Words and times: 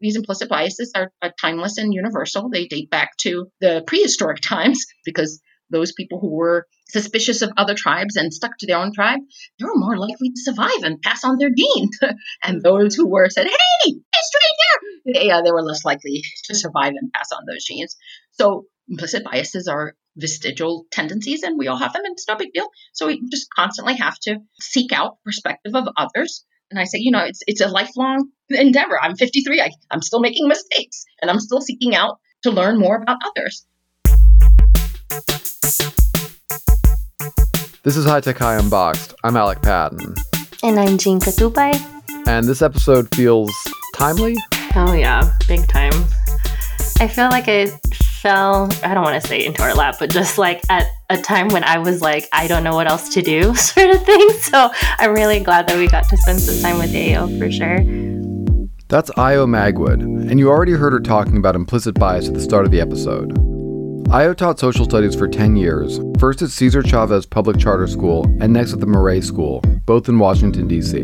these 0.00 0.16
implicit 0.16 0.48
biases 0.48 0.92
are, 0.94 1.12
are 1.22 1.32
timeless 1.40 1.78
and 1.78 1.92
universal. 1.92 2.48
They 2.48 2.66
date 2.66 2.90
back 2.90 3.16
to 3.18 3.48
the 3.60 3.82
prehistoric 3.86 4.40
times 4.40 4.84
because 5.04 5.40
those 5.70 5.92
people 5.92 6.18
who 6.20 6.34
were 6.34 6.66
suspicious 6.88 7.42
of 7.42 7.52
other 7.56 7.74
tribes 7.74 8.16
and 8.16 8.32
stuck 8.32 8.52
to 8.58 8.66
their 8.66 8.78
own 8.78 8.92
tribe, 8.94 9.20
they 9.58 9.64
were 9.64 9.76
more 9.76 9.98
likely 9.98 10.30
to 10.30 10.40
survive 10.40 10.82
and 10.82 11.02
pass 11.02 11.24
on 11.24 11.36
their 11.38 11.50
genes. 11.50 11.98
and 12.42 12.62
those 12.62 12.94
who 12.94 13.08
were 13.08 13.28
said, 13.28 13.46
"Hey, 13.46 13.94
stranger," 14.22 15.26
yeah, 15.26 15.38
uh, 15.38 15.42
they 15.42 15.52
were 15.52 15.62
less 15.62 15.84
likely 15.84 16.22
to 16.44 16.54
survive 16.54 16.94
and 16.96 17.12
pass 17.12 17.30
on 17.32 17.44
those 17.46 17.64
genes. 17.64 17.96
So 18.32 18.64
implicit 18.88 19.24
biases 19.24 19.68
are 19.68 19.94
vestigial 20.16 20.86
tendencies, 20.90 21.42
and 21.42 21.58
we 21.58 21.68
all 21.68 21.76
have 21.76 21.92
them, 21.92 22.04
and 22.04 22.12
it's 22.12 22.28
no 22.28 22.36
big 22.36 22.52
deal. 22.52 22.68
So 22.92 23.06
we 23.06 23.22
just 23.30 23.48
constantly 23.54 23.96
have 23.96 24.18
to 24.20 24.38
seek 24.60 24.92
out 24.92 25.18
perspective 25.24 25.74
of 25.74 25.88
others. 25.96 26.44
And 26.70 26.78
I 26.78 26.84
say, 26.84 26.98
you 26.98 27.10
know, 27.10 27.24
it's 27.24 27.40
it's 27.46 27.62
a 27.62 27.68
lifelong 27.68 28.28
endeavor. 28.50 29.00
I'm 29.00 29.16
53. 29.16 29.60
I, 29.60 29.70
I'm 29.90 30.02
still 30.02 30.20
making 30.20 30.48
mistakes, 30.48 31.06
and 31.22 31.30
I'm 31.30 31.40
still 31.40 31.62
seeking 31.62 31.94
out 31.94 32.18
to 32.42 32.50
learn 32.50 32.78
more 32.78 32.96
about 32.96 33.18
others. 33.24 33.64
This 37.84 37.96
is 37.96 38.04
High 38.04 38.20
Tech 38.20 38.36
High 38.36 38.56
Unboxed. 38.56 39.14
I'm 39.24 39.34
Alec 39.34 39.62
Patton. 39.62 40.14
And 40.62 40.78
I'm 40.78 40.98
Jean 40.98 41.20
Katupai. 41.20 41.74
And 42.26 42.46
this 42.46 42.60
episode 42.60 43.14
feels 43.14 43.50
timely. 43.94 44.36
Oh, 44.76 44.92
yeah, 44.92 45.30
big 45.46 45.66
time. 45.68 45.94
I 47.00 47.08
feel 47.08 47.30
like 47.30 47.48
I 47.48 47.68
fell, 48.20 48.68
I 48.82 48.92
don't 48.92 49.04
want 49.04 49.22
to 49.22 49.26
say 49.26 49.46
into 49.46 49.62
our 49.62 49.74
lap, 49.74 49.96
but 49.98 50.10
just 50.10 50.36
like 50.36 50.60
at 50.68 50.86
a 51.10 51.16
time 51.20 51.48
when 51.48 51.64
I 51.64 51.78
was 51.78 52.02
like, 52.02 52.28
I 52.32 52.46
don't 52.46 52.64
know 52.64 52.74
what 52.74 52.86
else 52.88 53.08
to 53.14 53.22
do, 53.22 53.54
sort 53.56 53.90
of 53.90 54.04
thing. 54.04 54.30
So 54.40 54.70
I'm 54.98 55.14
really 55.14 55.40
glad 55.40 55.68
that 55.68 55.78
we 55.78 55.88
got 55.88 56.08
to 56.08 56.16
spend 56.18 56.40
some 56.40 56.60
time 56.62 56.78
with 56.78 56.92
Ayo 56.92 57.38
for 57.38 57.50
sure. 57.50 57.78
That's 58.88 59.10
Ayo 59.12 59.46
Magwood, 59.46 60.02
and 60.02 60.38
you 60.38 60.48
already 60.48 60.72
heard 60.72 60.92
her 60.92 61.00
talking 61.00 61.36
about 61.36 61.54
implicit 61.54 61.98
bias 61.98 62.28
at 62.28 62.34
the 62.34 62.40
start 62.40 62.64
of 62.64 62.70
the 62.70 62.80
episode. 62.80 63.36
Ayo 64.08 64.34
taught 64.34 64.58
social 64.58 64.86
studies 64.86 65.14
for 65.14 65.28
10 65.28 65.56
years, 65.56 66.00
first 66.18 66.40
at 66.40 66.48
Cesar 66.48 66.82
Chavez 66.82 67.26
Public 67.26 67.58
Charter 67.58 67.86
School 67.86 68.24
and 68.40 68.54
next 68.54 68.72
at 68.72 68.80
the 68.80 68.86
Maret 68.86 69.22
School, 69.22 69.60
both 69.84 70.08
in 70.08 70.18
Washington, 70.18 70.66
D.C. 70.66 71.02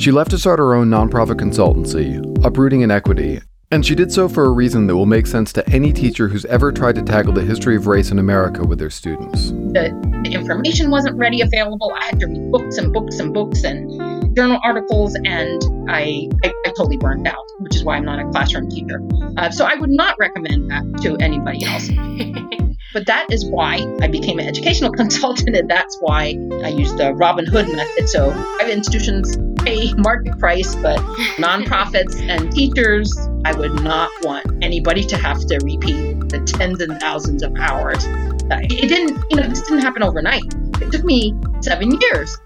She 0.00 0.10
left 0.10 0.30
to 0.30 0.38
start 0.38 0.58
her 0.58 0.74
own 0.74 0.88
nonprofit 0.88 1.38
consultancy, 1.38 2.18
Uprooting 2.42 2.80
Inequity, 2.80 3.42
and 3.72 3.86
she 3.86 3.94
did 3.94 4.12
so 4.12 4.28
for 4.28 4.44
a 4.44 4.50
reason 4.50 4.86
that 4.86 4.94
will 4.94 5.06
make 5.06 5.26
sense 5.26 5.50
to 5.54 5.66
any 5.70 5.94
teacher 5.94 6.28
who's 6.28 6.44
ever 6.44 6.70
tried 6.70 6.94
to 6.94 7.02
tackle 7.02 7.32
the 7.32 7.40
history 7.42 7.74
of 7.74 7.86
race 7.86 8.10
in 8.10 8.18
America 8.18 8.62
with 8.62 8.78
their 8.78 8.90
students. 8.90 9.48
The, 9.48 9.90
the 10.24 10.34
information 10.34 10.90
wasn't 10.90 11.16
ready 11.16 11.40
available. 11.40 11.90
I 11.96 12.04
had 12.04 12.20
to 12.20 12.26
read 12.26 12.52
books 12.52 12.76
and 12.76 12.92
books 12.92 13.18
and 13.18 13.32
books 13.32 13.64
and 13.64 14.36
journal 14.36 14.60
articles, 14.62 15.14
and 15.24 15.62
I, 15.88 16.28
I, 16.44 16.52
I 16.66 16.68
totally 16.76 16.98
burned 16.98 17.26
out, 17.26 17.44
which 17.60 17.74
is 17.74 17.82
why 17.82 17.96
I'm 17.96 18.04
not 18.04 18.20
a 18.20 18.28
classroom 18.30 18.68
teacher. 18.68 19.00
Uh, 19.38 19.50
so 19.50 19.64
I 19.64 19.74
would 19.76 19.90
not 19.90 20.18
recommend 20.18 20.70
that 20.70 21.00
to 21.02 21.16
anybody 21.16 21.64
else. 21.64 21.88
but 22.92 23.06
that 23.06 23.26
is 23.30 23.44
why 23.44 23.86
I 24.00 24.08
became 24.08 24.38
an 24.38 24.46
educational 24.46 24.92
consultant, 25.02 25.56
and 25.56 25.68
that's 25.68 25.96
why 26.00 26.38
I 26.62 26.68
used 26.68 26.96
the 26.98 27.14
Robin 27.14 27.46
Hood 27.46 27.68
method. 27.74 28.08
So 28.08 28.32
private 28.58 28.72
institutions 28.72 29.36
pay 29.64 29.92
market 29.94 30.38
price, 30.38 30.74
but 30.76 30.98
nonprofits 31.38 32.20
and 32.20 32.52
teachers, 32.52 33.16
I 33.44 33.52
would 33.52 33.82
not 33.82 34.10
want 34.22 34.46
anybody 34.62 35.04
to 35.04 35.16
have 35.16 35.38
to 35.46 35.58
repeat 35.62 36.28
the 36.28 36.40
tens 36.40 36.80
and 36.80 37.00
thousands 37.00 37.42
of 37.42 37.54
hours. 37.58 38.04
It 38.04 38.88
didn't, 38.88 39.22
you 39.30 39.36
know, 39.36 39.48
this 39.48 39.62
didn't 39.62 39.80
happen 39.80 40.02
overnight. 40.02 40.44
It 40.80 40.90
took 40.90 41.04
me 41.04 41.34
seven 41.60 41.98
years. 42.00 42.36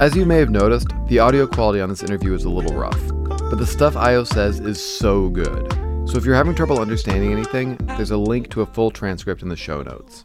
As 0.00 0.16
you 0.16 0.24
may 0.24 0.38
have 0.38 0.50
noticed, 0.50 0.88
the 1.08 1.18
audio 1.18 1.46
quality 1.46 1.80
on 1.80 1.88
this 1.88 2.02
interview 2.02 2.34
is 2.34 2.44
a 2.44 2.50
little 2.50 2.76
rough, 2.76 3.00
but 3.28 3.56
the 3.56 3.66
stuff 3.66 3.94
Ayo 3.94 4.26
says 4.26 4.60
is 4.60 4.80
so 4.80 5.28
good. 5.28 5.81
So 6.06 6.18
if 6.18 6.24
you're 6.26 6.34
having 6.34 6.54
trouble 6.54 6.78
understanding 6.78 7.32
anything, 7.32 7.76
there's 7.96 8.10
a 8.10 8.16
link 8.16 8.50
to 8.50 8.60
a 8.60 8.66
full 8.66 8.90
transcript 8.90 9.42
in 9.42 9.48
the 9.48 9.56
show 9.56 9.82
notes. 9.82 10.24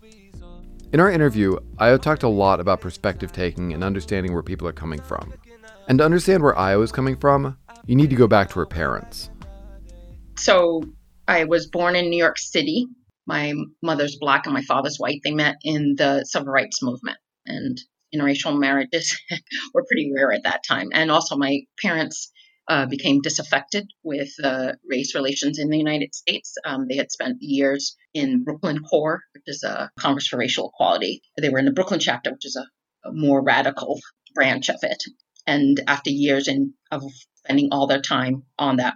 In 0.91 0.99
our 0.99 1.09
interview, 1.09 1.57
Ayo 1.77 2.01
talked 2.01 2.23
a 2.23 2.27
lot 2.27 2.59
about 2.59 2.81
perspective 2.81 3.31
taking 3.31 3.73
and 3.73 3.83
understanding 3.83 4.33
where 4.33 4.43
people 4.43 4.67
are 4.67 4.73
coming 4.73 5.01
from. 5.01 5.33
And 5.87 5.99
to 5.99 6.05
understand 6.05 6.43
where 6.43 6.53
Ayo 6.55 6.83
is 6.83 6.91
coming 6.91 7.15
from, 7.15 7.57
you 7.85 7.95
need 7.95 8.09
to 8.09 8.15
go 8.15 8.27
back 8.27 8.49
to 8.49 8.59
her 8.59 8.65
parents. 8.65 9.29
So 10.37 10.83
I 11.27 11.45
was 11.45 11.67
born 11.67 11.95
in 11.95 12.09
New 12.09 12.17
York 12.17 12.37
City. 12.37 12.87
My 13.25 13.53
mother's 13.81 14.17
black 14.19 14.45
and 14.45 14.53
my 14.53 14.63
father's 14.63 14.97
white. 14.97 15.21
They 15.23 15.31
met 15.31 15.55
in 15.63 15.95
the 15.97 16.23
civil 16.25 16.49
rights 16.49 16.81
movement. 16.83 17.17
And 17.45 17.79
interracial 18.13 18.57
marriages 18.59 19.17
were 19.73 19.85
pretty 19.85 20.11
rare 20.15 20.31
at 20.31 20.43
that 20.43 20.63
time. 20.67 20.89
And 20.93 21.11
also, 21.11 21.35
my 21.37 21.61
parents 21.81 22.31
uh, 22.67 22.85
became 22.85 23.21
disaffected 23.21 23.87
with 24.03 24.29
uh, 24.43 24.73
race 24.87 25.15
relations 25.15 25.59
in 25.59 25.69
the 25.69 25.77
United 25.77 26.13
States. 26.13 26.55
Um, 26.65 26.87
they 26.87 26.97
had 26.97 27.11
spent 27.11 27.37
years 27.41 27.95
in 28.13 28.43
Brooklyn 28.43 28.79
CORE, 28.79 29.21
which 29.33 29.43
is 29.47 29.63
a 29.63 29.89
Congress 29.99 30.27
for 30.27 30.37
Racial 30.37 30.69
Equality. 30.73 31.21
They 31.39 31.49
were 31.49 31.59
in 31.59 31.65
the 31.65 31.71
Brooklyn 31.71 31.99
chapter, 31.99 32.31
which 32.31 32.45
is 32.45 32.57
a, 32.57 33.07
a 33.07 33.13
more 33.13 33.41
radical 33.43 33.99
branch 34.35 34.69
of 34.69 34.79
it. 34.83 35.03
And 35.45 35.81
after 35.87 36.09
years 36.09 36.47
in, 36.47 36.73
of 36.91 37.03
spending 37.35 37.69
all 37.71 37.87
their 37.87 38.01
time 38.01 38.43
on 38.59 38.77
that, 38.77 38.93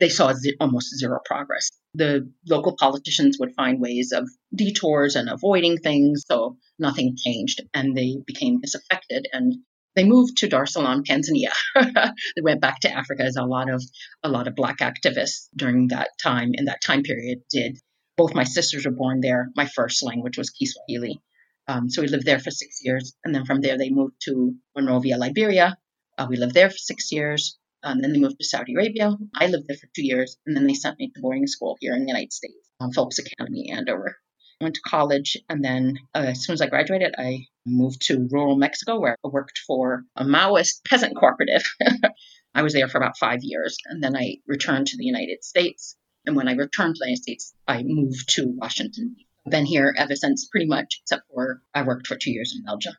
they 0.00 0.08
saw 0.08 0.32
z- 0.32 0.56
almost 0.58 0.98
zero 0.98 1.20
progress. 1.24 1.70
The 1.94 2.28
local 2.48 2.74
politicians 2.76 3.36
would 3.38 3.54
find 3.54 3.80
ways 3.80 4.10
of 4.12 4.28
detours 4.52 5.14
and 5.14 5.28
avoiding 5.28 5.76
things, 5.78 6.24
so 6.26 6.56
nothing 6.78 7.16
changed, 7.16 7.60
and 7.72 7.96
they 7.96 8.16
became 8.26 8.60
disaffected 8.60 9.28
and 9.32 9.54
they 9.94 10.04
moved 10.04 10.38
to 10.38 10.48
Dar 10.48 10.64
es 10.64 10.72
Salaam, 10.72 11.04
Tanzania. 11.04 11.52
they 11.74 12.42
went 12.42 12.60
back 12.60 12.80
to 12.80 12.90
Africa, 12.90 13.24
as 13.24 13.36
a 13.36 13.44
lot 13.44 13.68
of 13.70 13.82
a 14.22 14.28
lot 14.28 14.48
of 14.48 14.54
black 14.54 14.78
activists 14.78 15.48
during 15.54 15.88
that 15.88 16.08
time 16.22 16.52
in 16.54 16.66
that 16.66 16.82
time 16.82 17.02
period 17.02 17.40
did. 17.50 17.78
Both 18.16 18.34
my 18.34 18.44
sisters 18.44 18.84
were 18.84 18.92
born 18.92 19.20
there. 19.20 19.48
My 19.56 19.66
first 19.66 20.02
language 20.02 20.38
was 20.38 20.50
Kiswahili. 20.50 21.20
Um, 21.68 21.88
so 21.88 22.02
we 22.02 22.08
lived 22.08 22.26
there 22.26 22.38
for 22.38 22.50
six 22.50 22.80
years, 22.82 23.14
and 23.24 23.34
then 23.34 23.44
from 23.44 23.60
there 23.60 23.78
they 23.78 23.90
moved 23.90 24.14
to 24.24 24.54
Monrovia, 24.74 25.16
Liberia. 25.16 25.76
Uh, 26.18 26.26
we 26.28 26.36
lived 26.36 26.54
there 26.54 26.70
for 26.70 26.76
six 26.76 27.12
years. 27.12 27.58
Um, 27.84 28.00
then 28.00 28.12
they 28.12 28.18
moved 28.18 28.38
to 28.38 28.44
Saudi 28.44 28.74
Arabia. 28.74 29.16
I 29.34 29.46
lived 29.46 29.66
there 29.66 29.76
for 29.76 29.88
two 29.94 30.06
years, 30.06 30.36
and 30.46 30.56
then 30.56 30.66
they 30.66 30.74
sent 30.74 30.98
me 30.98 31.10
to 31.14 31.20
boarding 31.20 31.46
school 31.46 31.76
here 31.80 31.94
in 31.94 32.02
the 32.02 32.08
United 32.08 32.32
States, 32.32 32.70
um, 32.80 32.92
Phillips 32.92 33.18
Academy, 33.18 33.70
Andover. 33.72 34.16
Went 34.62 34.76
to 34.76 34.80
college, 34.82 35.36
and 35.48 35.64
then 35.64 35.98
uh, 36.14 36.26
as 36.28 36.44
soon 36.44 36.54
as 36.54 36.60
I 36.60 36.68
graduated, 36.68 37.16
I 37.18 37.46
moved 37.66 38.02
to 38.06 38.28
rural 38.30 38.54
Mexico, 38.54 39.00
where 39.00 39.16
I 39.24 39.28
worked 39.28 39.58
for 39.66 40.04
a 40.14 40.24
Maoist 40.24 40.84
peasant 40.88 41.16
cooperative. 41.16 41.64
I 42.54 42.62
was 42.62 42.72
there 42.72 42.86
for 42.86 42.98
about 42.98 43.18
five 43.18 43.40
years, 43.42 43.76
and 43.86 44.00
then 44.00 44.16
I 44.16 44.36
returned 44.46 44.86
to 44.88 44.96
the 44.96 45.04
United 45.04 45.42
States. 45.42 45.96
And 46.24 46.36
when 46.36 46.46
I 46.46 46.52
returned 46.52 46.94
to 46.94 47.00
the 47.00 47.06
United 47.06 47.22
States, 47.22 47.52
I 47.66 47.82
moved 47.82 48.28
to 48.36 48.54
Washington. 48.56 49.16
I've 49.44 49.50
been 49.50 49.66
here 49.66 49.92
ever 49.98 50.14
since, 50.14 50.46
pretty 50.46 50.66
much, 50.66 51.00
except 51.02 51.24
for 51.34 51.60
I 51.74 51.82
worked 51.82 52.06
for 52.06 52.16
two 52.16 52.30
years 52.30 52.54
in 52.56 52.64
Belgium. 52.64 52.94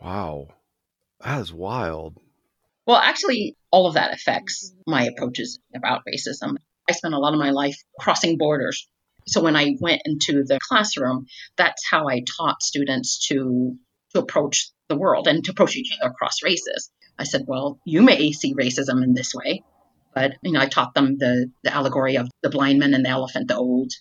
Wow, 0.00 0.48
that 1.20 1.42
is 1.42 1.52
wild. 1.52 2.16
Well, 2.86 2.96
actually, 2.96 3.56
all 3.70 3.86
of 3.86 3.94
that 3.94 4.14
affects 4.14 4.72
my 4.86 5.04
approaches 5.04 5.60
about 5.76 6.02
racism. 6.08 6.56
I 6.88 6.92
spent 6.92 7.14
a 7.14 7.18
lot 7.18 7.34
of 7.34 7.38
my 7.38 7.50
life 7.50 7.76
crossing 7.98 8.38
borders. 8.38 8.88
So 9.30 9.40
when 9.40 9.56
I 9.56 9.76
went 9.80 10.02
into 10.04 10.44
the 10.44 10.58
classroom, 10.60 11.26
that's 11.56 11.84
how 11.88 12.08
I 12.08 12.24
taught 12.36 12.62
students 12.62 13.28
to 13.28 13.76
to 14.12 14.18
approach 14.18 14.70
the 14.88 14.96
world 14.96 15.28
and 15.28 15.44
to 15.44 15.52
approach 15.52 15.76
each 15.76 15.92
other 15.92 16.10
across 16.10 16.42
races. 16.42 16.90
I 17.16 17.22
said, 17.22 17.44
well, 17.46 17.78
you 17.84 18.02
may 18.02 18.32
see 18.32 18.54
racism 18.54 19.04
in 19.04 19.14
this 19.14 19.32
way, 19.32 19.62
but 20.14 20.32
you 20.42 20.50
know, 20.50 20.60
I 20.60 20.66
taught 20.66 20.94
them 20.94 21.16
the 21.16 21.50
the 21.62 21.72
allegory 21.72 22.16
of 22.16 22.28
the 22.42 22.50
blind 22.50 22.80
man 22.80 22.92
and 22.92 23.04
the 23.04 23.10
elephant, 23.10 23.46
the 23.46 23.56
old 23.56 23.92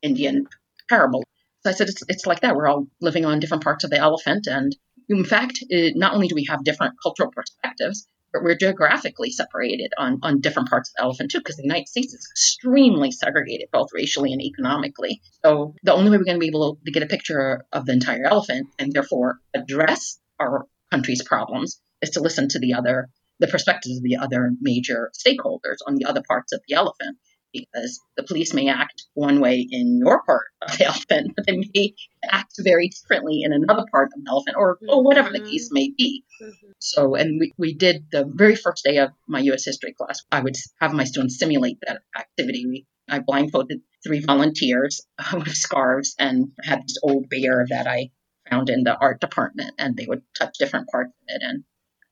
Indian 0.00 0.46
parable. 0.88 1.22
So 1.64 1.70
I 1.70 1.74
said, 1.74 1.88
it's, 1.88 2.02
it's 2.08 2.26
like 2.26 2.40
that. 2.40 2.56
We're 2.56 2.68
all 2.68 2.86
living 3.00 3.26
on 3.26 3.40
different 3.40 3.64
parts 3.64 3.84
of 3.84 3.90
the 3.90 3.98
elephant, 3.98 4.46
and 4.46 4.74
in 5.08 5.24
fact, 5.24 5.58
it, 5.68 5.96
not 5.96 6.14
only 6.14 6.28
do 6.28 6.34
we 6.34 6.46
have 6.48 6.64
different 6.64 6.94
cultural 7.02 7.30
perspectives, 7.30 8.06
we're 8.34 8.56
geographically 8.56 9.30
separated 9.30 9.92
on, 9.98 10.18
on 10.22 10.40
different 10.40 10.68
parts 10.68 10.90
of 10.90 10.94
the 10.96 11.02
elephant 11.02 11.30
too, 11.30 11.38
because 11.38 11.56
the 11.56 11.62
United 11.62 11.88
States 11.88 12.12
is 12.12 12.28
extremely 12.30 13.10
segregated, 13.10 13.68
both 13.72 13.88
racially 13.92 14.32
and 14.32 14.42
economically. 14.42 15.20
So 15.44 15.74
the 15.82 15.94
only 15.94 16.10
way 16.10 16.18
we're 16.18 16.24
going 16.24 16.36
to 16.36 16.40
be 16.40 16.48
able 16.48 16.78
to 16.84 16.92
get 16.92 17.02
a 17.02 17.06
picture 17.06 17.64
of 17.72 17.86
the 17.86 17.92
entire 17.92 18.24
elephant 18.24 18.68
and 18.78 18.92
therefore 18.92 19.40
address 19.54 20.18
our 20.38 20.66
country's 20.90 21.22
problems 21.22 21.80
is 22.02 22.10
to 22.10 22.20
listen 22.20 22.48
to 22.48 22.58
the 22.58 22.74
other 22.74 23.08
the 23.40 23.46
perspectives 23.46 23.96
of 23.96 24.02
the 24.02 24.16
other 24.16 24.50
major 24.60 25.12
stakeholders 25.16 25.76
on 25.86 25.94
the 25.94 26.04
other 26.06 26.22
parts 26.26 26.52
of 26.52 26.60
the 26.66 26.74
elephant 26.74 27.16
because 27.52 28.00
the 28.16 28.22
police 28.22 28.52
may 28.52 28.68
act 28.68 29.04
one 29.14 29.40
way 29.40 29.66
in 29.70 29.98
your 29.98 30.22
part 30.24 30.46
of 30.62 30.70
the 30.78 30.84
elephant, 30.84 31.32
but 31.36 31.46
they 31.46 31.56
may 31.56 31.94
act 32.24 32.54
very 32.58 32.88
differently 32.88 33.42
in 33.42 33.52
another 33.52 33.84
part 33.90 34.10
of 34.14 34.22
the 34.22 34.30
elephant, 34.30 34.56
or, 34.58 34.78
or 34.88 35.02
whatever 35.02 35.30
the 35.30 35.40
case 35.40 35.70
may 35.72 35.92
be. 35.96 36.24
Mm-hmm. 36.42 36.70
So, 36.78 37.14
and 37.14 37.40
we, 37.40 37.52
we 37.56 37.74
did 37.74 38.06
the 38.10 38.24
very 38.26 38.56
first 38.56 38.84
day 38.84 38.98
of 38.98 39.10
my 39.26 39.40
U.S. 39.40 39.64
history 39.64 39.94
class, 39.94 40.22
I 40.30 40.40
would 40.40 40.56
have 40.80 40.92
my 40.92 41.04
students 41.04 41.38
simulate 41.38 41.78
that 41.86 42.02
activity. 42.16 42.66
We, 42.66 42.86
I 43.08 43.20
blindfolded 43.20 43.80
three 44.04 44.20
volunteers 44.20 45.00
with 45.32 45.54
scarves 45.54 46.14
and 46.18 46.52
had 46.62 46.82
this 46.82 46.98
old 47.02 47.28
bear 47.30 47.64
that 47.70 47.86
I 47.86 48.10
found 48.50 48.70
in 48.70 48.82
the 48.84 48.96
art 48.96 49.20
department, 49.20 49.74
and 49.78 49.96
they 49.96 50.06
would 50.06 50.22
touch 50.38 50.58
different 50.58 50.88
parts 50.88 51.10
of 51.10 51.34
it. 51.34 51.42
And, 51.42 51.64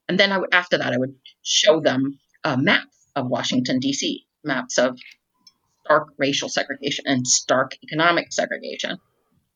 and 0.09 0.19
then 0.19 0.33
I 0.33 0.39
would, 0.39 0.53
after 0.53 0.79
that, 0.79 0.93
I 0.93 0.99
would 0.99 1.15
show 1.43 1.81
them 1.81 2.19
a 2.45 2.57
map 2.57 2.89
of 3.15 3.29
Washington, 3.29 3.81
D.C 3.81 4.27
maps 4.47 4.79
of 4.79 4.99
stark 5.87 6.09
racial 6.19 6.49
segregation 6.49 7.05
and 7.07 7.27
stark 7.27 7.77
economic 7.83 8.33
segregation. 8.33 8.99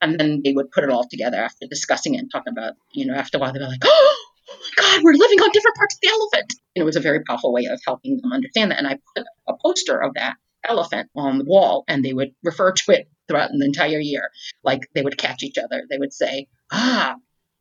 And 0.01 0.19
then 0.19 0.41
they 0.43 0.53
would 0.53 0.71
put 0.71 0.85
it 0.85 0.91
all 0.91 1.07
together 1.07 1.37
after 1.37 1.67
discussing 1.67 2.15
it 2.15 2.19
and 2.19 2.31
talking 2.31 2.53
about, 2.53 2.75
you 2.93 3.05
know, 3.05 3.15
after 3.15 3.37
a 3.37 3.41
while 3.41 3.53
they'd 3.53 3.59
be 3.59 3.67
like, 3.67 3.83
oh, 3.85 4.17
oh 4.49 4.57
my 4.59 4.83
God, 4.83 5.03
we're 5.03 5.13
living 5.13 5.41
on 5.41 5.51
different 5.53 5.77
parts 5.77 5.97
of 5.97 6.01
the 6.01 6.09
elephant. 6.09 6.55
And 6.75 6.83
it 6.83 6.85
was 6.85 6.97
a 6.97 7.01
very 7.01 7.23
powerful 7.25 7.53
way 7.53 7.67
of 7.67 7.81
helping 7.85 8.19
them 8.21 8.33
understand 8.33 8.71
that. 8.71 8.79
And 8.79 8.87
I 8.87 8.99
put 9.15 9.27
a 9.49 9.55
poster 9.63 10.01
of 10.01 10.15
that 10.15 10.37
elephant 10.65 11.11
on 11.15 11.39
the 11.39 11.45
wall 11.45 11.85
and 11.89 12.05
they 12.05 12.13
would 12.13 12.33
refer 12.43 12.73
to 12.73 12.93
it 12.93 13.09
throughout 13.29 13.51
the 13.51 13.65
entire 13.65 14.01
year. 14.01 14.31
Like 14.65 14.89
they 14.95 15.03
would 15.03 15.19
catch 15.19 15.43
each 15.43 15.59
other. 15.59 15.83
They 15.91 15.99
would 15.99 16.13
say, 16.13 16.49
ah, 16.73 17.17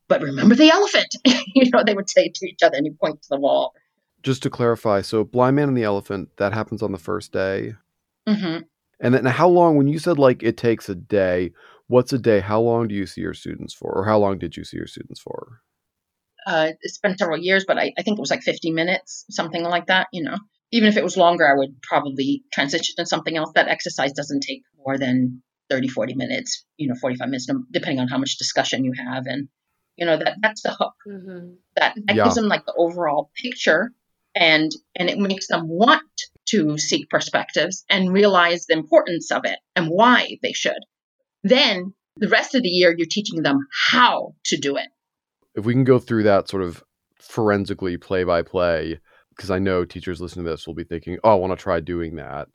but 0.08 0.22
remember 0.22 0.56
the 0.56 0.70
elephant. 0.70 1.14
you 1.26 1.70
know, 1.72 1.84
they 1.86 1.94
would 1.94 2.10
say 2.10 2.32
to 2.34 2.46
each 2.48 2.64
other 2.64 2.78
and 2.78 2.86
you 2.86 2.96
point 3.00 3.22
to 3.24 3.30
the 3.30 3.40
wall. 3.40 3.74
Just 4.22 4.44
to 4.44 4.50
clarify, 4.50 5.02
so 5.02 5.24
Blind 5.24 5.56
Man 5.56 5.70
and 5.70 5.78
the 5.78 5.84
Elephant, 5.84 6.30
that 6.38 6.52
happens 6.52 6.82
on 6.82 6.92
the 6.92 6.98
first 6.98 7.32
day. 7.32 7.76
Mm-hmm. 8.28 8.60
And 9.02 9.14
then 9.14 9.26
how 9.26 9.48
long, 9.48 9.78
when 9.78 9.88
you 9.88 10.00
said 10.00 10.20
like 10.20 10.44
it 10.44 10.58
takes 10.58 10.90
a 10.90 10.96
day, 10.96 11.52
what's 11.88 12.14
a 12.14 12.20
day? 12.20 12.40
How 12.40 12.60
long 12.60 12.88
do 12.88 12.96
you 12.96 13.06
see 13.06 13.22
your 13.22 13.34
students 13.34 13.74
for? 13.74 13.92
Or 13.92 14.06
how 14.06 14.18
long 14.20 14.38
did 14.38 14.58
you 14.58 14.64
see 14.64 14.78
your 14.78 14.88
students 14.88 15.20
for? 15.20 15.62
Uh, 16.46 16.72
it's 16.82 16.98
been 16.98 17.18
several 17.18 17.38
years, 17.38 17.66
but 17.68 17.78
I, 17.78 17.94
I 17.98 18.04
think 18.04 18.18
it 18.18 18.22
was 18.22 18.32
like 18.32 18.42
50 18.42 18.72
minutes, 18.72 19.26
something 19.30 19.64
like 19.64 19.88
that, 19.88 20.08
you 20.12 20.24
know. 20.24 20.38
Even 20.72 20.90
if 20.90 20.98
it 20.98 21.04
was 21.04 21.18
longer, 21.18 21.48
I 21.48 21.58
would 21.58 21.82
probably 21.82 22.44
transition 22.54 22.96
to 22.98 23.06
something 23.06 23.36
else. 23.36 23.52
That 23.56 23.68
exercise 23.68 24.14
doesn't 24.14 24.42
take 24.42 24.64
more 24.78 24.98
than 24.98 25.42
30, 25.70 25.88
40 25.88 26.16
minutes, 26.16 26.66
you 26.78 26.88
know, 26.88 26.96
45 27.00 27.28
minutes, 27.28 27.48
depending 27.72 28.00
on 28.00 28.08
how 28.08 28.18
much 28.18 28.38
discussion 28.38 28.84
you 28.84 28.94
have. 28.98 29.26
And, 29.26 29.48
you 29.96 30.06
know, 30.06 30.18
that 30.18 30.38
that's 30.42 30.62
the 30.62 30.72
hook. 30.72 30.94
Mm-hmm. 31.08 31.54
That, 31.76 31.96
that 32.06 32.16
Yeah. 32.16 32.24
gives 32.24 32.36
them 32.36 32.48
like 32.48 32.66
the 32.66 32.74
overall 32.78 33.32
picture 33.36 33.92
and 34.36 34.72
and 34.96 35.10
it 35.10 35.18
makes 35.18 35.48
them 35.48 35.68
want 35.68 36.04
to 36.52 36.78
seek 36.78 37.10
perspectives 37.10 37.84
and 37.90 38.14
realize 38.14 38.66
the 38.66 38.76
importance 38.76 39.32
of 39.32 39.42
it 39.46 39.60
and 39.76 39.88
why 39.88 40.38
they 40.42 40.54
should. 40.54 40.80
Then 41.44 41.94
the 42.18 42.28
rest 42.28 42.56
of 42.56 42.64
the 42.64 42.70
year, 42.70 42.94
you're 42.98 43.08
teaching 43.10 43.44
them 43.44 43.60
how 43.92 44.34
to 44.46 44.58
do 44.58 44.76
it. 44.76 44.88
If 45.56 45.66
we 45.66 45.74
can 45.74 45.84
go 45.84 46.00
through 46.00 46.24
that 46.24 46.50
sort 46.50 46.64
of 46.64 46.84
forensically 47.20 47.98
play 47.98 48.24
by 48.24 48.42
play, 48.42 49.00
because 49.36 49.52
I 49.52 49.60
know 49.60 49.86
teachers 49.86 50.20
listening 50.20 50.46
to 50.46 50.52
this 50.52 50.68
will 50.68 50.74
be 50.74 50.84
thinking, 50.84 51.18
oh, 51.24 51.32
I 51.32 51.36
want 51.36 51.58
to 51.58 51.62
try 51.62 51.80
doing 51.80 52.16
that. 52.18 52.50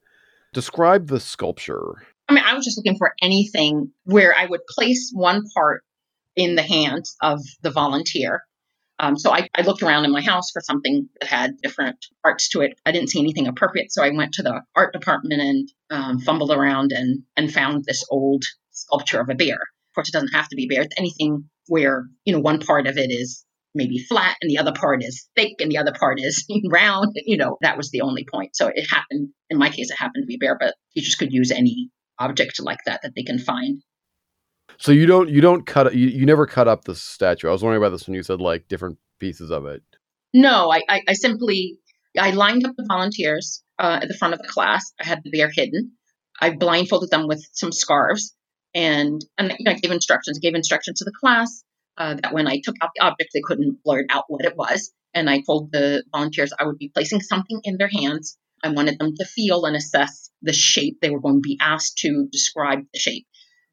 Describe 0.52 1.08
the 1.08 1.18
sculpture. 1.18 1.94
I 2.28 2.34
mean, 2.34 2.44
I 2.44 2.54
was 2.54 2.64
just 2.64 2.78
looking 2.78 2.98
for 2.98 3.14
anything 3.22 3.90
where 4.04 4.34
I 4.36 4.46
would 4.46 4.60
place 4.68 5.10
one 5.14 5.44
part 5.54 5.82
in 6.36 6.54
the 6.54 6.62
hands 6.62 7.16
of 7.22 7.40
the 7.62 7.70
volunteer. 7.70 8.42
Um, 9.04 9.18
so 9.18 9.30
I, 9.30 9.48
I 9.54 9.62
looked 9.62 9.82
around 9.82 10.06
in 10.06 10.12
my 10.12 10.22
house 10.22 10.50
for 10.50 10.62
something 10.62 11.08
that 11.20 11.28
had 11.28 11.58
different 11.62 12.06
parts 12.22 12.48
to 12.50 12.62
it. 12.62 12.78
I 12.86 12.92
didn't 12.92 13.10
see 13.10 13.20
anything 13.20 13.46
appropriate, 13.46 13.92
so 13.92 14.02
I 14.02 14.10
went 14.10 14.32
to 14.34 14.42
the 14.42 14.62
art 14.74 14.94
department 14.94 15.42
and 15.42 15.68
um, 15.90 16.20
fumbled 16.20 16.50
around 16.50 16.92
and 16.92 17.22
and 17.36 17.52
found 17.52 17.84
this 17.84 18.04
old 18.10 18.44
sculpture 18.70 19.20
of 19.20 19.28
a 19.28 19.34
bear. 19.34 19.56
Of 19.56 19.94
course, 19.94 20.08
it 20.08 20.12
doesn't 20.12 20.34
have 20.34 20.48
to 20.48 20.56
be 20.56 20.68
bear. 20.68 20.82
It's 20.82 20.94
anything 20.96 21.50
where 21.66 22.06
you 22.24 22.32
know 22.32 22.40
one 22.40 22.60
part 22.60 22.86
of 22.86 22.96
it 22.96 23.10
is 23.10 23.44
maybe 23.74 23.98
flat 23.98 24.36
and 24.40 24.50
the 24.50 24.58
other 24.58 24.72
part 24.72 25.02
is 25.02 25.28
thick 25.36 25.54
and 25.58 25.70
the 25.70 25.78
other 25.78 25.92
part 25.92 26.18
is 26.18 26.46
round. 26.70 27.12
You 27.14 27.36
know, 27.36 27.58
that 27.60 27.76
was 27.76 27.90
the 27.90 28.00
only 28.00 28.24
point. 28.24 28.56
So 28.56 28.70
it 28.74 28.86
happened. 28.90 29.28
In 29.50 29.58
my 29.58 29.68
case, 29.68 29.90
it 29.90 29.98
happened 29.98 30.22
to 30.22 30.26
be 30.26 30.38
bear, 30.38 30.56
but 30.58 30.76
teachers 30.94 31.16
could 31.16 31.32
use 31.32 31.50
any 31.50 31.90
object 32.18 32.58
like 32.62 32.78
that 32.86 33.02
that 33.02 33.12
they 33.14 33.24
can 33.24 33.38
find. 33.38 33.82
So 34.84 34.92
you 34.92 35.06
don't 35.06 35.30
you 35.30 35.40
don't 35.40 35.64
cut 35.64 35.94
you, 35.94 36.08
you 36.08 36.26
never 36.26 36.46
cut 36.46 36.68
up 36.68 36.84
the 36.84 36.94
statue. 36.94 37.48
I 37.48 37.52
was 37.52 37.62
wondering 37.62 37.82
about 37.82 37.96
this 37.96 38.06
when 38.06 38.16
you 38.16 38.22
said 38.22 38.42
like 38.42 38.68
different 38.68 38.98
pieces 39.18 39.50
of 39.50 39.64
it. 39.64 39.82
No, 40.34 40.70
I, 40.70 40.82
I, 40.86 41.00
I 41.08 41.12
simply 41.14 41.78
I 42.18 42.32
lined 42.32 42.66
up 42.66 42.76
the 42.76 42.84
volunteers 42.86 43.62
uh, 43.78 44.00
at 44.02 44.08
the 44.08 44.14
front 44.18 44.34
of 44.34 44.40
the 44.42 44.48
class. 44.48 44.84
I 45.00 45.06
had 45.06 45.22
the 45.24 45.30
bear 45.30 45.48
hidden. 45.50 45.92
I 46.38 46.50
blindfolded 46.50 47.08
them 47.08 47.26
with 47.26 47.42
some 47.54 47.72
scarves, 47.72 48.34
and 48.74 49.24
and 49.38 49.54
you 49.58 49.64
know, 49.64 49.70
I 49.70 49.76
gave 49.76 49.90
instructions. 49.90 50.38
I 50.38 50.44
gave 50.44 50.54
instructions 50.54 50.98
to 50.98 51.06
the 51.06 51.16
class 51.18 51.64
uh, 51.96 52.16
that 52.22 52.34
when 52.34 52.46
I 52.46 52.60
took 52.62 52.74
out 52.82 52.90
the 52.94 53.06
object, 53.06 53.30
they 53.32 53.40
couldn't 53.42 53.82
blurt 53.82 54.04
out 54.10 54.24
what 54.28 54.44
it 54.44 54.54
was. 54.54 54.92
And 55.14 55.30
I 55.30 55.40
told 55.40 55.72
the 55.72 56.04
volunteers 56.12 56.52
I 56.58 56.66
would 56.66 56.76
be 56.76 56.90
placing 56.92 57.22
something 57.22 57.58
in 57.64 57.78
their 57.78 57.88
hands. 57.88 58.36
I 58.62 58.68
wanted 58.68 58.98
them 58.98 59.14
to 59.16 59.24
feel 59.24 59.64
and 59.64 59.76
assess 59.76 60.28
the 60.42 60.52
shape. 60.52 60.98
They 61.00 61.08
were 61.08 61.20
going 61.20 61.36
to 61.36 61.48
be 61.48 61.56
asked 61.58 61.96
to 62.00 62.28
describe 62.30 62.80
the 62.92 62.98
shape. 62.98 63.26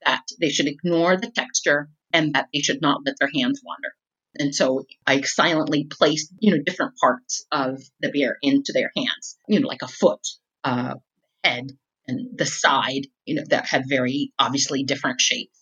That 0.06 0.24
they 0.40 0.50
should 0.50 0.68
ignore 0.68 1.18
the 1.18 1.32
texture 1.32 1.90
and 2.14 2.34
that 2.34 2.48
they 2.54 2.60
should 2.60 2.82
not 2.82 3.02
let 3.06 3.16
their 3.20 3.30
hands 3.34 3.62
wander. 3.64 3.94
And 4.40 4.56
so 4.56 4.86
I 5.06 5.22
silently 5.22 5.86
placed, 5.90 6.34
you 6.40 6.52
know, 6.52 6.64
different 6.64 6.94
parts 7.00 7.46
of 7.52 7.82
the 8.00 8.12
beer 8.12 8.38
into 8.42 8.72
their 8.74 8.92
hands, 8.96 9.38
you 9.48 9.60
know, 9.60 9.68
like 9.68 9.82
a 9.82 9.88
foot, 9.88 10.26
uh, 10.64 10.96
head, 11.44 11.68
and 12.08 12.38
the 12.38 12.46
side, 12.46 13.08
you 13.26 13.36
know, 13.36 13.44
that 13.50 13.68
had 13.68 13.84
very 13.88 14.32
obviously 14.40 14.84
different 14.84 15.20
shapes. 15.20 15.58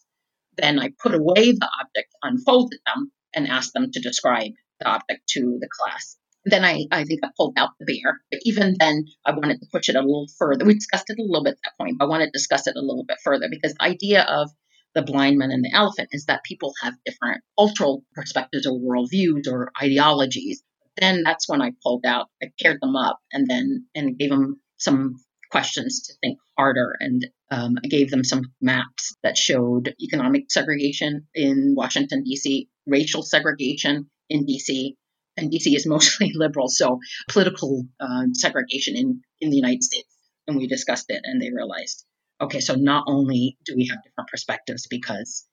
Then 0.56 0.80
I 0.80 0.92
put 1.02 1.16
away 1.16 1.52
the 1.52 1.70
object, 1.82 2.14
unfolded 2.22 2.80
them, 2.86 3.12
and 3.34 3.48
asked 3.48 3.74
them 3.74 3.92
to 3.92 4.00
describe 4.00 4.52
the 4.80 4.88
object 4.88 5.28
to 5.30 5.58
the 5.60 5.70
class. 5.70 6.18
Then 6.50 6.66
I, 6.66 6.86
I 6.92 7.04
think 7.04 7.22
I 7.24 7.30
pulled 7.38 7.58
out 7.58 7.72
the 7.80 7.86
bear. 7.86 8.22
But 8.32 8.42
even 8.44 8.76
then, 8.80 9.06
I 9.26 9.32
wanted 9.32 9.60
to 9.60 9.68
push 9.72 9.90
it 9.90 9.96
a 9.96 10.02
little 10.02 10.28
further. 10.38 10.66
We 10.66 10.74
discussed 10.74 11.10
it 11.10 11.20
a 11.20 11.24
little 11.24 11.44
bit 11.44 11.54
at 11.54 11.60
that 11.64 11.78
point, 11.78 11.98
but 11.98 12.06
I 12.06 12.08
wanted 12.08 12.28
to 12.28 12.32
discuss 12.32 12.68
it 12.68 12.76
a 12.76 12.82
little 12.82 13.06
bit 13.06 13.18
further 13.24 13.48
because 13.50 13.74
the 13.74 13.84
idea 13.84 14.24
of 14.24 14.50
the 14.96 15.02
blind 15.02 15.38
man 15.38 15.52
and 15.52 15.64
the 15.64 15.74
elephant 15.74 16.10
is 16.12 16.26
that 16.26 16.44
people 16.44 16.74
have 16.82 16.94
different 17.06 17.42
cultural 17.58 18.04
perspectives 18.14 18.66
or 18.66 18.80
worldviews 18.80 19.48
or 19.48 19.72
ideologies. 19.82 20.64
Then 20.98 21.24
that's 21.24 21.48
when 21.48 21.62
I 21.62 21.72
pulled 21.84 22.06
out, 22.06 22.28
I 22.42 22.48
paired 22.60 22.80
them 22.82 22.96
up, 22.96 23.20
and 23.32 23.48
then 23.48 23.86
and 23.96 24.18
gave 24.18 24.30
them 24.30 24.60
some 24.78 25.16
questions 25.52 26.02
to 26.04 26.14
think 26.22 26.40
harder. 26.58 26.96
And 27.00 27.26
um, 27.52 27.78
I 27.84 27.88
gave 27.88 28.12
them 28.12 28.24
some 28.24 28.54
maps 28.62 29.16
that 29.24 29.38
showed 29.38 29.96
economic 30.02 30.52
segregation 30.52 31.28
in 31.34 31.74
Washington 31.76 32.24
D.C., 32.24 32.70
racial 32.86 33.24
segregation 33.24 34.10
in 34.30 34.46
D.C., 34.46 34.98
and 35.42 35.52
D.C. 35.52 35.76
is 35.76 35.88
mostly 35.88 36.32
liberal, 36.36 36.68
so 36.70 37.00
political 37.28 37.86
uh, 38.00 38.26
segregation 38.34 38.96
in 38.96 39.22
in 39.42 39.50
the 39.50 39.58
United 39.58 39.84
States. 39.84 40.08
And 40.48 40.58
we 40.58 40.68
discussed 40.68 41.06
it, 41.10 41.22
and 41.24 41.42
they 41.42 41.52
realized 41.52 42.06
okay, 42.42 42.60
so 42.60 42.76
not 42.76 43.04
only 43.08 43.58
do 43.66 43.74
we 43.76 43.88
have 43.88 44.04
different 44.04 44.30
perspectives 44.30 44.88
because, 44.88 45.46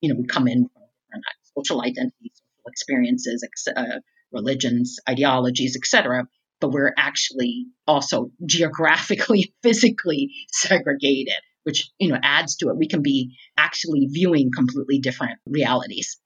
you 0.00 0.08
know, 0.08 0.18
we 0.18 0.26
come 0.26 0.48
in 0.48 0.68
from 0.68 0.82
different 1.10 1.24
social 1.56 1.82
identities, 1.82 2.32
social 2.32 2.68
experiences, 2.68 3.44
ex- 3.44 3.76
uh, 3.76 3.98
religions, 4.32 4.98
ideologies, 5.08 5.76
etc., 5.76 6.26
but 6.60 6.70
we're 6.70 6.94
actually 6.96 7.66
also 7.88 8.30
geographically, 8.46 9.52
physically 9.62 10.30
segregated, 10.52 11.34
which, 11.64 11.90
you 11.98 12.08
know, 12.08 12.18
adds 12.22 12.56
to 12.56 12.68
it. 12.68 12.76
We 12.76 12.88
can 12.88 13.02
be 13.02 13.34
actually 13.58 14.06
viewing 14.10 14.50
completely 14.54 15.00
different 15.00 15.40
realities. 15.44 16.20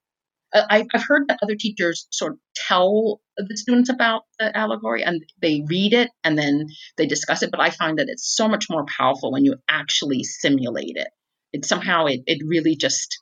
Uh, 0.55 0.62
I've 0.71 0.87
heard 1.07 1.29
that 1.29 1.38
other 1.43 1.57
teachers 1.59 2.07
sort 2.11 2.33
of 2.33 2.38
tell 2.55 3.21
the 3.37 3.57
students 3.57 3.91
about 3.91 4.23
the 4.38 4.57
allegory 4.57 5.03
and 5.03 5.23
they 5.43 5.62
read 5.67 5.93
it 5.93 6.11
and 6.25 6.38
then 6.38 6.67
they 6.97 7.07
discuss 7.07 7.43
it, 7.43 7.50
but 7.50 7.61
I 7.61 7.71
find 7.71 7.99
that 7.99 8.09
it's 8.09 8.35
so 8.35 8.49
much 8.49 8.67
more 8.71 8.85
powerful 8.87 9.33
when 9.33 9.45
you 9.45 9.57
actually 9.69 10.23
simulate 10.23 10.97
it. 10.97 11.09
It 11.53 11.65
somehow 11.65 12.07
it, 12.07 12.21
it 12.26 12.43
really 12.47 12.76
just 12.76 13.21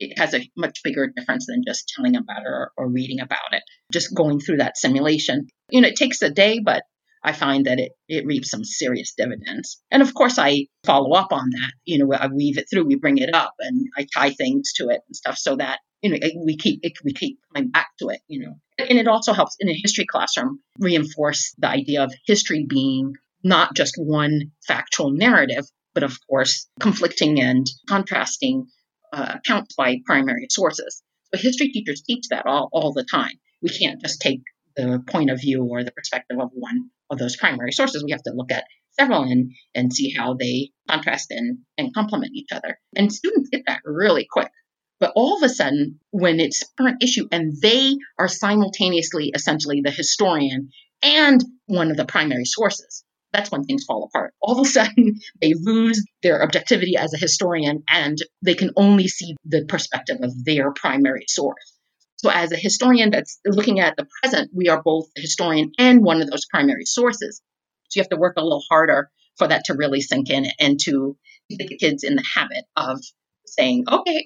it 0.00 0.18
has 0.18 0.34
a 0.34 0.48
much 0.56 0.80
bigger 0.82 1.06
difference 1.14 1.46
than 1.46 1.62
just 1.66 1.92
telling 1.94 2.16
about 2.16 2.42
it 2.42 2.48
or, 2.48 2.72
or 2.76 2.90
reading 2.90 3.20
about 3.20 3.52
it. 3.52 3.62
Just 3.92 4.14
going 4.14 4.40
through 4.40 4.56
that 4.58 4.76
simulation. 4.76 5.46
You 5.70 5.80
know, 5.80 5.88
it 5.88 5.96
takes 5.96 6.20
a 6.22 6.30
day, 6.30 6.60
but 6.64 6.82
I 7.22 7.32
find 7.32 7.64
that 7.64 7.78
it 7.78 7.92
it 8.08 8.26
reaps 8.26 8.50
some 8.50 8.64
serious 8.64 9.14
dividends. 9.16 9.80
And 9.90 10.02
of 10.02 10.12
course 10.12 10.38
I 10.38 10.66
follow 10.84 11.16
up 11.16 11.32
on 11.32 11.48
that. 11.50 11.72
You 11.84 11.98
know, 11.98 12.12
I 12.12 12.26
weave 12.26 12.58
it 12.58 12.66
through, 12.70 12.86
we 12.86 12.96
bring 12.96 13.18
it 13.18 13.34
up 13.34 13.54
and 13.60 13.86
I 13.96 14.06
tie 14.14 14.30
things 14.30 14.72
to 14.74 14.88
it 14.88 15.00
and 15.08 15.16
stuff 15.16 15.38
so 15.38 15.56
that 15.56 15.78
you 16.04 16.10
know 16.10 16.18
we 16.44 16.56
keep 16.56 16.80
it, 16.82 16.92
we 17.02 17.12
keep 17.12 17.38
coming 17.52 17.70
back 17.70 17.88
to 17.98 18.08
it 18.08 18.20
you 18.28 18.40
know. 18.44 18.54
And 18.78 18.98
it 18.98 19.08
also 19.08 19.32
helps 19.32 19.56
in 19.58 19.68
a 19.68 19.74
history 19.74 20.04
classroom 20.04 20.60
reinforce 20.78 21.54
the 21.58 21.68
idea 21.68 22.04
of 22.04 22.12
history 22.26 22.66
being 22.68 23.14
not 23.42 23.74
just 23.74 23.94
one 23.96 24.52
factual 24.66 25.10
narrative 25.10 25.64
but 25.94 26.02
of 26.02 26.18
course 26.28 26.68
conflicting 26.80 27.40
and 27.40 27.66
contrasting 27.88 28.66
uh, 29.12 29.36
accounts 29.36 29.74
by 29.76 30.00
primary 30.04 30.48
sources. 30.50 31.02
So 31.32 31.40
history 31.40 31.68
teachers 31.68 32.02
teach 32.02 32.26
that 32.30 32.46
all, 32.46 32.68
all 32.72 32.92
the 32.92 33.04
time. 33.04 33.38
We 33.62 33.70
can't 33.70 34.00
just 34.00 34.20
take 34.20 34.42
the 34.76 35.02
point 35.06 35.30
of 35.30 35.40
view 35.40 35.64
or 35.64 35.84
the 35.84 35.92
perspective 35.92 36.38
of 36.40 36.50
one 36.52 36.90
of 37.10 37.18
those 37.18 37.36
primary 37.36 37.72
sources. 37.72 38.02
We 38.04 38.10
have 38.10 38.24
to 38.24 38.32
look 38.34 38.50
at 38.50 38.64
several 38.98 39.22
and 39.22 39.52
and 39.74 39.92
see 39.92 40.10
how 40.10 40.34
they 40.34 40.70
contrast 40.88 41.30
and, 41.30 41.58
and 41.78 41.94
complement 41.94 42.32
each 42.34 42.52
other. 42.52 42.78
And 42.96 43.12
students 43.12 43.50
get 43.50 43.62
that 43.66 43.80
really 43.84 44.26
quick 44.28 44.50
but 45.04 45.12
all 45.16 45.36
of 45.36 45.42
a 45.42 45.50
sudden, 45.50 46.00
when 46.12 46.40
it's 46.40 46.64
current 46.78 47.02
issue 47.02 47.28
and 47.30 47.60
they 47.60 47.94
are 48.18 48.26
simultaneously 48.26 49.32
essentially 49.34 49.82
the 49.82 49.90
historian 49.90 50.70
and 51.02 51.44
one 51.66 51.90
of 51.90 51.98
the 51.98 52.06
primary 52.06 52.46
sources, 52.46 53.04
that's 53.30 53.50
when 53.50 53.64
things 53.64 53.84
fall 53.84 54.04
apart. 54.04 54.32
All 54.40 54.58
of 54.58 54.66
a 54.66 54.70
sudden, 54.70 55.20
they 55.42 55.52
lose 55.60 56.02
their 56.22 56.42
objectivity 56.42 56.96
as 56.96 57.12
a 57.12 57.18
historian 57.18 57.82
and 57.86 58.16
they 58.40 58.54
can 58.54 58.70
only 58.76 59.06
see 59.06 59.36
the 59.44 59.66
perspective 59.66 60.20
of 60.22 60.32
their 60.42 60.72
primary 60.72 61.26
source. 61.28 61.74
So, 62.16 62.30
as 62.30 62.52
a 62.52 62.56
historian 62.56 63.10
that's 63.10 63.38
looking 63.44 63.80
at 63.80 63.98
the 63.98 64.06
present, 64.22 64.52
we 64.54 64.70
are 64.70 64.82
both 64.82 65.08
a 65.18 65.20
historian 65.20 65.72
and 65.78 66.02
one 66.02 66.22
of 66.22 66.30
those 66.30 66.46
primary 66.46 66.86
sources. 66.86 67.42
So, 67.90 67.98
you 67.98 68.02
have 68.04 68.08
to 68.08 68.16
work 68.16 68.38
a 68.38 68.42
little 68.42 68.64
harder 68.70 69.10
for 69.36 69.48
that 69.48 69.64
to 69.66 69.74
really 69.74 70.00
sink 70.00 70.30
in 70.30 70.46
and 70.58 70.80
to 70.84 71.18
get 71.50 71.68
the 71.68 71.76
kids 71.76 72.04
in 72.04 72.16
the 72.16 72.24
habit 72.34 72.64
of 72.74 73.02
saying, 73.46 73.84
okay, 73.90 74.24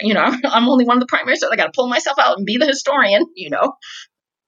you 0.00 0.14
know, 0.14 0.24
I'm 0.44 0.68
only 0.68 0.84
one 0.84 0.96
of 0.96 1.00
the 1.00 1.06
primaries, 1.06 1.40
so 1.40 1.52
I 1.52 1.56
got 1.56 1.66
to 1.66 1.72
pull 1.74 1.88
myself 1.88 2.18
out 2.18 2.36
and 2.36 2.46
be 2.46 2.58
the 2.58 2.66
historian, 2.66 3.26
you 3.34 3.50
know. 3.50 3.74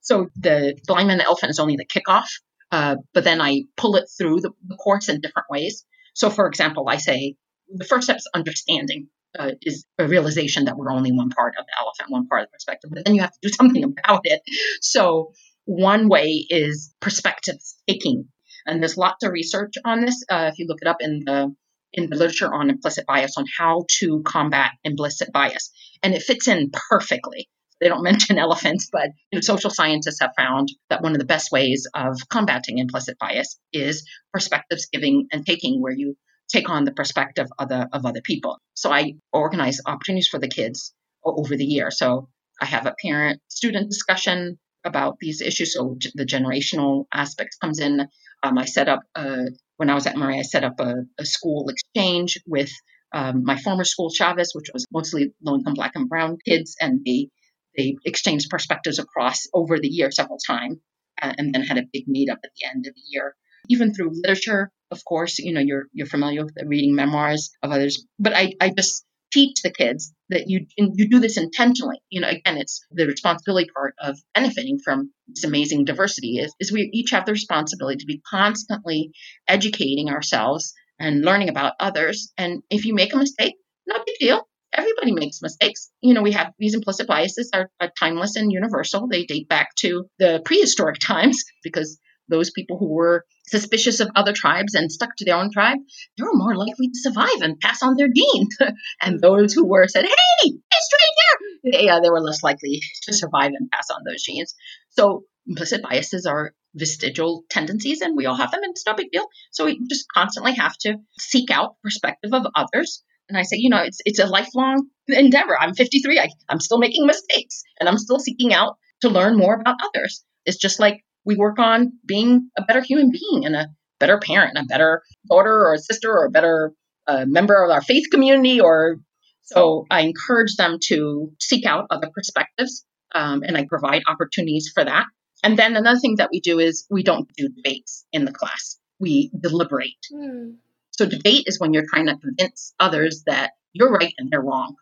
So 0.01 0.29
the 0.37 0.79
blind 0.87 1.09
man 1.09 1.19
the 1.19 1.25
elephant 1.25 1.51
is 1.51 1.59
only 1.59 1.77
the 1.77 1.87
kickoff, 1.87 2.29
uh, 2.71 2.97
but 3.13 3.25
then 3.25 3.41
I 3.41 3.65
pull 3.77 3.97
it 3.97 4.07
through 4.19 4.41
the, 4.41 4.51
the, 4.67 4.77
course 4.77 5.09
in 5.09 5.21
different 5.21 5.49
ways. 5.51 5.85
So, 6.15 6.29
for 6.29 6.47
example, 6.47 6.89
I 6.89 6.99
say 6.99 7.37
the 7.69 7.85
first 7.85 8.05
step 8.05 8.17
is 8.17 8.29
understanding. 8.35 9.09
Uh, 9.37 9.51
is 9.63 9.85
a 9.99 10.07
realization 10.07 10.67
that 10.67 10.77
we're 10.77 10.93
only 10.93 11.11
one 11.11 11.29
part 11.29 11.55
of 11.59 11.67
the 11.67 11.73
elephant, 11.81 12.09
one 12.09 12.29
part 12.29 12.43
of 12.43 12.47
the 12.47 12.53
perspective, 12.53 12.89
but 12.95 13.05
then 13.05 13.17
you 13.17 13.21
have 13.21 13.33
to 13.33 13.39
do 13.43 13.49
something 13.53 13.83
about 13.83 14.21
it. 14.23 14.41
So, 14.81 15.33
one 15.65 16.09
way 16.09 16.47
is 16.49 16.95
perspective 17.01 17.57
taking, 17.89 18.29
and 18.65 18.81
there's 18.81 18.97
lots 18.97 19.25
of 19.25 19.33
research 19.33 19.73
on 19.85 20.03
this. 20.03 20.25
Uh, 20.31 20.51
if 20.53 20.59
you 20.61 20.67
look 20.69 20.79
it 20.83 20.87
up 20.87 20.99
in 21.01 21.23
the 21.27 21.53
in 21.95 22.11
the 22.11 22.17
literature 22.17 22.53
on 22.53 22.71
implicit 22.71 23.07
bias 23.07 23.37
on 23.37 23.47
how 23.59 23.85
to 23.99 24.23
combat 24.25 24.73
implicit 24.83 25.33
bias. 25.33 25.71
And 26.03 26.15
it 26.15 26.23
fits 26.23 26.49
in 26.49 26.71
perfectly. 26.91 27.49
They 27.81 27.89
don't 27.89 28.03
mention 28.11 28.39
elephants, 28.39 28.89
but 28.93 29.11
you 29.31 29.39
know, 29.39 29.41
social 29.41 29.71
scientists 29.71 30.21
have 30.21 30.33
found 30.37 30.69
that 30.91 31.03
one 31.03 31.13
of 31.13 31.19
the 31.19 31.25
best 31.25 31.51
ways 31.53 31.87
of 31.95 32.17
combating 32.29 32.79
implicit 32.79 33.19
bias 33.19 33.59
is 33.73 34.07
perspectives 34.33 34.87
giving 34.93 35.29
and 35.33 35.47
taking, 35.47 35.81
where 35.81 35.93
you 35.93 36.17
take 36.53 36.69
on 36.69 36.85
the 36.85 36.93
perspective 36.93 37.47
of, 37.59 37.69
the, 37.69 37.89
of 37.93 38.05
other 38.05 38.21
people. 38.23 38.59
So 38.75 38.93
I 38.93 39.15
organize 39.33 39.81
opportunities 39.87 40.29
for 40.29 40.39
the 40.39 40.49
kids 40.49 40.93
over 41.25 41.57
the 41.57 41.65
year. 41.65 41.91
So 41.91 42.29
I 42.61 42.67
have 42.67 42.87
a 42.87 42.95
parent 43.03 43.41
student 43.49 43.89
discussion 43.89 44.59
about 44.85 45.17
these 45.19 45.41
issues. 45.41 45.75
So 45.75 45.97
the 46.15 46.27
generational 46.27 47.07
aspects 47.13 47.57
comes 47.57 47.81
in. 47.81 48.07
Um, 48.43 48.59
I 48.59 48.67
set 48.67 48.89
up 48.89 49.01
a 49.15 49.47
when 49.77 49.91
I 49.91 49.95
was 49.95 50.07
at 50.07 50.17
Maret, 50.17 50.39
I 50.39 50.43
set 50.43 50.65
up 50.65 50.79
a, 50.81 50.95
a 51.19 51.25
school 51.25 51.69
exchange 51.69 52.39
with 52.47 52.71
um, 53.13 53.45
my 53.45 53.57
former 53.57 53.85
school, 53.85 54.11
Chavez, 54.11 54.53
which 54.55 54.71
was 54.73 54.85
mostly 54.93 55.33
low 55.43 55.55
income 55.55 55.75
black 55.75 55.93
and 55.95 56.09
brown 56.09 56.39
kids, 56.45 56.77
and 56.81 57.01
they 57.05 57.29
they 57.77 57.97
exchanged 58.05 58.51
perspectives 58.51 58.99
across 58.99 59.47
over 59.53 59.79
the 59.79 59.89
year 59.89 60.11
several 60.11 60.39
times, 60.39 60.79
uh, 61.21 61.33
and 61.37 61.55
then 61.55 61.63
had 61.63 61.79
a 61.79 61.87
big 61.93 62.07
meetup 62.07 62.43
at 62.45 62.51
the 62.61 62.67
end 62.67 62.87
of 62.87 62.95
the 62.95 63.03
year. 63.09 63.35
Even 63.69 63.95
through 63.95 64.11
literature, 64.13 64.71
of 64.91 65.05
course, 65.05 65.39
you 65.39 65.53
know 65.53 65.61
you're 65.61 65.87
you're 65.93 66.07
familiar 66.07 66.45
with 66.45 66.55
reading 66.67 66.95
memoirs 66.95 67.51
of 67.63 67.71
others, 67.71 68.05
but 68.19 68.35
I 68.35 68.55
I 68.61 68.71
just 68.71 69.05
teach 69.35 69.61
the 69.63 69.73
kids 69.73 70.13
that 70.31 70.45
you 70.47 70.67
you 70.79 71.09
do 71.09 71.19
this 71.19 71.37
intentionally. 71.37 71.99
You 72.09 72.21
know, 72.21 72.29
again, 72.29 72.57
it's 72.57 72.81
the 72.93 73.07
responsibility 73.07 73.69
part 73.75 73.95
of 74.01 74.17
benefiting 74.33 74.79
from 74.83 75.11
this 75.27 75.45
amazing 75.45 75.85
diversity 75.85 76.39
is, 76.39 76.55
is 76.61 76.73
we 76.73 76.89
each 76.93 77.11
have 77.11 77.27
the 77.27 77.33
responsibility 77.33 77.99
to 77.99 78.07
be 78.07 78.23
constantly 78.31 79.11
educating 79.49 80.09
ourselves 80.09 80.73
and 80.99 81.25
learning 81.25 81.49
about 81.49 81.75
others. 81.81 82.33
And 82.39 82.63
if 82.71 82.85
you 82.85 82.95
make 82.95 83.13
a 83.13 83.19
mistake, 83.19 83.55
no 83.87 83.97
big 84.07 84.17
deal. 84.21 84.49
Everybody 84.73 85.13
makes 85.13 85.41
mistakes. 85.43 85.91
You 86.01 86.15
know, 86.15 86.23
we 86.23 86.33
have 86.33 86.53
these 86.59 86.75
implicit 86.75 87.07
biases 87.07 87.51
are, 87.55 87.71
are 87.81 87.93
timeless 87.99 88.37
and 88.37 88.51
universal. 88.51 89.07
They 89.09 89.25
date 89.25 89.49
back 89.49 89.75
to 89.81 90.07
the 90.19 90.43
prehistoric 90.45 90.99
times 91.03 91.43
because 91.63 91.99
those 92.29 92.51
people 92.51 92.79
who 92.79 92.89
were 92.89 93.25
suspicious 93.47 94.01
of 94.01 94.11
other 94.15 94.33
tribes 94.33 94.75
and 94.75 94.91
stuck 94.91 95.17
to 95.17 95.25
their 95.25 95.37
own 95.37 95.51
tribe, 95.51 95.79
they 96.17 96.25
were 96.25 96.35
more 96.35 96.57
likely 96.57 96.89
to 96.89 96.99
survive 96.99 97.41
and 97.41 97.61
pass 97.61 97.83
on 97.83 97.97
their 97.97 98.09
genes. 98.15 98.57
and 99.03 99.21
those 99.21 99.53
who 99.53 99.67
were 99.67 99.87
said, 99.89 100.05
"Hey, 100.05 100.15
hey, 100.43 100.51
stranger," 100.81 101.85
yeah, 101.85 101.97
uh, 101.97 102.01
they 102.01 102.11
were 102.11 102.21
less 102.21 102.43
likely 102.43 102.81
to 103.03 103.13
survive 103.13 103.53
and 103.59 103.71
pass 103.71 103.91
on 103.91 104.03
those 104.07 104.23
genes. 104.23 104.55
So 104.91 105.25
implicit 105.47 105.83
biases 105.83 106.27
are 106.27 106.55
vestigial 106.75 107.45
tendencies, 107.51 108.01
and 108.01 108.17
we 108.17 108.27
all 108.27 108.37
have 108.37 108.51
them, 108.51 108.63
and 108.63 108.71
it's 108.71 108.87
no 108.87 108.95
big 108.95 109.11
deal. 109.11 109.27
So 109.53 109.67
we 109.67 109.81
just 109.89 110.07
constantly 110.13 110.55
have 110.55 110.77
to 110.79 110.97
seek 111.19 111.51
out 111.51 111.77
perspective 111.83 112.33
of 112.33 112.47
others. 112.55 113.03
And 113.29 113.39
I 113.39 113.43
say, 113.43 113.57
you 113.57 113.71
know, 113.71 113.83
it's 113.83 114.01
it's 114.05 114.19
a 114.19 114.27
lifelong 114.27 114.89
endeavor. 115.09 115.59
I'm 115.59 115.75
53. 115.75 116.19
I, 116.19 116.29
I'm 116.49 116.61
still 116.61 116.79
making 116.79 117.07
mistakes, 117.07 117.63
and 117.79 117.89
I'm 117.89 117.99
still 117.99 118.19
seeking 118.19 118.53
out 118.53 118.77
to 119.01 119.09
learn 119.09 119.37
more 119.37 119.55
about 119.55 119.77
others. 119.83 120.25
It's 120.45 120.59
just 120.59 120.81
like 120.81 121.05
we 121.25 121.37
work 121.37 121.59
on 121.59 121.93
being 122.05 122.51
a 122.57 122.63
better 122.63 122.83
human 122.83 123.11
being 123.11 123.45
and 123.45 123.57
a 123.57 123.69
better 124.01 124.19
parent, 124.19 124.59
a 124.59 124.65
better 124.65 125.03
daughter 125.29 125.67
or 125.67 125.75
a 125.75 125.79
sister 125.79 126.11
or 126.11 126.27
a 126.27 126.31
better 126.31 126.73
uh, 127.07 127.25
member 127.27 127.63
of 127.63 127.71
our 127.71 127.83
faith 127.83 128.07
community. 128.11 128.61
Or 128.61 128.97
so 129.43 129.87
I 129.91 130.03
encourage 130.03 130.57
them 130.57 130.79
to 130.89 131.33
seek 131.41 131.67
out 131.67 131.87
other 131.91 132.11
perspectives, 132.15 132.85
um, 133.15 133.43
and 133.43 133.57
I 133.57 133.67
provide 133.67 134.03
opportunities 134.07 134.71
for 134.75 134.85
that. 134.85 135.07
And 135.43 135.59
then 135.59 135.77
another 135.77 135.99
thing 135.99 136.17
that 136.17 136.31
we 136.33 136.41
do 136.41 136.59
is 136.59 136.87
we 136.91 137.03
don't 137.03 137.29
do 137.37 137.49
debates 137.49 138.07
in 138.13 138.25
the 138.25 138.33
class. 138.33 138.79
We 138.99 139.31
deliberate. 139.39 139.93
Mm. 140.13 140.57
So 140.93 141.07
debate 141.07 141.45
is 141.47 141.61
when 141.61 141.73
you're 141.73 141.85
trying 141.89 142.07
to 142.07 142.17
convince 142.17 142.75
others 142.79 143.25
that 143.27 143.51
you're 143.73 143.91
right 143.91 144.15
and 144.17 144.31
they're 144.31 144.41
wrong. 144.41 144.77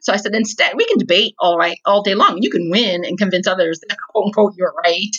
So 0.00 0.12
I 0.12 0.16
said, 0.16 0.34
instead, 0.34 0.72
we 0.76 0.86
can 0.86 0.98
debate 0.98 1.34
all 1.38 1.58
right 1.58 1.78
all 1.84 2.02
day 2.02 2.14
long. 2.14 2.38
You 2.40 2.50
can 2.50 2.70
win 2.70 3.04
and 3.04 3.18
convince 3.18 3.46
others 3.46 3.80
that 3.80 3.96
quote 4.10 4.26
unquote 4.26 4.54
you're 4.56 4.74
right 4.84 5.14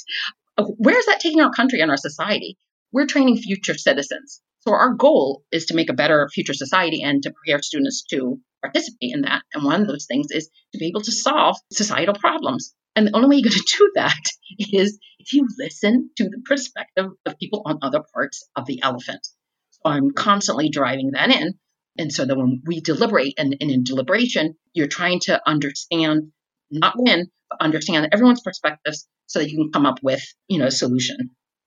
where 0.63 0.97
is 0.97 1.05
that 1.05 1.19
taking 1.19 1.41
our 1.41 1.51
country 1.51 1.81
and 1.81 1.91
our 1.91 1.97
society? 1.97 2.57
We're 2.91 3.05
training 3.05 3.37
future 3.37 3.77
citizens. 3.77 4.41
So 4.61 4.73
our 4.73 4.93
goal 4.93 5.43
is 5.51 5.67
to 5.67 5.75
make 5.75 5.89
a 5.89 5.93
better 5.93 6.27
future 6.33 6.53
society 6.53 7.01
and 7.01 7.23
to 7.23 7.31
prepare 7.31 7.61
students 7.61 8.03
to 8.11 8.39
participate 8.61 9.13
in 9.13 9.21
that. 9.21 9.43
And 9.53 9.63
one 9.63 9.81
of 9.81 9.87
those 9.87 10.05
things 10.05 10.27
is 10.31 10.49
to 10.73 10.79
be 10.79 10.87
able 10.87 11.01
to 11.01 11.11
solve 11.11 11.55
societal 11.71 12.15
problems. 12.15 12.73
And 12.95 13.07
the 13.07 13.15
only 13.15 13.29
way 13.29 13.35
you're 13.37 13.49
going 13.49 13.53
to 13.53 13.77
do 13.77 13.91
that 13.95 14.21
is 14.73 14.99
if 15.19 15.33
you 15.33 15.47
listen 15.57 16.09
to 16.17 16.25
the 16.25 16.41
perspective 16.45 17.11
of 17.25 17.39
people 17.39 17.61
on 17.65 17.79
other 17.81 18.01
parts 18.13 18.47
of 18.55 18.65
the 18.65 18.81
elephant. 18.83 19.25
So 19.71 19.81
I'm 19.85 20.11
constantly 20.11 20.69
driving 20.69 21.11
that 21.11 21.29
in. 21.29 21.53
And 21.97 22.11
so 22.11 22.25
that 22.25 22.37
when 22.37 22.61
we 22.65 22.81
deliberate 22.81 23.33
and, 23.37 23.55
and 23.59 23.71
in 23.71 23.83
deliberation, 23.83 24.55
you're 24.73 24.87
trying 24.87 25.19
to 25.21 25.41
understand, 25.47 26.31
not 26.71 26.95
win, 26.97 27.29
understand 27.59 28.09
everyone's 28.11 28.41
perspectives 28.41 29.07
so 29.27 29.39
that 29.39 29.49
you 29.49 29.57
can 29.57 29.71
come 29.71 29.85
up 29.85 29.99
with, 30.01 30.21
you 30.47 30.59
know, 30.59 30.67
a 30.67 30.71
solution. 30.71 31.17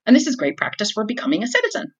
And 0.07 0.17
this 0.17 0.27
is 0.27 0.37
great 0.37 0.57
practice 0.57 0.93
for 0.93 1.05
becoming 1.05 1.43
a 1.43 1.47
citizen. 1.47 1.93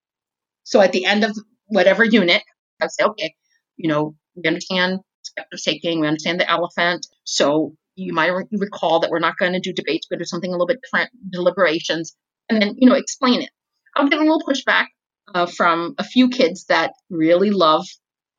So 0.65 0.81
at 0.81 0.93
the 0.93 1.05
end 1.05 1.25
of 1.25 1.37
whatever 1.67 2.05
unit, 2.05 2.43
I 2.81 2.87
say, 2.89 3.05
okay, 3.05 3.35
you 3.77 3.89
know, 3.89 4.15
we 4.35 4.49
understand 4.49 5.01
perspective 5.23 5.61
taking, 5.63 6.01
we 6.01 6.07
understand 6.07 6.41
the 6.41 6.51
elephant. 6.51 7.07
So 7.25 7.75
you 7.95 8.13
might 8.13 8.33
recall 8.53 9.01
that 9.01 9.11
we're 9.11 9.19
not 9.19 9.37
going 9.37 9.53
to 9.53 9.61
do 9.61 9.73
debates, 9.73 10.07
we're 10.11 10.19
do 10.19 10.25
something 10.25 10.51
a 10.51 10.53
little 10.53 10.67
bit 10.67 10.81
different, 10.83 11.11
deliberations, 11.31 12.17
and 12.49 12.61
then, 12.61 12.75
you 12.79 12.89
know, 12.89 12.97
explain 12.97 13.43
it. 13.43 13.51
I'm 13.95 14.09
getting 14.09 14.29
a 14.29 14.33
little 14.33 14.47
pushback 14.47 14.87
uh, 15.35 15.47
from 15.47 15.95
a 15.99 16.05
few 16.05 16.29
kids 16.29 16.65
that 16.67 16.93
really 17.11 17.51
love 17.51 17.87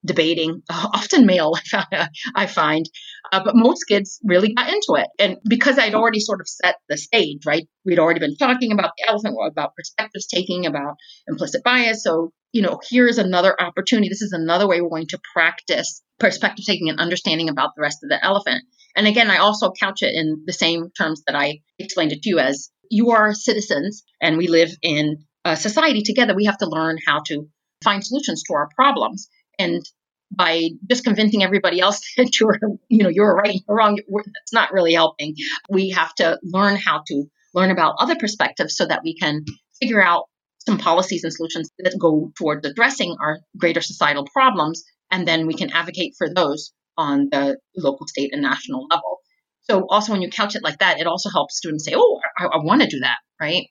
debating, 0.06 0.62
often 0.70 1.26
male, 1.26 1.54
I 2.36 2.48
find, 2.48 2.90
uh, 3.32 3.44
but 3.44 3.56
most 3.56 3.86
kids 3.86 4.20
really 4.24 4.54
got 4.54 4.68
into 4.68 4.96
it. 4.96 5.08
And 5.20 5.38
because 5.48 5.78
I'd 5.78 5.96
already 5.96 6.20
sort 6.20 6.42
of 6.42 6.48
set 6.48 6.78
the 6.90 6.98
stage, 6.98 7.46
right? 7.46 7.68
We'd 7.86 8.00
already 8.00 8.20
been 8.20 8.36
talking 8.36 8.72
about 8.72 8.92
the 8.98 9.10
elephant, 9.10 9.36
about 9.46 9.76
perspectives 9.76 10.28
taking, 10.28 10.66
about 10.66 10.96
implicit 11.28 11.64
bias. 11.64 12.04
So, 12.04 12.32
you 12.52 12.62
know, 12.62 12.80
here's 12.90 13.18
another 13.18 13.60
opportunity. 13.60 14.10
This 14.10 14.22
is 14.22 14.34
another 14.34 14.68
way 14.68 14.82
we're 14.82 14.90
going 14.90 15.08
to 15.08 15.20
practice 15.34 16.02
perspective 16.20 16.66
taking 16.66 16.90
and 16.90 17.00
understanding 17.00 17.50
about 17.50 17.72
the 17.76 17.82
rest 17.82 18.00
of 18.04 18.10
the 18.10 18.24
elephant. 18.24 18.64
And 18.96 19.08
again, 19.08 19.32
I 19.32 19.38
also 19.38 19.72
couch 19.72 20.04
it 20.04 20.14
in 20.14 20.44
the 20.46 20.54
same 20.54 20.92
terms 20.98 21.24
that 21.26 21.36
I 21.36 21.62
explained 21.80 22.12
it 22.12 22.22
to 22.24 22.30
you 22.30 22.40
as 22.40 22.70
you 22.90 23.12
are 23.12 23.34
citizens 23.34 24.04
and 24.22 24.38
we 24.38 24.48
live 24.48 24.70
in 24.82 25.26
a 25.46 25.56
society 25.56 26.04
together. 26.04 26.36
We 26.36 26.46
have 26.46 26.60
to 26.60 26.70
learn 26.70 26.98
how 27.06 27.22
to 27.28 27.48
find 27.84 28.06
solutions 28.06 28.44
to 28.44 28.54
our 28.54 28.70
problems. 28.76 29.30
And 29.60 29.84
by 30.36 30.70
just 30.90 31.04
convincing 31.04 31.44
everybody 31.44 31.80
else 31.80 32.02
that 32.18 32.40
you're, 32.40 32.60
you 32.90 33.04
know, 33.04 33.10
you're 33.10 33.36
right, 33.36 33.60
you're 33.68 33.78
wrong, 33.78 33.98
that's 33.98 34.54
not 34.54 34.74
really 34.74 34.94
helping. 34.94 35.36
We 35.70 35.90
have 35.92 36.14
to 36.16 36.40
learn 36.44 36.76
how 36.76 37.04
to 37.08 37.26
learn 37.54 37.72
about 37.72 37.96
other 38.00 38.16
perspectives 38.16 38.76
so 38.76 38.86
that 38.86 39.02
we 39.04 39.16
can 39.16 39.46
figure 39.80 40.04
out 40.04 40.26
some 40.66 40.78
policies 40.78 41.24
and 41.24 41.34
solutions 41.34 41.70
that 41.80 41.98
go 42.00 42.32
towards 42.38 42.66
addressing 42.66 43.16
our 43.22 43.40
greater 43.58 43.82
societal 43.82 44.26
problems, 44.34 44.84
and 45.12 45.28
then 45.28 45.46
we 45.46 45.54
can 45.54 45.72
advocate 45.72 46.14
for 46.18 46.34
those 46.34 46.72
on 46.98 47.28
the 47.32 47.58
local, 47.76 48.08
state, 48.08 48.32
and 48.34 48.42
national 48.42 48.88
level. 48.90 49.20
So, 49.64 49.86
also 49.90 50.12
when 50.12 50.22
you 50.22 50.30
couch 50.30 50.56
it 50.56 50.64
like 50.64 50.80
that, 50.80 51.00
it 51.00 51.08
also 51.08 51.30
helps 51.30 51.58
students 51.58 51.86
say, 51.86 51.94
"Oh, 51.96 52.20
I, 52.38 52.46
I 52.46 52.58
want 52.64 52.82
to 52.82 52.88
do 52.88 53.00
that," 53.00 53.18
right? 53.40 53.68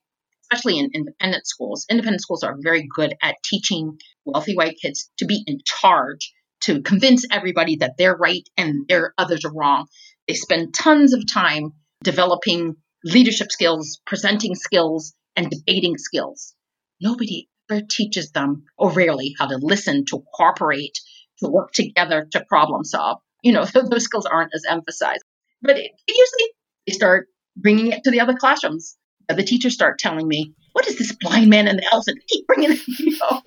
Especially 0.53 0.79
in 0.79 0.91
independent 0.95 1.47
schools. 1.47 1.87
Independent 1.91 2.23
schools 2.23 2.43
are 2.43 2.57
very 2.61 2.87
good 2.95 3.15
at 3.23 3.37
teaching 3.45 3.99
wealthy 4.25 4.55
white 4.55 4.77
kids 4.81 5.11
to 5.19 5.27
be 5.27 5.43
in 5.47 5.59
charge, 5.65 6.33
to 6.63 6.83
convince 6.83 7.25
everybody 7.31 7.77
that 7.77 7.95
they're 7.99 8.17
right 8.17 8.49
and 8.57 8.87
their 8.89 9.15
others 9.19 9.45
are 9.45 9.55
wrong. 9.55 9.87
They 10.29 10.35
spend 10.35 10.75
tons 10.75 11.15
of 11.15 11.25
time 11.33 11.73
developing 12.05 12.77
leadership 13.05 13.51
skills, 13.51 14.01
presenting 14.07 14.55
skills, 14.55 15.15
and 15.35 15.51
debating 15.51 15.97
skills. 15.99 16.55
Nobody 17.01 17.49
ever 17.71 17.83
teaches 17.91 18.31
them, 18.31 18.65
or 18.77 18.93
rarely, 18.93 19.35
how 19.39 19.47
to 19.47 19.59
listen, 19.61 20.05
to 20.07 20.23
cooperate, 20.35 20.99
to 21.39 21.49
work 21.49 21.73
together, 21.73 22.29
to 22.33 22.45
problem 22.49 22.85
solve. 22.85 23.19
You 23.43 23.53
know, 23.53 23.65
those 23.91 24.05
skills 24.05 24.27
aren't 24.27 24.55
as 24.55 24.65
emphasized. 24.69 25.25
But 25.63 25.79
it, 25.79 25.91
usually 26.07 26.51
they 26.87 26.93
start 26.93 27.29
bringing 27.57 27.93
it 27.93 28.05
to 28.05 28.11
the 28.11 28.21
other 28.21 28.35
classrooms 28.35 28.97
the 29.33 29.45
teachers 29.45 29.75
start 29.75 29.99
telling 29.99 30.27
me, 30.27 30.55
what 30.73 30.87
is 30.87 30.99
this 30.99 31.15
blind 31.21 31.51
man 31.51 31.69
and 31.69 31.79
the 31.79 31.87
elephant? 31.93 32.19
They 32.19 32.37
keep 32.37 32.47
bringing 32.47 32.73
it, 32.73 32.81
you 32.99 33.19
know. 33.19 33.43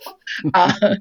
uh, 0.54 0.96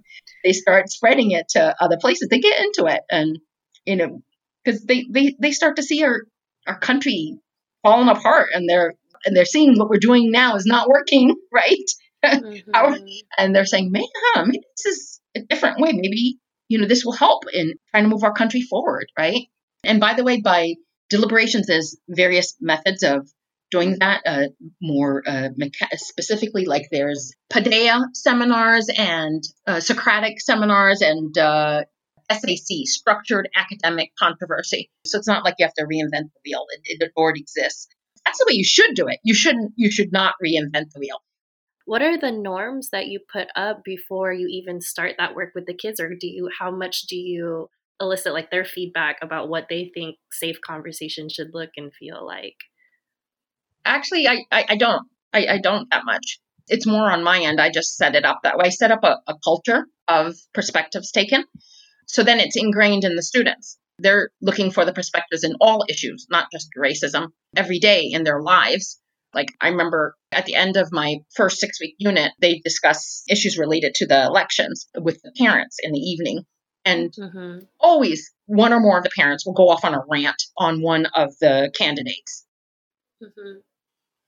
they 0.44 0.52
start 0.52 0.90
spreading 0.90 1.32
it 1.32 1.48
to 1.50 1.74
other 1.80 1.96
places. 2.00 2.28
They 2.28 2.40
get 2.40 2.60
into 2.60 2.86
it, 2.86 3.00
and 3.10 3.38
you 3.84 3.96
know, 3.96 4.22
because 4.64 4.84
they, 4.84 5.04
they 5.10 5.36
they 5.38 5.52
start 5.52 5.76
to 5.76 5.82
see 5.82 6.02
our 6.04 6.22
our 6.66 6.78
country 6.78 7.36
falling 7.82 8.08
apart, 8.08 8.48
and 8.52 8.68
they're 8.68 8.94
and 9.24 9.36
they're 9.36 9.44
seeing 9.44 9.78
what 9.78 9.88
we're 9.88 9.98
doing 9.98 10.30
now 10.30 10.56
is 10.56 10.66
not 10.66 10.88
working, 10.88 11.34
right? 11.52 11.90
Mm-hmm. 12.24 13.04
and 13.36 13.54
they're 13.54 13.66
saying, 13.66 13.92
man, 13.92 14.02
maybe 14.46 14.60
this 14.82 14.86
is 14.86 15.20
a 15.36 15.40
different 15.40 15.78
way. 15.78 15.92
Maybe 15.92 16.38
you 16.68 16.78
know 16.78 16.86
this 16.86 17.04
will 17.04 17.12
help 17.12 17.44
in 17.52 17.74
trying 17.90 18.04
to 18.04 18.08
move 18.08 18.24
our 18.24 18.32
country 18.32 18.62
forward, 18.62 19.06
right? 19.18 19.46
And 19.84 20.00
by 20.00 20.14
the 20.14 20.24
way, 20.24 20.40
by 20.40 20.74
deliberations, 21.10 21.66
there's 21.66 21.98
various 22.08 22.56
methods 22.60 23.02
of 23.02 23.28
doing 23.74 23.96
that 23.98 24.22
uh, 24.24 24.46
more 24.80 25.22
uh, 25.26 25.48
mecha- 25.60 25.96
specifically 25.96 26.64
like 26.64 26.86
there's 26.92 27.32
Paideia 27.52 28.04
seminars 28.12 28.88
and 28.96 29.42
uh, 29.66 29.80
Socratic 29.80 30.40
seminars 30.40 31.02
and 31.02 31.36
uh, 31.36 31.82
SAC, 32.30 32.86
structured 32.86 33.48
academic 33.56 34.12
controversy. 34.16 34.90
So 35.04 35.18
it's 35.18 35.26
not 35.26 35.44
like 35.44 35.56
you 35.58 35.66
have 35.66 35.74
to 35.74 35.86
reinvent 35.86 36.30
the 36.30 36.40
wheel. 36.44 36.66
It, 36.84 37.02
it 37.02 37.12
already 37.16 37.40
exists. 37.40 37.88
That's 38.24 38.38
the 38.38 38.46
way 38.48 38.54
you 38.54 38.64
should 38.64 38.94
do 38.94 39.08
it. 39.08 39.18
You 39.24 39.34
shouldn't. 39.34 39.72
You 39.76 39.90
should 39.90 40.12
not 40.12 40.34
reinvent 40.42 40.92
the 40.92 41.00
wheel. 41.00 41.18
What 41.84 42.00
are 42.00 42.16
the 42.16 42.30
norms 42.30 42.90
that 42.90 43.08
you 43.08 43.18
put 43.30 43.48
up 43.56 43.82
before 43.84 44.32
you 44.32 44.46
even 44.48 44.80
start 44.80 45.16
that 45.18 45.34
work 45.34 45.50
with 45.54 45.66
the 45.66 45.74
kids, 45.74 45.98
or 45.98 46.10
do 46.10 46.28
you? 46.28 46.48
How 46.60 46.70
much 46.70 47.02
do 47.08 47.16
you 47.16 47.68
elicit 48.00 48.32
like 48.32 48.52
their 48.52 48.64
feedback 48.64 49.16
about 49.20 49.48
what 49.48 49.66
they 49.68 49.90
think 49.92 50.16
safe 50.30 50.60
conversation 50.64 51.28
should 51.28 51.50
look 51.52 51.70
and 51.76 51.92
feel 51.92 52.24
like? 52.24 52.56
Actually, 53.84 54.28
I 54.28 54.44
I, 54.50 54.64
I 54.70 54.76
don't. 54.76 55.06
I, 55.32 55.46
I 55.46 55.58
don't 55.58 55.90
that 55.90 56.04
much 56.04 56.38
it's 56.68 56.86
more 56.86 57.10
on 57.10 57.24
my 57.24 57.40
end. 57.40 57.60
I 57.60 57.70
just 57.70 57.96
set 57.96 58.14
it 58.14 58.24
up 58.24 58.40
that 58.42 58.56
way. 58.56 58.66
I 58.66 58.70
set 58.70 58.90
up 58.90 59.04
a, 59.04 59.20
a, 59.26 59.34
culture 59.42 59.86
of 60.08 60.34
perspectives 60.52 61.10
taken. 61.10 61.44
So 62.06 62.22
then 62.22 62.40
it's 62.40 62.56
ingrained 62.56 63.04
in 63.04 63.16
the 63.16 63.22
students. 63.22 63.78
They're 63.98 64.30
looking 64.40 64.70
for 64.70 64.84
the 64.84 64.92
perspectives 64.92 65.44
in 65.44 65.54
all 65.60 65.84
issues, 65.88 66.26
not 66.30 66.48
just 66.52 66.70
racism, 66.76 67.28
every 67.56 67.78
day 67.78 68.08
in 68.10 68.24
their 68.24 68.40
lives. 68.40 69.00
Like 69.32 69.48
I 69.60 69.68
remember 69.68 70.16
at 70.32 70.46
the 70.46 70.54
end 70.54 70.76
of 70.76 70.92
my 70.92 71.18
first 71.34 71.58
six 71.58 71.80
week 71.80 71.94
unit, 71.98 72.32
they 72.40 72.60
discuss 72.64 73.22
issues 73.28 73.58
related 73.58 73.94
to 73.96 74.06
the 74.06 74.24
elections 74.24 74.88
with 74.98 75.20
the 75.22 75.32
parents 75.38 75.76
in 75.82 75.92
the 75.92 75.98
evening. 75.98 76.44
And 76.84 77.12
mm-hmm. 77.12 77.64
always 77.80 78.32
one 78.46 78.72
or 78.72 78.80
more 78.80 78.98
of 78.98 79.04
the 79.04 79.10
parents 79.16 79.46
will 79.46 79.54
go 79.54 79.70
off 79.70 79.84
on 79.84 79.94
a 79.94 80.02
rant 80.08 80.42
on 80.58 80.82
one 80.82 81.06
of 81.06 81.30
the 81.40 81.72
candidates. 81.74 82.44
Mm-hmm. 83.22 83.60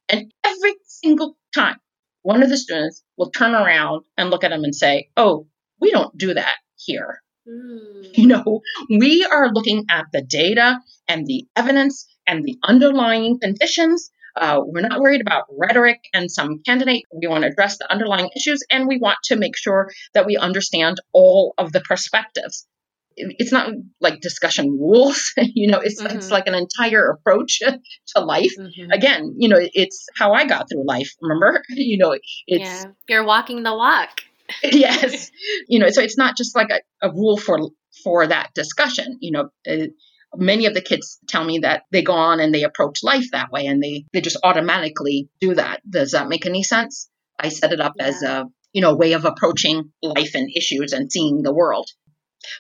And 0.08 0.32
every 0.44 0.74
single 0.84 1.36
time, 1.54 1.76
one 2.22 2.42
of 2.42 2.48
the 2.48 2.56
students 2.56 3.02
will 3.16 3.30
turn 3.30 3.54
around 3.54 4.04
and 4.16 4.30
look 4.30 4.44
at 4.44 4.50
them 4.50 4.64
and 4.64 4.74
say, 4.74 5.10
Oh, 5.16 5.46
we 5.80 5.90
don't 5.90 6.16
do 6.16 6.34
that 6.34 6.56
here. 6.76 7.22
Mm. 7.48 8.16
You 8.16 8.26
know, 8.26 8.60
we 8.90 9.24
are 9.24 9.52
looking 9.52 9.84
at 9.90 10.06
the 10.12 10.22
data 10.22 10.80
and 11.06 11.26
the 11.26 11.46
evidence 11.54 12.06
and 12.26 12.44
the 12.44 12.58
underlying 12.64 13.38
conditions. 13.38 14.10
Uh, 14.34 14.60
we're 14.64 14.86
not 14.86 15.00
worried 15.00 15.20
about 15.20 15.44
rhetoric 15.56 16.00
and 16.12 16.30
some 16.30 16.60
candidate. 16.64 17.04
We 17.12 17.28
want 17.28 17.42
to 17.42 17.50
address 17.50 17.78
the 17.78 17.90
underlying 17.90 18.30
issues 18.36 18.62
and 18.70 18.86
we 18.86 18.98
want 18.98 19.18
to 19.24 19.36
make 19.36 19.56
sure 19.56 19.90
that 20.12 20.26
we 20.26 20.36
understand 20.36 21.00
all 21.12 21.54
of 21.56 21.72
the 21.72 21.80
perspectives. 21.80 22.66
It's 23.16 23.52
not 23.52 23.72
like 24.00 24.20
discussion 24.20 24.72
rules, 24.78 25.32
you 25.38 25.68
know, 25.68 25.80
it's, 25.80 26.02
mm-hmm. 26.02 26.16
it's 26.16 26.30
like 26.30 26.46
an 26.46 26.54
entire 26.54 27.06
approach 27.06 27.60
to 28.14 28.20
life. 28.20 28.52
Mm-hmm. 28.58 28.90
Again, 28.90 29.34
you 29.38 29.48
know, 29.48 29.58
it's 29.58 30.06
how 30.16 30.32
I 30.32 30.46
got 30.46 30.68
through 30.68 30.86
life, 30.86 31.10
remember? 31.20 31.62
you 31.68 31.98
know, 31.98 32.12
it's. 32.12 32.24
Yeah, 32.48 32.84
you're 33.08 33.24
walking 33.24 33.62
the 33.62 33.74
walk. 33.74 34.20
yes 34.62 35.32
you 35.66 35.80
know 35.80 35.88
so 35.90 36.00
it's 36.00 36.16
not 36.16 36.36
just 36.36 36.54
like 36.54 36.68
a, 36.70 37.08
a 37.08 37.10
rule 37.10 37.36
for 37.36 37.58
for 38.04 38.28
that 38.28 38.48
discussion 38.54 39.18
you 39.20 39.32
know 39.32 39.48
uh, 39.68 39.86
many 40.36 40.66
of 40.66 40.74
the 40.74 40.80
kids 40.80 41.18
tell 41.28 41.44
me 41.44 41.58
that 41.58 41.82
they 41.90 42.02
go 42.02 42.12
on 42.12 42.38
and 42.38 42.54
they 42.54 42.62
approach 42.62 43.02
life 43.02 43.26
that 43.32 43.50
way 43.50 43.66
and 43.66 43.82
they 43.82 44.04
they 44.12 44.20
just 44.20 44.38
automatically 44.44 45.28
do 45.40 45.54
that 45.54 45.80
does 45.90 46.12
that 46.12 46.28
make 46.28 46.46
any 46.46 46.62
sense 46.62 47.08
i 47.40 47.48
set 47.48 47.72
it 47.72 47.80
up 47.80 47.94
yeah. 47.96 48.04
as 48.04 48.22
a 48.22 48.44
you 48.72 48.82
know 48.82 48.94
way 48.94 49.12
of 49.12 49.24
approaching 49.24 49.90
life 50.02 50.34
and 50.34 50.50
issues 50.54 50.92
and 50.92 51.10
seeing 51.10 51.42
the 51.42 51.52
world 51.52 51.88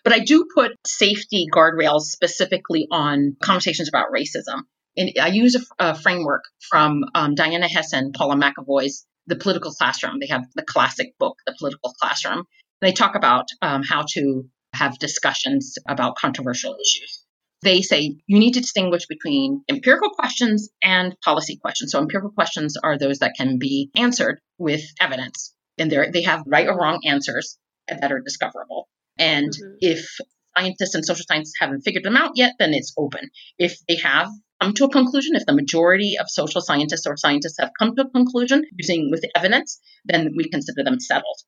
but 0.04 0.12
i 0.12 0.18
do 0.18 0.46
put 0.54 0.72
safety 0.86 1.46
guardrails 1.52 2.02
specifically 2.02 2.86
on 2.90 3.36
conversations 3.42 3.88
about 3.88 4.12
racism 4.14 4.62
and 4.96 5.10
i 5.20 5.28
use 5.28 5.54
a, 5.54 5.90
a 5.90 5.94
framework 5.94 6.44
from 6.70 7.04
um, 7.14 7.34
diana 7.34 7.68
hess 7.68 7.92
and 7.92 8.14
paula 8.14 8.36
mcavoy's 8.36 9.06
the 9.26 9.36
political 9.36 9.72
classroom. 9.72 10.18
They 10.20 10.28
have 10.28 10.44
the 10.54 10.62
classic 10.62 11.18
book, 11.18 11.38
The 11.46 11.54
Political 11.58 11.94
Classroom. 12.00 12.44
They 12.80 12.92
talk 12.92 13.14
about 13.14 13.46
um, 13.62 13.82
how 13.82 14.04
to 14.12 14.44
have 14.74 14.98
discussions 14.98 15.76
about 15.88 16.16
controversial 16.16 16.74
issues. 16.74 17.24
They 17.62 17.82
say 17.82 18.16
you 18.26 18.38
need 18.38 18.52
to 18.54 18.60
distinguish 18.60 19.06
between 19.06 19.64
empirical 19.68 20.10
questions 20.10 20.68
and 20.82 21.16
policy 21.24 21.56
questions. 21.56 21.92
So, 21.92 21.98
empirical 21.98 22.30
questions 22.30 22.76
are 22.76 22.98
those 22.98 23.20
that 23.20 23.34
can 23.36 23.58
be 23.58 23.90
answered 23.96 24.40
with 24.58 24.82
evidence, 25.00 25.54
and 25.78 25.90
they 25.90 26.22
have 26.22 26.44
right 26.46 26.68
or 26.68 26.78
wrong 26.78 27.00
answers 27.06 27.58
that 27.88 28.12
are 28.12 28.20
discoverable. 28.20 28.88
And 29.18 29.50
mm-hmm. 29.50 29.76
if 29.80 30.06
scientists 30.56 30.94
and 30.94 31.04
social 31.04 31.24
scientists 31.28 31.54
haven't 31.60 31.82
figured 31.82 32.04
them 32.04 32.16
out 32.16 32.32
yet, 32.34 32.54
then 32.58 32.74
it's 32.74 32.94
open. 32.96 33.30
If 33.58 33.78
they 33.88 33.96
have, 33.96 34.30
come 34.60 34.72
to 34.74 34.84
a 34.84 34.90
conclusion, 34.90 35.36
if 35.36 35.46
the 35.46 35.54
majority 35.54 36.14
of 36.20 36.30
social 36.30 36.60
scientists 36.60 37.06
or 37.06 37.16
scientists 37.16 37.56
have 37.60 37.70
come 37.78 37.94
to 37.96 38.02
a 38.02 38.10
conclusion 38.10 38.64
using 38.76 39.10
with 39.10 39.24
evidence, 39.34 39.80
then 40.04 40.32
we 40.36 40.48
consider 40.48 40.82
them 40.82 41.00
settled. 41.00 41.38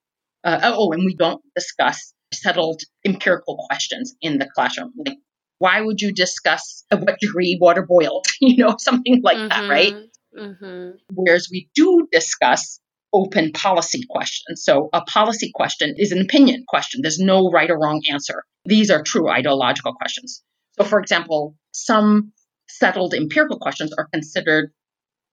Uh, 0.45 0.61
oh, 0.63 0.93
and 0.93 1.05
we 1.05 1.15
don't 1.15 1.43
discuss 1.55 2.13
settled 2.33 2.83
empirical 3.05 3.57
questions 3.69 4.15
in 4.21 4.39
the 4.39 4.49
classroom. 4.55 4.93
Like, 5.05 5.19
why 5.59 5.81
would 5.81 6.01
you 6.01 6.13
discuss 6.13 6.85
at 6.91 7.01
what 7.01 7.19
degree 7.21 7.59
water 7.61 7.85
boiled? 7.87 8.27
you 8.41 8.65
know, 8.65 8.77
something 8.79 9.21
like 9.23 9.39
mm-hmm. 9.39 9.49
that, 9.49 9.69
right? 9.69 9.95
Mm-hmm. 10.39 10.91
Whereas 11.15 11.49
we 11.51 11.69
do 11.75 12.07
discuss 12.13 12.81
open 13.13 13.53
policy 13.53 14.03
questions. 14.09 14.63
So 14.65 14.89
a 14.93 15.03
policy 15.03 15.51
question 15.55 15.95
is 15.97 16.13
an 16.13 16.21
opinion 16.21 16.65
question. 16.69 17.01
There's 17.03 17.19
no 17.19 17.51
right 17.51 17.71
or 17.71 17.79
wrong 17.79 18.03
answer. 18.11 18.45
These 18.65 18.91
are 18.91 19.03
true 19.03 19.29
ideological 19.29 19.95
questions. 19.95 20.43
So, 20.79 20.85
for 20.85 21.01
example, 21.01 21.57
some 21.73 22.33
settled 22.69 23.15
empirical 23.15 23.59
questions 23.59 23.93
are 23.97 24.09
considered 24.13 24.71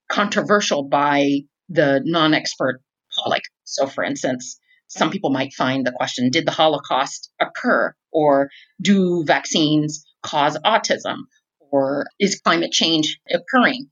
controversial 0.10 0.88
by 0.88 1.42
the 1.70 2.02
non 2.04 2.34
expert 2.34 2.82
public. 3.18 3.44
So, 3.64 3.88
for 3.88 4.04
instance, 4.04 4.60
some 4.88 5.12
people 5.12 5.32
might 5.32 5.54
find 5.54 5.86
the 5.86 5.92
question 5.92 6.30
Did 6.30 6.46
the 6.46 6.52
Holocaust 6.52 7.32
occur? 7.40 7.94
Or 8.12 8.50
do 8.82 9.24
vaccines 9.26 10.06
cause 10.24 10.58
autism? 10.66 11.18
Or 11.60 12.06
is 12.20 12.40
climate 12.40 12.72
change 12.72 13.20
occurring? 13.30 13.90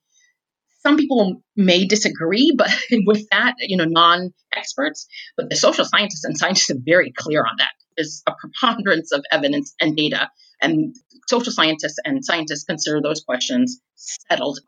Some 0.85 0.97
people 0.97 1.41
may 1.55 1.85
disagree, 1.85 2.53
but 2.57 2.69
with 3.05 3.27
that, 3.31 3.55
you 3.59 3.77
know, 3.77 3.85
non 3.85 4.33
experts, 4.55 5.07
but 5.37 5.49
the 5.49 5.55
social 5.55 5.85
scientists 5.85 6.25
and 6.25 6.37
scientists 6.37 6.69
are 6.69 6.79
very 6.83 7.11
clear 7.15 7.41
on 7.41 7.55
that. 7.57 7.71
There's 7.95 8.23
a 8.27 8.33
preponderance 8.39 9.11
of 9.11 9.23
evidence 9.31 9.73
and 9.79 9.95
data 9.95 10.29
and 10.63 10.95
social 11.27 11.51
scientists 11.51 11.99
and 12.03 12.23
scientists 12.25 12.63
consider 12.63 13.01
those 13.01 13.21
questions 13.21 13.79
settled. 13.95 14.59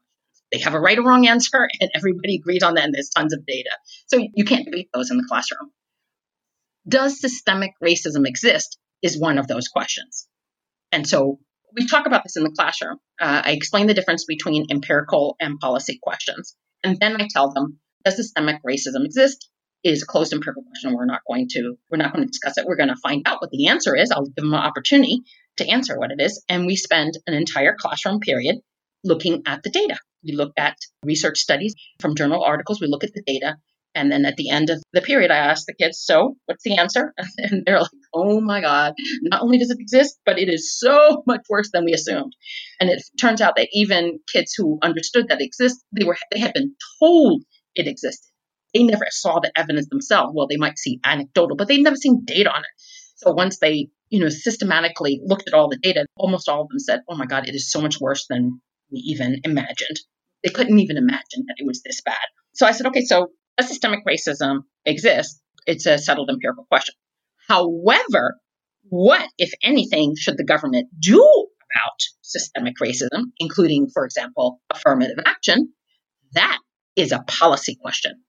They 0.51 0.59
have 0.59 0.75
a 0.75 0.79
right 0.79 0.97
or 0.97 1.03
wrong 1.03 1.27
answer, 1.27 1.67
and 1.79 1.89
everybody 1.95 2.35
agrees 2.35 2.63
on 2.63 2.75
that, 2.75 2.85
and 2.85 2.93
there's 2.93 3.09
tons 3.09 3.33
of 3.33 3.45
data. 3.45 3.71
So 4.07 4.19
you 4.33 4.45
can't 4.45 4.65
debate 4.65 4.89
those 4.93 5.09
in 5.09 5.17
the 5.17 5.25
classroom. 5.27 5.71
Does 6.87 7.19
systemic 7.19 7.71
racism 7.83 8.27
exist? 8.27 8.77
Is 9.01 9.19
one 9.19 9.37
of 9.37 9.47
those 9.47 9.67
questions. 9.67 10.27
And 10.91 11.07
so 11.07 11.39
we 11.75 11.87
talk 11.87 12.05
about 12.05 12.23
this 12.23 12.37
in 12.37 12.43
the 12.43 12.51
classroom. 12.51 12.97
Uh, 13.19 13.41
I 13.45 13.51
explain 13.51 13.87
the 13.87 13.93
difference 13.93 14.25
between 14.25 14.67
empirical 14.71 15.35
and 15.39 15.59
policy 15.59 15.99
questions. 16.01 16.55
And 16.83 16.97
then 16.99 17.19
I 17.21 17.27
tell 17.29 17.51
them, 17.51 17.79
does 18.03 18.15
systemic 18.15 18.61
racism 18.63 19.05
exist? 19.05 19.49
It 19.83 19.91
is 19.91 20.03
a 20.03 20.05
closed 20.05 20.33
empirical 20.33 20.63
question. 20.63 20.93
We're 20.93 21.05
not 21.05 21.21
going 21.27 21.47
to 21.51 21.75
we're 21.91 21.97
not 21.97 22.13
going 22.13 22.25
to 22.25 22.31
discuss 22.31 22.57
it. 22.57 22.65
We're 22.65 22.75
going 22.75 22.89
to 22.89 22.95
find 23.03 23.23
out 23.27 23.41
what 23.41 23.51
the 23.51 23.67
answer 23.67 23.95
is. 23.95 24.11
I'll 24.11 24.25
give 24.25 24.35
them 24.35 24.53
an 24.53 24.59
opportunity 24.59 25.21
to 25.57 25.67
answer 25.67 25.97
what 25.97 26.11
it 26.11 26.21
is. 26.21 26.43
And 26.49 26.65
we 26.65 26.75
spend 26.75 27.17
an 27.27 27.33
entire 27.33 27.75
classroom 27.77 28.19
period 28.19 28.57
looking 29.03 29.43
at 29.45 29.63
the 29.63 29.69
data. 29.69 29.97
We 30.23 30.33
look 30.33 30.53
at 30.57 30.77
research 31.03 31.37
studies 31.39 31.75
from 31.99 32.15
journal 32.15 32.43
articles, 32.43 32.81
we 32.81 32.87
look 32.87 33.03
at 33.03 33.13
the 33.13 33.21
data. 33.25 33.57
And 33.93 34.11
then 34.11 34.25
at 34.25 34.35
the 34.35 34.49
end 34.49 34.69
of 34.69 34.83
the 34.91 35.01
period, 35.01 35.31
I 35.31 35.37
ask 35.37 35.65
the 35.65 35.73
kids, 35.73 35.99
So, 35.99 36.35
what's 36.45 36.63
the 36.63 36.77
answer? 36.77 37.13
And 37.37 37.63
they're 37.65 37.79
like, 37.79 37.91
Oh 38.15 38.39
my 38.39 38.61
God, 38.61 38.93
not 39.23 39.41
only 39.41 39.57
does 39.57 39.71
it 39.71 39.79
exist, 39.79 40.17
but 40.25 40.39
it 40.39 40.47
is 40.47 40.79
so 40.79 41.23
much 41.27 41.41
worse 41.49 41.69
than 41.73 41.85
we 41.85 41.93
assumed. 41.93 42.33
And 42.79 42.89
it 42.89 43.03
turns 43.19 43.41
out 43.41 43.55
that 43.57 43.67
even 43.73 44.19
kids 44.31 44.53
who 44.57 44.79
understood 44.81 45.27
that 45.27 45.41
it 45.41 45.45
exists, 45.45 45.83
they 45.91 46.05
were 46.05 46.17
they 46.31 46.39
had 46.39 46.53
been 46.53 46.75
told 46.99 47.43
it 47.75 47.87
existed. 47.87 48.31
They 48.73 48.83
never 48.83 49.05
saw 49.09 49.39
the 49.39 49.51
evidence 49.55 49.89
themselves. 49.89 50.33
Well, 50.33 50.47
they 50.47 50.57
might 50.57 50.77
see 50.77 50.99
anecdotal, 51.03 51.57
but 51.57 51.67
they've 51.67 51.83
never 51.83 51.95
seen 51.95 52.23
data 52.25 52.49
on 52.51 52.61
it. 52.61 52.69
So 53.17 53.31
once 53.31 53.59
they 53.59 53.89
you 54.09 54.19
know, 54.19 54.29
systematically 54.29 55.21
looked 55.25 55.47
at 55.47 55.53
all 55.53 55.69
the 55.69 55.77
data, 55.77 56.05
almost 56.15 56.47
all 56.47 56.61
of 56.61 56.69
them 56.69 56.79
said, 56.79 57.01
oh 57.09 57.15
my 57.15 57.25
God, 57.25 57.47
it 57.47 57.55
is 57.55 57.71
so 57.71 57.81
much 57.81 57.99
worse 57.99 58.27
than 58.29 58.61
we 58.91 58.99
even 58.99 59.41
imagined. 59.43 59.99
They 60.43 60.51
couldn't 60.51 60.79
even 60.79 60.97
imagine 60.97 61.45
that 61.47 61.55
it 61.57 61.65
was 61.65 61.81
this 61.83 62.01
bad. 62.01 62.15
So 62.53 62.65
I 62.67 62.71
said, 62.71 62.85
okay, 62.87 63.01
so 63.01 63.29
does 63.57 63.67
systemic 63.67 64.05
racism 64.05 64.59
exist? 64.85 65.41
It's 65.65 65.85
a 65.85 65.97
settled 65.97 66.29
empirical 66.29 66.65
question. 66.65 66.95
However, 67.47 68.35
what, 68.89 69.27
if 69.37 69.51
anything, 69.63 70.15
should 70.17 70.37
the 70.37 70.43
government 70.43 70.89
do 70.99 71.21
about 71.21 71.99
systemic 72.21 72.75
racism, 72.81 73.31
including, 73.39 73.89
for 73.93 74.05
example, 74.05 74.61
affirmative 74.69 75.17
action? 75.25 75.73
That 76.33 76.59
is 76.95 77.11
a 77.11 77.23
policy 77.27 77.75
question. 77.75 78.23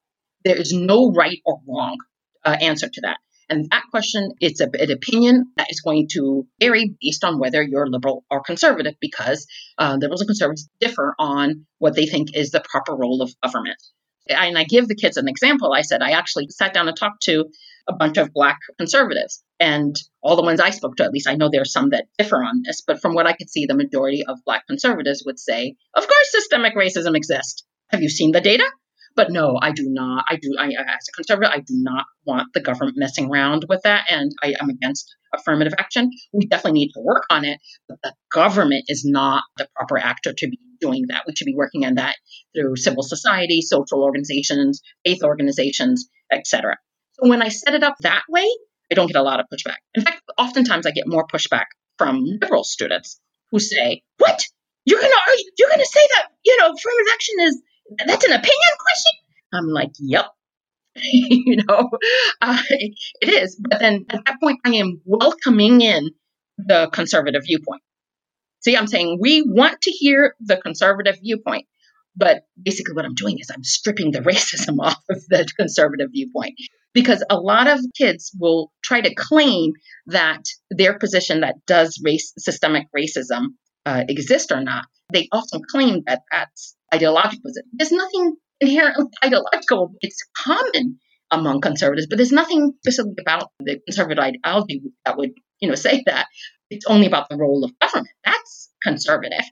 There 0.45 0.57
is 0.57 0.73
no 0.73 1.13
right 1.13 1.39
or 1.45 1.61
wrong 1.69 1.99
uh, 2.45 2.57
answer 2.61 2.89
to 2.89 3.01
that. 3.03 3.19
And 3.49 3.69
that 3.71 3.85
question, 3.91 4.33
it's 4.41 4.61
a, 4.61 4.69
an 4.79 4.91
opinion 4.91 5.47
that 5.57 5.71
is 5.71 5.81
going 5.81 6.09
to 6.13 6.47
vary 6.61 6.97
based 7.01 7.23
on 7.23 7.39
whether 7.39 7.63
you're 7.63 7.89
liberal 7.89 8.25
or 8.31 8.41
conservative, 8.41 8.95
because 9.01 9.47
uh, 9.79 9.97
liberals 10.01 10.21
and 10.21 10.29
conservatives 10.29 10.69
differ 10.81 11.15
on 11.19 11.67
what 11.79 11.95
they 11.95 12.07
think 12.07 12.35
is 12.35 12.51
the 12.51 12.65
proper 12.69 12.97
role 12.97 13.23
of 13.23 13.33
government. 13.41 13.77
And 14.29 14.59
I 14.59 14.65
give 14.65 14.89
the 14.89 14.97
kids 14.97 15.17
an 15.17 15.29
example. 15.29 15.73
I 15.73 15.83
said 15.83 16.03
I 16.03 16.11
actually 16.11 16.49
sat 16.49 16.75
down 16.75 16.89
and 16.89 16.97
talked 16.97 17.23
to 17.25 17.47
a 17.89 17.95
bunch 17.95 18.17
of 18.17 18.33
black 18.33 18.59
conservatives, 18.79 19.43
and 19.61 19.97
all 20.23 20.37
the 20.37 20.43
ones 20.43 20.61
I 20.61 20.71
spoke 20.71 20.97
to, 20.97 21.05
at 21.05 21.13
least 21.13 21.29
I 21.29 21.37
know 21.37 21.49
there 21.49 21.63
are 21.63 21.65
some 21.65 21.91
that 21.91 22.07
differ 22.19 22.43
on 22.43 22.63
this, 22.65 22.83
but 22.87 23.01
from 23.01 23.15
what 23.15 23.27
I 23.27 23.33
could 23.33 23.51
see, 23.51 23.67
the 23.67 23.75
majority 23.75 24.25
of 24.27 24.45
black 24.45 24.67
conservatives 24.67 25.23
would 25.25 25.39
say, 25.39 25.77
"Of 25.95 26.07
course, 26.07 26.33
systemic 26.33 26.75
racism 26.75 27.17
exists. 27.17 27.65
Have 27.91 28.03
you 28.03 28.09
seen 28.09 28.33
the 28.33 28.41
data? 28.41 28.65
But 29.17 29.31
no, 29.31 29.59
I 29.61 29.73
do 29.73 29.85
not. 29.89 30.27
I 30.29 30.37
do. 30.37 30.55
I, 30.59 30.67
as 30.67 31.09
a 31.09 31.13
conservative, 31.15 31.51
I 31.53 31.61
do 31.61 31.75
not 31.75 32.05
want 32.27 32.53
the 32.53 32.61
government 32.61 32.99
messing 32.99 33.31
around 33.31 33.65
with 33.67 33.81
that, 33.85 34.05
and 34.11 34.31
I 34.43 34.55
am 34.61 34.69
against 34.69 35.17
affirmative 35.35 35.73
action. 35.79 36.11
We 36.35 36.47
definitely 36.47 36.81
need 36.81 36.93
to 36.93 37.01
work 37.01 37.25
on 37.31 37.47
it, 37.47 37.59
but 37.89 37.99
the 38.03 38.13
government 38.31 38.85
is 38.89 39.05
not 39.07 39.43
the 39.57 39.69
proper 39.75 39.97
actor 39.97 40.35
to 40.37 40.49
be 40.49 40.59
doing 40.81 41.07
that. 41.09 41.25
We 41.27 41.35
should 41.35 41.47
be 41.47 41.55
working 41.55 41.87
on 41.87 41.95
that 41.95 42.17
through 42.55 42.77
civil 42.77 43.03
society, 43.03 43.63
social 43.63 44.03
organizations, 44.03 44.83
faith 45.03 45.23
organizations, 45.23 46.11
etc. 46.31 46.77
So 47.19 47.29
when 47.29 47.43
I 47.43 47.49
set 47.49 47.75
it 47.75 47.83
up 47.83 47.97
that 48.01 48.23
way, 48.29 48.47
I 48.91 48.95
don't 48.95 49.07
get 49.07 49.17
a 49.17 49.23
lot 49.23 49.41
of 49.41 49.47
pushback. 49.53 49.79
In 49.95 50.03
fact, 50.03 50.23
oftentimes 50.39 50.87
I 50.87 50.91
get 50.91 51.07
more 51.07 51.27
pushback 51.27 51.67
from 51.99 52.23
liberal 52.25 52.65
students 52.65 53.21
who 53.51 53.59
say, 53.59 54.03
"What? 54.19 54.45
You're 54.85 55.01
gonna 55.01 55.15
you're 55.59 55.71
gonna 55.71 55.85
say 55.85 56.07
that 56.17 56.29
you 56.45 56.57
know 56.59 56.67
affirmative 56.67 57.13
action 57.13 57.35
is 57.41 57.63
that's 58.07 58.25
an 58.25 58.33
opinion 58.33 58.73
question? 58.81 59.13
I'm 59.53 59.69
like, 59.69 59.93
yep. 59.99 60.27
you 60.97 61.63
know, 61.69 61.91
uh, 62.41 62.63
it 62.71 63.29
is. 63.29 63.57
But 63.57 63.81
then 63.81 64.07
at 64.11 64.25
that 64.25 64.41
point, 64.41 64.61
I 64.65 64.77
am 64.77 65.01
welcoming 65.05 65.81
in 65.81 66.11
the 66.59 66.89
conservative 66.93 67.43
viewpoint. 67.45 67.83
See, 68.61 68.77
I'm 68.77 68.87
saying 68.87 69.19
we 69.21 69.43
want 69.43 69.83
to 69.83 69.91
hear 69.91 70.35
the 70.41 70.57
conservative 70.57 71.17
viewpoint, 71.21 71.67
but 72.17 72.45
basically 72.61 72.95
what 72.95 73.05
I'm 73.05 73.15
doing 73.15 73.39
is 73.39 73.51
I'm 73.55 73.63
stripping 73.63 74.11
the 74.11 74.21
racism 74.31 74.79
off 74.81 75.03
of 75.11 75.23
the 75.29 75.47
conservative 75.57 76.11
viewpoint 76.13 76.55
because 76.97 77.23
a 77.29 77.37
lot 77.37 77.69
of 77.69 77.79
kids 77.95 78.33
will 78.41 78.73
try 78.83 79.03
to 79.03 79.15
claim 79.15 79.73
that 80.07 80.43
their 80.71 80.99
position 80.99 81.43
that 81.43 81.57
does 81.67 82.01
race 82.03 82.33
systemic 82.39 82.87
racism 82.97 83.49
uh, 83.85 84.05
exist 84.09 84.51
or 84.51 84.63
not. 84.63 84.87
They 85.13 85.29
often 85.31 85.61
claim 85.71 86.05
that 86.07 86.23
that's 86.33 86.75
ideological. 86.93 87.51
There's 87.75 87.93
nothing 87.93 88.37
inherently 88.63 89.05
ideological. 89.23 89.93
It's 90.01 90.25
common 90.39 90.99
among 91.31 91.61
conservatives, 91.61 92.07
but 92.09 92.17
there's 92.17 92.33
nothing 92.33 92.73
specifically 92.79 93.21
about 93.21 93.51
the 93.61 93.79
conservative 93.87 94.25
ideology 94.25 94.81
that 95.05 95.19
would, 95.19 95.33
you 95.61 95.69
know, 95.69 95.75
say 95.75 96.03
that. 96.07 96.29
It's 96.71 96.87
only 96.87 97.07
about 97.07 97.29
the 97.29 97.37
role 97.37 97.63
of 97.63 97.79
government. 97.79 98.09
That's 98.25 98.71
conservative. 98.83 99.45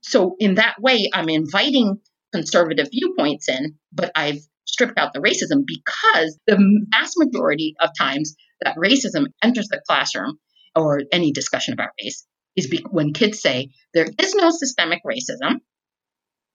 So 0.00 0.36
in 0.38 0.54
that 0.54 0.76
way, 0.80 1.10
I'm 1.12 1.28
inviting 1.28 1.98
conservative 2.32 2.86
viewpoints 2.92 3.48
in, 3.48 3.74
but 3.92 4.12
I've 4.14 4.46
stripped 4.64 4.98
out 4.98 5.12
the 5.12 5.20
racism 5.20 5.64
because 5.66 6.38
the 6.46 6.86
vast 6.90 7.14
majority 7.16 7.74
of 7.80 7.90
times 7.98 8.34
that 8.62 8.76
racism 8.76 9.26
enters 9.42 9.68
the 9.68 9.80
classroom 9.86 10.38
or 10.74 11.02
any 11.12 11.32
discussion 11.32 11.74
about 11.74 11.90
race 12.02 12.26
is 12.56 12.68
be- 12.68 12.84
when 12.90 13.12
kids 13.12 13.40
say 13.40 13.70
there 13.92 14.06
is 14.18 14.34
no 14.34 14.50
systemic 14.50 15.00
racism, 15.04 15.60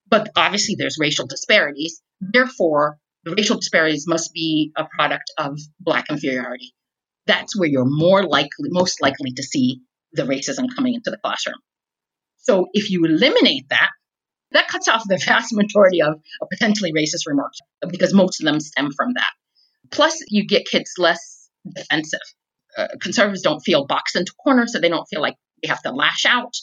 but 0.10 0.30
obviously, 0.36 0.76
there's 0.78 0.98
racial 1.00 1.28
disparities. 1.28 2.02
Therefore, 2.20 2.98
the 3.24 3.36
racial 3.36 3.58
disparities 3.58 4.08
must 4.08 4.34
be 4.34 4.72
a 4.76 4.86
product 4.86 5.32
of 5.38 5.60
Black 5.80 6.10
inferiority. 6.10 6.74
That's 7.28 7.58
where 7.58 7.70
you're 7.70 7.86
more 7.86 8.24
likely, 8.24 8.70
most 8.70 9.02
likely 9.02 9.32
to 9.34 9.44
see 9.44 9.82
the 10.14 10.24
racism 10.24 10.66
coming 10.76 10.96
into 10.96 11.12
the 11.12 11.20
classroom. 11.24 11.58
So 12.38 12.68
if 12.74 12.90
you 12.90 13.06
eliminate 13.06 13.70
that, 13.70 13.90
that 14.52 14.68
cuts 14.68 14.88
off 14.88 15.04
the 15.08 15.22
vast 15.26 15.54
majority 15.54 16.02
of, 16.02 16.20
potentially 16.50 16.92
racist 16.94 17.28
remarks 17.28 17.60
because 17.90 18.14
most 18.14 18.42
of 18.42 18.46
them 18.46 18.60
stem 18.60 18.92
from 18.92 19.14
that. 19.14 19.32
Plus, 19.92 20.18
you 20.28 20.46
get 20.46 20.66
kids 20.66 20.94
less 20.98 21.50
defensive. 21.76 22.20
Uh, 22.78 22.88
conservatives 23.02 23.42
don't 23.42 23.62
feel 23.62 23.86
boxed 23.86 24.16
into 24.16 24.34
corners, 24.44 24.74
so 24.74 24.80
they 24.80 24.90
don't 24.90 25.08
feel 25.08 25.22
like 25.22 25.36
they 25.62 25.68
have 25.68 25.82
to 25.82 25.92
lash 25.92 26.26
out 26.26 26.54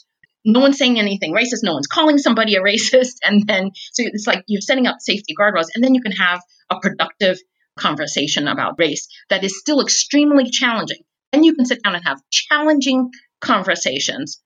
no 0.46 0.60
one's 0.60 0.78
saying 0.78 0.98
anything 0.98 1.34
racist, 1.34 1.64
no 1.64 1.74
one's 1.74 1.88
calling 1.88 2.18
somebody 2.18 2.54
a 2.54 2.60
racist. 2.60 3.16
And 3.24 3.46
then, 3.46 3.72
so 3.92 4.04
it's 4.06 4.26
like 4.26 4.44
you're 4.46 4.60
setting 4.60 4.86
up 4.86 4.96
safety 5.00 5.34
guardrails, 5.38 5.66
and 5.74 5.82
then 5.82 5.94
you 5.94 6.00
can 6.00 6.12
have 6.12 6.40
a 6.70 6.78
productive 6.80 7.36
conversation 7.76 8.48
about 8.48 8.78
race 8.78 9.08
that 9.28 9.44
is 9.44 9.58
still 9.58 9.82
extremely 9.82 10.48
challenging. 10.48 11.00
And 11.32 11.44
you 11.44 11.54
can 11.54 11.66
sit 11.66 11.82
down 11.82 11.96
and 11.96 12.04
have 12.04 12.22
challenging 12.30 13.10
conversations, 13.40 14.40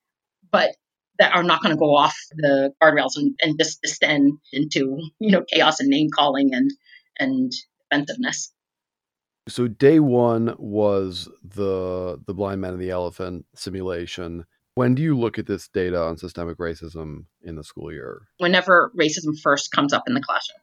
but 0.51 0.75
that 1.21 1.35
are 1.35 1.45
not 1.45 1.63
going 1.63 1.75
to 1.75 1.79
go 1.79 1.95
off 1.95 2.17
the 2.35 2.73
guardrails 2.83 3.17
and, 3.17 3.39
and 3.41 3.59
just 3.59 3.81
descend 3.83 4.33
into, 4.53 4.99
you 5.21 5.31
know, 5.31 5.45
chaos 5.53 5.79
and 5.79 5.89
name 5.89 6.09
calling 6.13 6.51
and, 6.53 6.71
and 7.19 7.53
defensiveness. 7.89 8.53
So 9.49 9.69
day 9.69 10.01
one 10.01 10.55
was 10.59 11.29
the 11.43 12.21
the 12.27 12.35
blind 12.35 12.61
man 12.61 12.73
and 12.73 12.83
the 12.83 12.91
elephant 12.91 13.47
simulation 13.55 14.45
when 14.75 14.95
do 14.95 15.03
you 15.03 15.19
look 15.19 15.39
at 15.39 15.47
this 15.47 15.69
data 15.69 16.01
on 16.01 16.17
systemic 16.17 16.59
racism 16.59 17.25
in 17.43 17.57
the 17.57 17.65
school 17.65 17.93
year? 17.93 18.23
Whenever 18.39 18.93
racism 18.99 19.39
first 19.43 19.73
comes 19.73 19.93
up 19.93 20.05
in 20.07 20.15
the 20.15 20.23
classroom. 20.23 20.61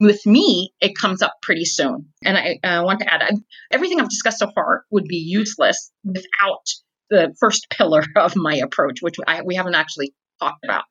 With 0.00 0.24
me, 0.24 0.72
it 0.80 0.96
comes 0.96 1.22
up 1.22 1.34
pretty 1.42 1.64
soon. 1.64 2.06
And 2.24 2.38
I, 2.38 2.60
I 2.62 2.80
want 2.80 3.00
to 3.00 3.12
add 3.12 3.20
I, 3.20 3.32
everything 3.72 4.00
I've 4.00 4.08
discussed 4.08 4.38
so 4.38 4.50
far 4.54 4.84
would 4.92 5.04
be 5.04 5.16
useless 5.16 5.90
without 6.04 6.66
the 7.10 7.34
first 7.38 7.68
pillar 7.70 8.02
of 8.16 8.36
my 8.36 8.56
approach, 8.56 9.00
which 9.00 9.16
I, 9.26 9.42
we 9.42 9.54
haven't 9.54 9.74
actually 9.74 10.14
talked 10.40 10.64
about, 10.64 10.84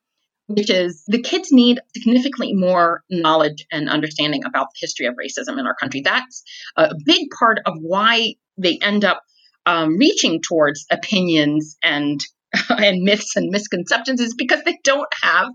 which 0.48 0.70
is 0.70 1.04
the 1.08 1.22
kids 1.22 1.52
need 1.52 1.80
significantly 1.96 2.54
more 2.54 3.04
knowledge 3.10 3.66
and 3.72 3.90
understanding 3.90 4.44
about 4.46 4.68
the 4.68 4.80
history 4.80 5.06
of 5.06 5.16
racism 5.16 5.60
in 5.60 5.68
our 5.68 5.76
country. 5.76 6.02
That's 6.02 6.44
a 6.76 6.94
big 7.06 7.30
part 7.38 7.60
of 7.66 7.76
why 7.80 8.36
they 8.58 8.80
end 8.82 9.06
up 9.06 9.22
um, 9.66 9.98
reaching 9.98 10.42
towards 10.42 10.86
opinions 10.90 11.78
and 11.84 12.20
and 12.70 13.04
myths 13.04 13.36
and 13.36 13.50
misconceptions 13.50 14.22
is 14.22 14.34
because 14.34 14.64
they 14.64 14.80
don't 14.84 15.14
have 15.22 15.50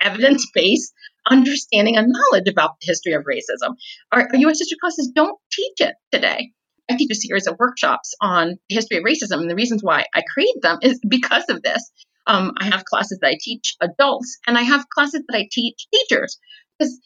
evidence 0.00 0.50
based 0.54 0.92
understanding 1.30 1.96
and 1.96 2.08
knowledge 2.08 2.48
about 2.48 2.80
the 2.80 2.86
history 2.86 3.12
of 3.12 3.24
racism. 3.24 3.74
Our, 4.10 4.22
our 4.22 4.36
U.S. 4.36 4.58
history 4.58 4.78
classes 4.80 5.12
don't 5.14 5.38
teach 5.52 5.80
it 5.80 5.94
today. 6.10 6.52
I 6.90 6.96
teach 6.96 7.10
a 7.10 7.14
series 7.14 7.46
of 7.46 7.58
workshops 7.58 8.14
on 8.20 8.58
the 8.68 8.74
history 8.74 8.98
of 8.98 9.04
racism, 9.04 9.40
and 9.40 9.50
the 9.50 9.54
reasons 9.54 9.82
why 9.82 10.04
I 10.14 10.22
create 10.32 10.60
them 10.60 10.78
is 10.82 11.00
because 11.08 11.44
of 11.48 11.62
this. 11.62 11.90
Um, 12.26 12.52
I 12.60 12.66
have 12.66 12.84
classes 12.84 13.18
that 13.20 13.28
I 13.28 13.38
teach 13.40 13.76
adults, 13.80 14.38
and 14.46 14.56
I 14.56 14.62
have 14.62 14.88
classes 14.88 15.22
that 15.26 15.36
I 15.36 15.48
teach 15.50 15.86
teachers 15.92 16.38
because 16.78 16.98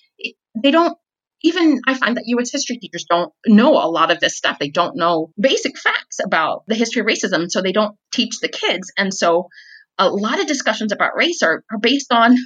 they 0.62 0.70
don't 0.70 0.96
even 1.42 1.80
I 1.86 1.94
find 1.94 2.16
that 2.16 2.24
US 2.26 2.50
history 2.50 2.78
teachers 2.78 3.06
don't 3.08 3.32
know 3.46 3.74
a 3.74 3.88
lot 3.88 4.10
of 4.10 4.20
this 4.20 4.36
stuff. 4.36 4.58
They 4.58 4.70
don't 4.70 4.96
know 4.96 5.32
basic 5.38 5.78
facts 5.78 6.18
about 6.24 6.64
the 6.66 6.74
history 6.74 7.00
of 7.00 7.06
racism, 7.06 7.50
so 7.50 7.62
they 7.62 7.72
don't 7.72 7.96
teach 8.12 8.40
the 8.40 8.48
kids. 8.48 8.92
And 8.96 9.12
so 9.12 9.48
a 9.98 10.08
lot 10.08 10.40
of 10.40 10.46
discussions 10.46 10.92
about 10.92 11.16
race 11.16 11.42
are, 11.42 11.62
are 11.70 11.78
based 11.78 12.12
on 12.12 12.32
a 12.32 12.36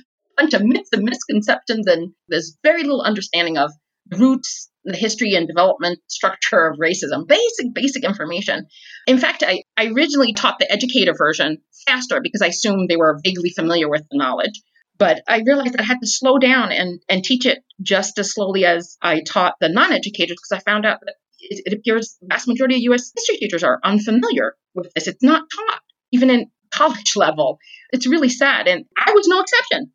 bunch 0.42 0.54
of 0.54 0.62
myths 0.62 0.90
and 0.92 1.02
misconceptions, 1.02 1.86
and 1.86 2.12
there's 2.28 2.56
very 2.62 2.82
little 2.82 3.02
understanding 3.02 3.58
of 3.58 3.72
roots, 4.16 4.70
the 4.84 4.96
history 4.96 5.34
and 5.34 5.46
development 5.46 6.00
structure 6.08 6.66
of 6.66 6.78
racism. 6.78 7.26
Basic, 7.26 7.72
basic 7.74 8.04
information. 8.04 8.66
In 9.06 9.18
fact, 9.18 9.42
I, 9.46 9.64
I 9.76 9.86
originally 9.88 10.32
taught 10.32 10.58
the 10.58 10.70
educator 10.70 11.14
version 11.16 11.58
faster 11.86 12.20
because 12.22 12.42
I 12.42 12.48
assumed 12.48 12.88
they 12.88 12.96
were 12.96 13.20
vaguely 13.22 13.50
familiar 13.50 13.88
with 13.88 14.02
the 14.10 14.18
knowledge. 14.18 14.60
But 14.98 15.22
I 15.26 15.42
realized 15.46 15.76
I 15.78 15.82
had 15.82 16.00
to 16.00 16.06
slow 16.06 16.38
down 16.38 16.72
and, 16.72 17.00
and 17.08 17.24
teach 17.24 17.46
it 17.46 17.60
just 17.80 18.18
as 18.18 18.34
slowly 18.34 18.66
as 18.66 18.98
I 19.00 19.22
taught 19.22 19.54
the 19.60 19.70
non 19.70 19.92
educators 19.92 20.36
because 20.36 20.52
I 20.52 20.70
found 20.70 20.84
out 20.84 21.00
that 21.00 21.14
it, 21.38 21.62
it 21.66 21.72
appears 21.72 22.18
the 22.20 22.26
vast 22.28 22.46
majority 22.48 22.74
of 22.74 22.92
US 22.92 23.10
history 23.16 23.38
teachers 23.38 23.64
are 23.64 23.80
unfamiliar 23.82 24.56
with 24.74 24.92
this. 24.94 25.06
It's 25.06 25.22
not 25.22 25.44
taught, 25.54 25.80
even 26.12 26.28
in 26.30 26.50
college 26.70 27.12
level. 27.16 27.58
It's 27.92 28.06
really 28.06 28.28
sad. 28.28 28.68
And 28.68 28.84
I 28.96 29.12
was 29.12 29.26
no 29.26 29.40
exception. 29.40 29.92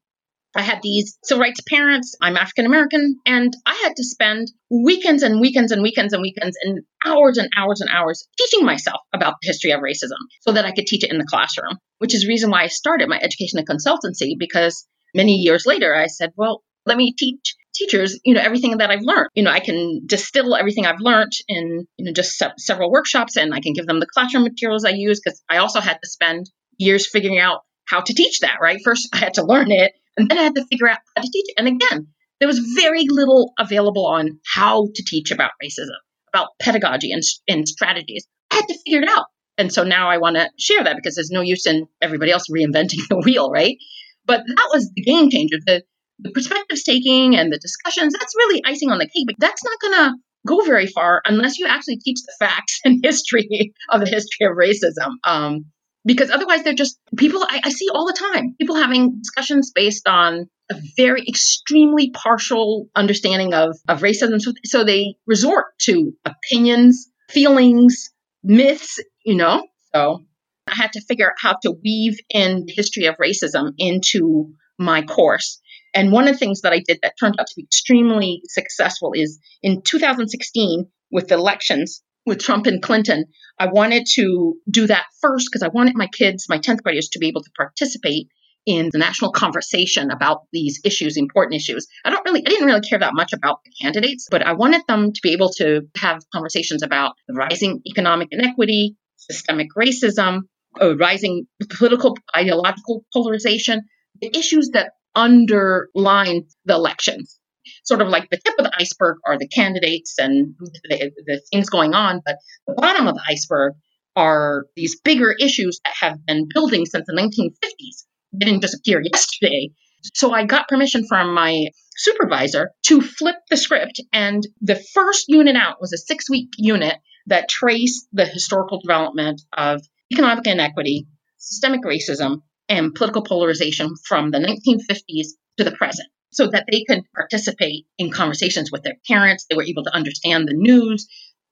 I 0.56 0.62
had 0.62 0.82
these 0.82 1.18
civil 1.24 1.41
rights 1.41 1.60
parents. 1.68 2.15
I'm 2.22 2.38
African 2.38 2.65
American, 2.65 3.20
and 3.26 3.54
I 3.65 3.74
had 3.84 3.96
to 3.98 4.04
spend 4.06 4.48
weekends 4.70 5.22
and 5.22 5.41
weekends 5.41 5.74
and 5.74 5.84
weekends 5.84 6.13
and 6.13 6.22
weekends 6.22 6.58
and 6.63 6.80
hours 7.04 7.38
and 7.38 7.50
hours 7.58 7.82
and 7.82 7.89
hours 7.89 8.26
teaching 8.38 8.65
myself 8.65 9.02
about 9.13 9.36
the 9.41 9.48
history 9.48 9.72
of 9.72 9.82
racism 9.82 10.18
so 10.41 10.54
that 10.54 10.65
I 10.65 10.72
could 10.72 10.88
teach 10.88 11.04
it 11.04 11.12
in 11.12 11.18
the 11.18 11.28
classroom, 11.30 11.78
which 12.00 12.15
is 12.15 12.22
the 12.22 12.30
reason 12.30 12.50
why 12.50 12.63
I 12.63 12.68
started 12.68 13.10
my 13.10 13.20
education 13.20 13.60
and 13.60 13.68
consultancy 13.68 14.36
because 14.39 14.88
many 15.13 15.34
years 15.34 15.65
later 15.65 15.94
I 15.94 16.08
said, 16.08 16.32
well, 16.38 16.63
let 16.86 16.98
me 16.98 17.13
teach 17.18 17.56
teachers, 17.74 18.18
you 18.24 18.34
know, 18.34 18.41
everything 18.41 18.78
that 18.78 18.89
I've 18.89 19.02
learned. 19.02 19.28
You 19.34 19.44
know, 19.44 19.52
I 19.52 19.60
can 19.60 20.04
distill 20.06 20.56
everything 20.56 20.86
I've 20.86 21.02
learned 21.02 21.34
in, 21.50 21.86
you 21.98 22.06
know, 22.06 22.13
just 22.13 22.38
se- 22.38 22.54
several 22.58 22.91
workshops 22.91 23.36
and 23.36 23.54
I 23.54 23.60
can 23.60 23.74
give 23.74 23.88
them 23.88 24.00
the 24.00 24.08
classroom 24.08 24.44
materials 24.44 24.86
I 24.86 24.91
use 24.91 25.20
because 25.20 25.44
I 25.50 25.58
also 25.58 25.82
had 25.82 25.98
to 26.02 26.10
spend 26.10 26.50
years 26.78 27.10
figuring 27.10 27.39
out 27.39 27.62
how 27.84 28.00
to 28.00 28.13
teach 28.13 28.39
that, 28.39 28.60
right? 28.62 28.80
First, 28.84 29.10
I 29.13 29.18
had 29.18 29.34
to 29.34 29.44
learn 29.44 29.72
it 29.72 29.91
and 30.17 30.30
then 30.30 30.38
I 30.38 30.43
had 30.43 30.56
to 30.56 30.65
figure 30.65 30.88
out 30.88 30.99
how 31.15 31.21
to 31.21 31.30
teach. 31.32 31.47
And 31.58 31.67
again, 31.67 32.08
there 32.39 32.47
was 32.47 32.60
very 32.60 33.06
little 33.10 33.54
available 33.60 34.06
on 34.06 34.39
how 34.45 34.88
to 34.93 35.04
teach 35.06 35.32
about 35.32 35.51
racism, 35.63 35.95
about 36.34 36.49
pedagogy 36.62 37.12
and, 37.12 37.23
and 37.47 37.67
strategies. 37.67 38.28
I 38.51 38.56
had 38.56 38.67
to 38.67 38.80
figure 38.86 39.01
it 39.01 39.10
out. 39.10 39.25
And 39.58 39.71
so 39.71 39.84
now 39.84 40.10
I 40.10 40.17
want 40.17 40.36
to 40.36 40.49
share 40.60 40.84
that 40.84 40.95
because 40.95 41.15
there's 41.15 41.32
no 41.32 41.41
use 41.41 41.65
in 41.65 41.88
everybody 42.01 42.32
else 42.32 42.45
reinventing 42.49 42.99
the 43.10 43.21
wheel, 43.23 43.49
right? 43.49 43.78
But 44.25 44.41
that 44.45 44.69
was 44.73 44.91
the 44.95 45.04
game 45.04 45.30
changer. 45.30 45.58
The, 45.65 45.84
the 46.19 46.32
perspectives 46.32 46.84
taking 46.84 47.36
and 47.36 47.51
the 47.51 47.60
discussions, 47.60 48.13
that's 48.13 48.36
really 48.36 48.62
icing 48.65 48.91
on 48.91 48.99
the 48.99 49.08
cake, 49.08 49.25
but 49.28 49.36
that's 49.38 49.63
not 49.63 49.80
going 49.80 49.93
to 49.93 50.15
go 50.47 50.63
very 50.63 50.88
far 50.88 51.21
unless 51.25 51.58
you 51.58 51.67
actually 51.67 51.97
teach 51.97 52.19
the 52.25 52.34
facts 52.39 52.80
and 52.86 52.99
history 53.04 53.73
of 53.89 54.01
the 54.01 54.08
history 54.08 54.45
of 54.45 54.54
racism. 54.54 55.12
Um, 55.25 55.65
because 56.06 56.30
otherwise, 56.30 56.63
they're 56.63 56.74
just 56.74 57.00
people 57.18 57.44
I, 57.44 57.62
I 57.63 57.70
see 57.70 57.88
all 57.94 58.06
the 58.06 58.13
time 58.13 58.56
people 58.58 58.76
having 58.76 59.20
discussions 59.20 59.72
based 59.74 60.08
on 60.08 60.48
a 60.72 60.76
very 60.98 61.24
extremely 61.28 62.12
partial 62.12 62.88
understanding 62.96 63.54
of, 63.54 63.78
of 63.88 64.02
racism. 64.02 64.41
So, 64.41 64.54
so 64.63 64.84
they 64.84 65.15
resort 65.28 65.65
to 65.82 66.13
opinions, 66.26 67.10
feelings, 67.30 68.12
myths, 68.44 69.00
you 69.24 69.36
know? 69.36 69.68
So 69.94 70.24
I 70.68 70.76
had 70.76 70.94
to 70.94 71.02
figure 71.02 71.28
out 71.28 71.36
how 71.39 71.58
to 71.62 71.72
weave 71.72 72.18
in 72.30 72.65
the 72.65 72.74
history 72.74 73.06
of 73.06 73.15
racism 73.18 73.74
into 73.78 74.54
my 74.78 75.04
course. 75.04 75.62
And 75.94 76.12
one 76.12 76.28
of 76.28 76.34
the 76.34 76.39
things 76.39 76.62
that 76.62 76.74
I 76.74 76.82
did 76.86 77.00
that 77.04 77.13
turned 77.20 77.39
out 77.39 77.48
to 77.48 77.54
be 77.56 77.63
extremely 77.63 78.41
successful 78.46 79.12
is 79.13 79.39
in 79.62 79.82
2016 79.82 80.88
with 81.12 81.28
the 81.28 81.36
elections 81.36 82.02
with 82.25 82.39
Trump 82.39 82.65
and 82.65 82.81
Clinton, 82.81 83.25
I 83.59 83.67
wanted 83.67 84.05
to 84.15 84.55
do 84.69 84.88
that 84.88 85.05
first 85.21 85.47
because 85.49 85.63
I 85.63 85.69
wanted 85.69 85.95
my 85.95 86.07
kids, 86.07 86.47
my 86.49 86.57
10th 86.57 86.83
graders, 86.83 87.09
to 87.09 87.19
be 87.19 87.27
able 87.27 87.43
to 87.43 87.51
participate 87.55 88.27
in 88.65 88.89
the 88.91 88.97
national 88.97 89.31
conversation 89.31 90.09
about 90.09 90.41
these 90.51 90.81
issues, 90.83 91.17
important 91.17 91.55
issues. 91.55 91.85
I 92.03 92.09
don't 92.09 92.25
really, 92.25 92.41
I 92.45 92.49
didn't 92.49 92.65
really 92.65 92.81
care 92.81 92.97
that 92.97 93.13
much 93.13 93.31
about 93.31 93.59
the 93.63 93.71
candidates, 93.79 94.27
but 94.31 94.41
I 94.41 94.53
wanted 94.53 94.81
them 94.88 95.13
to 95.13 95.19
be 95.21 95.33
able 95.33 95.49
to 95.57 95.81
have 95.97 96.23
conversations 96.33 96.81
about 96.81 97.13
the 97.27 97.35
rising 97.35 97.81
economic 97.88 98.29
inequity, 98.31 98.97
systemic 99.17 99.67
racism, 99.77 100.41
rising 100.81 101.45
political 101.77 102.17
ideological 102.35 103.05
polarization, 103.13 103.81
the 104.19 104.35
issues 104.35 104.71
that 104.73 104.93
underline 105.13 106.45
the 106.65 106.73
elections. 106.73 107.39
Sort 107.86 108.02
of 108.02 108.10
like 108.10 108.30
the 108.30 108.38
tip 108.38 108.56
of 108.58 108.65
the 108.65 108.76
iceberg 108.78 109.17
are 109.26 109.38
the 109.38 109.48
candidates 109.48 110.15
and 110.17 110.56
the, 110.60 111.12
the 111.26 111.41
things 111.52 111.69
going 111.69 111.93
on, 111.93 112.21
but 112.26 112.38
the 112.67 112.74
bottom 112.74 113.08
of 113.08 113.15
the 113.15 113.24
iceberg 113.30 113.74
are 114.15 114.65
these 114.76 115.00
bigger 115.02 115.36
issues 115.39 115.80
that 115.84 115.93
have 116.00 116.26
been 116.26 116.48
building 116.52 116.86
since 116.86 117.06
the 117.06 117.13
1950s 117.13 118.06
They 118.34 118.45
didn't 118.45 118.62
disappear 118.62 119.02
yesterday. 119.04 119.69
So 120.13 120.34
I 120.34 120.45
got 120.45 120.67
permission 120.67 121.06
from 121.08 121.34
my 121.34 121.67
supervisor 121.95 122.71
to 122.88 123.02
flip 123.02 123.36
the 123.50 123.58
script. 123.58 124.02
And 124.13 124.43
the 124.62 124.84
first 124.93 125.26
unit 125.28 125.56
out 125.56 125.78
was 125.82 125.93
a 125.93 125.98
six 125.98 126.30
week 126.30 126.50
unit 126.58 126.98
that 127.28 127.50
traced 127.50 128.08
the 128.13 128.26
historical 128.26 128.80
development 128.80 129.41
of 129.56 129.82
economic 130.12 130.45
inequity, 130.45 131.08
systemic 131.38 131.82
racism, 131.84 132.41
and 132.69 132.93
political 132.93 133.24
polarization 133.24 133.93
from 134.08 134.32
the 134.32 134.39
1950s 134.39 135.28
to 135.58 135.63
the 135.63 135.71
present 135.71 136.08
so 136.36 136.48
that 136.48 136.65
they 136.69 136.84
could 136.84 137.02
participate 137.15 137.86
in 137.98 138.12
conversations 138.12 138.71
with 138.71 138.84
their 138.84 138.98
parents. 139.08 139.45
They 139.50 139.56
were 139.56 139.63
able 139.63 139.84
to 139.84 139.95
understand 139.95 140.48
the 140.48 140.54
news 140.54 141.08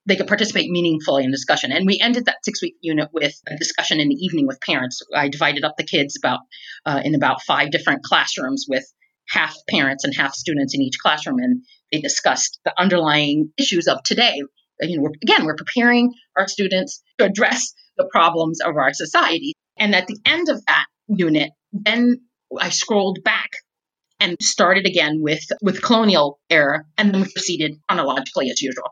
they 0.06 0.16
could 0.16 0.26
participate 0.26 0.70
meaningfully 0.70 1.24
in 1.24 1.30
discussion. 1.30 1.72
And 1.72 1.86
we 1.86 1.98
ended 1.98 2.26
that 2.26 2.44
six 2.44 2.60
week 2.60 2.74
unit 2.82 3.08
with 3.12 3.34
a 3.48 3.56
discussion 3.56 4.00
in 4.00 4.10
the 4.10 4.14
evening 4.14 4.46
with 4.46 4.60
parents. 4.60 5.00
I 5.14 5.28
divided 5.28 5.64
up 5.64 5.76
the 5.78 5.84
kids 5.84 6.18
about 6.22 6.40
uh, 6.84 7.00
in 7.02 7.14
about 7.14 7.42
five 7.42 7.70
different 7.70 8.02
classrooms 8.02 8.66
with 8.68 8.84
half 9.28 9.56
parents 9.70 10.04
and 10.04 10.14
half 10.14 10.34
students 10.34 10.74
in 10.74 10.82
each 10.82 10.98
classroom, 10.98 11.38
and 11.38 11.62
they 11.90 12.00
discussed 12.00 12.60
the 12.66 12.78
underlying 12.78 13.50
issues 13.56 13.88
of 13.88 14.02
today. 14.02 14.42
You 14.80 14.98
know, 14.98 15.04
we're, 15.04 15.12
again, 15.22 15.46
we're 15.46 15.56
preparing 15.56 16.12
our 16.36 16.48
students 16.48 17.02
to 17.18 17.24
address 17.24 17.72
the 17.96 18.08
problems 18.12 18.60
of 18.60 18.76
our 18.76 18.92
society. 18.92 19.54
And 19.78 19.94
at 19.94 20.06
the 20.06 20.18
end 20.26 20.50
of 20.50 20.62
that 20.66 20.84
unit, 21.08 21.52
then 21.72 22.20
I 22.60 22.68
scrolled 22.68 23.20
back 23.24 23.50
and 24.20 24.36
started 24.40 24.86
again 24.86 25.18
with 25.20 25.44
with 25.62 25.82
colonial 25.82 26.40
era, 26.50 26.84
and 26.96 27.12
then 27.12 27.22
we 27.22 27.32
proceeded 27.32 27.80
chronologically 27.88 28.50
as 28.50 28.62
usual. 28.62 28.90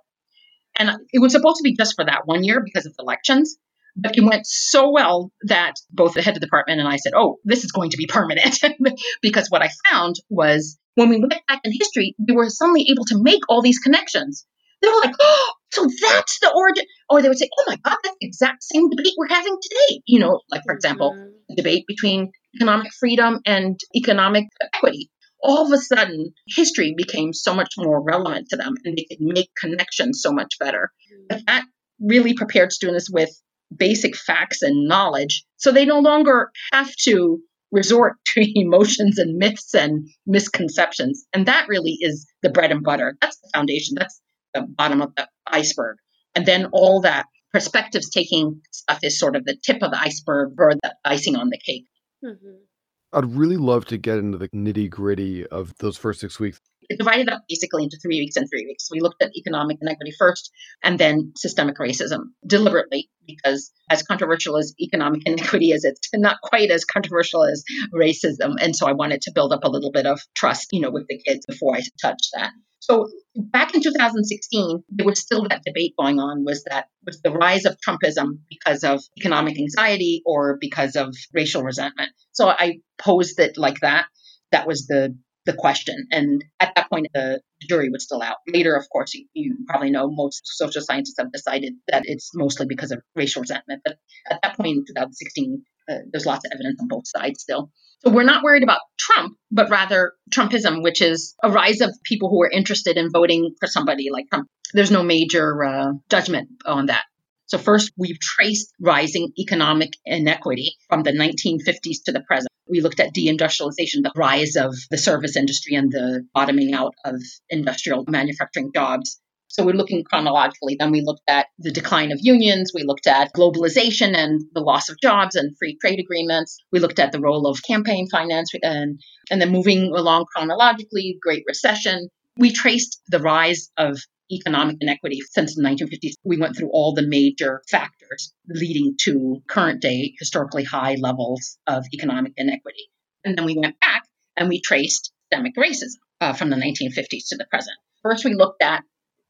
And 0.76 0.90
it 1.12 1.20
was 1.20 1.32
supposed 1.32 1.58
to 1.58 1.64
be 1.64 1.74
just 1.76 1.94
for 1.96 2.04
that 2.04 2.22
one 2.24 2.44
year 2.44 2.62
because 2.64 2.86
of 2.86 2.94
the 2.96 3.02
elections. 3.02 3.56
But 3.94 4.16
it 4.16 4.24
went 4.24 4.46
so 4.46 4.90
well 4.90 5.32
that 5.48 5.74
both 5.90 6.14
the 6.14 6.22
head 6.22 6.34
of 6.34 6.40
the 6.40 6.46
department 6.46 6.80
and 6.80 6.88
I 6.88 6.96
said, 6.96 7.12
oh, 7.14 7.38
this 7.44 7.62
is 7.62 7.72
going 7.72 7.90
to 7.90 7.98
be 7.98 8.06
permanent. 8.06 8.58
because 9.22 9.48
what 9.48 9.62
I 9.62 9.68
found 9.90 10.16
was 10.30 10.78
when 10.94 11.10
we 11.10 11.18
went 11.18 11.34
back 11.46 11.60
in 11.62 11.72
history, 11.72 12.14
we 12.26 12.34
were 12.34 12.48
suddenly 12.48 12.86
able 12.90 13.04
to 13.06 13.22
make 13.22 13.42
all 13.50 13.60
these 13.60 13.78
connections. 13.78 14.46
They 14.80 14.88
were 14.88 15.00
like, 15.04 15.14
oh, 15.20 15.52
so 15.70 15.86
that's 16.00 16.40
the 16.40 16.52
origin. 16.54 16.84
Or 17.10 17.20
they 17.20 17.28
would 17.28 17.38
say, 17.38 17.50
oh 17.58 17.64
my 17.66 17.76
God, 17.76 17.96
that's 18.02 18.16
the 18.20 18.26
exact 18.26 18.62
same 18.62 18.88
debate 18.88 19.12
we're 19.16 19.28
having 19.28 19.56
today. 19.60 20.00
You 20.06 20.20
know, 20.20 20.40
like, 20.50 20.62
for 20.64 20.74
example, 20.74 21.12
mm-hmm. 21.12 21.30
the 21.50 21.56
debate 21.56 21.84
between 21.86 22.32
economic 22.56 22.92
freedom 22.98 23.40
and 23.46 23.78
economic 23.94 24.46
equity 24.60 25.10
all 25.42 25.66
of 25.66 25.72
a 25.72 25.78
sudden 25.78 26.32
history 26.46 26.94
became 26.96 27.32
so 27.32 27.54
much 27.54 27.72
more 27.76 28.02
relevant 28.02 28.48
to 28.48 28.56
them 28.56 28.74
and 28.84 28.96
they 28.96 29.04
could 29.04 29.20
make 29.20 29.50
connections 29.60 30.20
so 30.22 30.32
much 30.32 30.58
better. 30.58 30.90
But 31.28 31.42
that 31.46 31.64
really 32.00 32.34
prepared 32.34 32.72
students 32.72 33.10
with 33.10 33.30
basic 33.76 34.16
facts 34.16 34.62
and 34.62 34.86
knowledge 34.86 35.44
so 35.56 35.72
they 35.72 35.84
no 35.84 36.00
longer 36.00 36.50
have 36.72 36.94
to 37.04 37.40
resort 37.70 38.16
to 38.26 38.40
emotions 38.54 39.18
and 39.18 39.36
myths 39.36 39.74
and 39.74 40.08
misconceptions. 40.26 41.26
And 41.32 41.46
that 41.46 41.68
really 41.68 41.96
is 42.00 42.26
the 42.42 42.50
bread 42.50 42.70
and 42.70 42.84
butter. 42.84 43.16
That's 43.20 43.38
the 43.40 43.50
foundation. 43.52 43.96
That's 43.98 44.20
the 44.54 44.62
bottom 44.62 45.00
of 45.00 45.14
the 45.16 45.26
iceberg. 45.46 45.96
And 46.34 46.46
then 46.46 46.66
all 46.72 47.00
that 47.02 47.26
perspectives 47.52 48.10
taking 48.10 48.62
stuff 48.70 49.00
is 49.02 49.18
sort 49.18 49.36
of 49.36 49.44
the 49.44 49.56
tip 49.62 49.82
of 49.82 49.90
the 49.90 50.00
iceberg 50.00 50.52
or 50.58 50.74
the 50.74 50.94
icing 51.04 51.36
on 51.36 51.50
the 51.50 51.58
cake. 51.58 51.86
Mm-hmm. 52.24 52.64
I'd 53.12 53.34
really 53.34 53.56
love 53.56 53.84
to 53.86 53.98
get 53.98 54.18
into 54.18 54.38
the 54.38 54.48
nitty 54.50 54.88
gritty 54.90 55.46
of 55.46 55.76
those 55.78 55.96
first 55.98 56.20
six 56.20 56.40
weeks. 56.40 56.60
It 56.88 56.98
divided 56.98 57.28
up 57.28 57.42
basically 57.48 57.84
into 57.84 57.98
three 58.02 58.20
weeks 58.20 58.36
and 58.36 58.48
three 58.48 58.66
weeks. 58.66 58.88
We 58.90 59.00
looked 59.00 59.22
at 59.22 59.36
economic 59.36 59.78
inequity 59.80 60.12
first 60.18 60.50
and 60.82 60.98
then 60.98 61.32
systemic 61.36 61.76
racism 61.78 62.30
deliberately 62.46 63.10
because 63.26 63.70
as 63.90 64.02
controversial 64.02 64.56
as 64.56 64.74
economic 64.80 65.22
inequity 65.26 65.70
is, 65.70 65.84
it's 65.84 66.08
not 66.14 66.36
quite 66.42 66.70
as 66.70 66.84
controversial 66.84 67.44
as 67.44 67.64
racism. 67.94 68.56
And 68.60 68.74
so 68.74 68.86
I 68.86 68.92
wanted 68.92 69.22
to 69.22 69.32
build 69.34 69.52
up 69.52 69.64
a 69.64 69.70
little 69.70 69.92
bit 69.92 70.06
of 70.06 70.20
trust, 70.34 70.68
you 70.72 70.80
know, 70.80 70.90
with 70.90 71.06
the 71.08 71.18
kids 71.18 71.46
before 71.46 71.76
I 71.76 71.80
touched 72.00 72.30
that. 72.34 72.52
So 72.82 73.08
back 73.36 73.76
in 73.76 73.80
2016, 73.80 74.82
there 74.88 75.06
was 75.06 75.20
still 75.20 75.46
that 75.48 75.62
debate 75.64 75.94
going 75.96 76.18
on 76.18 76.44
was 76.44 76.64
that 76.64 76.86
was 77.06 77.20
the 77.22 77.30
rise 77.30 77.64
of 77.64 77.76
Trumpism 77.76 78.40
because 78.50 78.82
of 78.82 79.00
economic 79.16 79.56
anxiety 79.56 80.20
or 80.26 80.58
because 80.60 80.96
of 80.96 81.14
racial 81.32 81.62
resentment. 81.62 82.10
So 82.32 82.48
I 82.48 82.80
posed 82.98 83.38
it 83.38 83.56
like 83.56 83.78
that. 83.82 84.06
That 84.50 84.66
was 84.66 84.88
the 84.88 85.16
the 85.44 85.52
question. 85.52 86.06
And 86.10 86.44
at 86.60 86.74
that 86.76 86.88
point, 86.90 87.08
the 87.14 87.40
jury 87.68 87.88
was 87.90 88.04
still 88.04 88.22
out. 88.22 88.36
Later, 88.46 88.74
of 88.74 88.88
course, 88.90 89.14
you, 89.14 89.26
you, 89.34 89.56
probably 89.66 89.90
know 89.90 90.10
most 90.10 90.42
social 90.44 90.82
scientists 90.82 91.16
have 91.18 91.32
decided 91.32 91.74
that 91.88 92.02
it's 92.04 92.30
mostly 92.34 92.66
because 92.66 92.90
of 92.92 93.00
racial 93.16 93.42
resentment. 93.42 93.82
But 93.84 93.96
at 94.30 94.40
that 94.42 94.56
point 94.56 94.68
in 94.68 94.84
2016, 94.86 95.62
uh, 95.90 95.94
there's 96.12 96.26
lots 96.26 96.44
of 96.46 96.52
evidence 96.52 96.80
on 96.80 96.88
both 96.88 97.06
sides 97.06 97.42
still. 97.42 97.70
So 98.04 98.10
we're 98.10 98.24
not 98.24 98.42
worried 98.42 98.62
about 98.62 98.80
Trump, 98.98 99.36
but 99.50 99.70
rather 99.70 100.12
Trumpism, 100.30 100.82
which 100.82 101.00
is 101.00 101.34
a 101.42 101.50
rise 101.50 101.80
of 101.80 101.90
people 102.04 102.30
who 102.30 102.42
are 102.42 102.50
interested 102.50 102.96
in 102.96 103.10
voting 103.10 103.54
for 103.60 103.66
somebody 103.66 104.08
like 104.10 104.26
Trump. 104.30 104.48
There's 104.74 104.90
no 104.90 105.02
major 105.02 105.62
uh, 105.64 105.92
judgment 106.08 106.48
on 106.64 106.86
that. 106.86 107.04
So 107.52 107.58
first, 107.58 107.92
we've 107.98 108.18
traced 108.18 108.72
rising 108.80 109.30
economic 109.38 109.90
inequity 110.06 110.74
from 110.88 111.02
the 111.02 111.12
1950s 111.12 112.02
to 112.06 112.12
the 112.12 112.22
present. 112.26 112.48
We 112.66 112.80
looked 112.80 112.98
at 112.98 113.12
deindustrialization, 113.12 114.04
the 114.04 114.12
rise 114.16 114.56
of 114.56 114.74
the 114.90 114.96
service 114.96 115.36
industry 115.36 115.74
and 115.74 115.92
the 115.92 116.26
bottoming 116.32 116.72
out 116.72 116.94
of 117.04 117.20
industrial 117.50 118.06
manufacturing 118.08 118.70
jobs. 118.74 119.20
So 119.48 119.66
we're 119.66 119.74
looking 119.74 120.02
chronologically. 120.02 120.76
Then 120.78 120.92
we 120.92 121.02
looked 121.02 121.28
at 121.28 121.48
the 121.58 121.70
decline 121.70 122.10
of 122.10 122.20
unions. 122.22 122.72
We 122.74 122.84
looked 122.84 123.06
at 123.06 123.34
globalization 123.34 124.16
and 124.16 124.40
the 124.54 124.62
loss 124.62 124.88
of 124.88 124.98
jobs 125.02 125.36
and 125.36 125.54
free 125.58 125.76
trade 125.78 126.00
agreements. 126.00 126.56
We 126.72 126.80
looked 126.80 127.00
at 127.00 127.12
the 127.12 127.20
role 127.20 127.46
of 127.46 127.62
campaign 127.62 128.08
finance 128.10 128.50
and, 128.62 128.98
and 129.30 129.42
then 129.42 129.52
moving 129.52 129.92
along 129.94 130.24
chronologically, 130.34 131.18
Great 131.20 131.44
Recession. 131.46 132.08
We 132.38 132.50
traced 132.50 133.02
the 133.08 133.20
rise 133.20 133.70
of 133.76 133.98
economic 134.30 134.76
inequity 134.80 135.20
since 135.30 135.54
the 135.54 135.62
1950s. 135.62 136.14
We 136.24 136.38
went 136.38 136.56
through 136.56 136.70
all 136.72 136.94
the 136.94 137.06
major 137.06 137.62
factors 137.70 138.32
leading 138.46 138.96
to 139.02 139.42
current 139.48 139.80
day 139.80 140.14
historically 140.18 140.64
high 140.64 140.96
levels 141.00 141.58
of 141.66 141.84
economic 141.92 142.32
inequity. 142.36 142.88
And 143.24 143.36
then 143.36 143.44
we 143.44 143.56
went 143.56 143.78
back 143.80 144.04
and 144.36 144.48
we 144.48 144.60
traced 144.60 145.12
systemic 145.30 145.56
racism 145.56 146.00
uh, 146.20 146.32
from 146.32 146.50
the 146.50 146.56
1950s 146.56 147.28
to 147.28 147.36
the 147.36 147.46
present. 147.50 147.76
First, 148.02 148.24
we 148.24 148.34
looked 148.34 148.62
at 148.62 148.82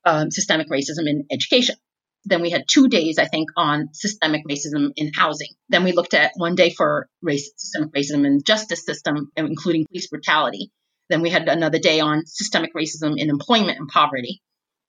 um, 0.05 0.31
systemic 0.31 0.68
racism 0.68 1.07
in 1.07 1.26
education. 1.31 1.76
Then 2.24 2.40
we 2.40 2.50
had 2.50 2.64
two 2.68 2.88
days, 2.88 3.18
I 3.18 3.26
think, 3.26 3.48
on 3.57 3.88
systemic 3.92 4.42
racism 4.48 4.92
in 4.96 5.11
housing. 5.12 5.48
Then 5.68 5.85
we 5.85 5.92
looked 5.92 6.14
at 6.14 6.33
one 6.37 6.55
day 6.55 6.70
for 6.70 7.09
race, 7.20 7.50
systemic 7.57 7.92
racism 7.92 8.24
in 8.24 8.42
justice 8.44 8.85
system, 8.85 9.33
including 9.37 9.87
police 9.87 10.09
brutality. 10.09 10.70
Then 11.09 11.20
we 11.20 11.31
had 11.31 11.48
another 11.48 11.78
day 11.78 12.00
on 12.00 12.24
systemic 12.26 12.74
racism 12.74 13.14
in 13.16 13.28
employment 13.28 13.78
and 13.78 13.88
poverty. 13.88 14.40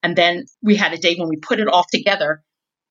And 0.04 0.16
then 0.16 0.46
we 0.62 0.76
had 0.76 0.94
a 0.94 0.98
day 0.98 1.16
when 1.16 1.30
we 1.30 1.38
put 1.38 1.60
it 1.60 1.68
all 1.68 1.86
together. 1.92 2.44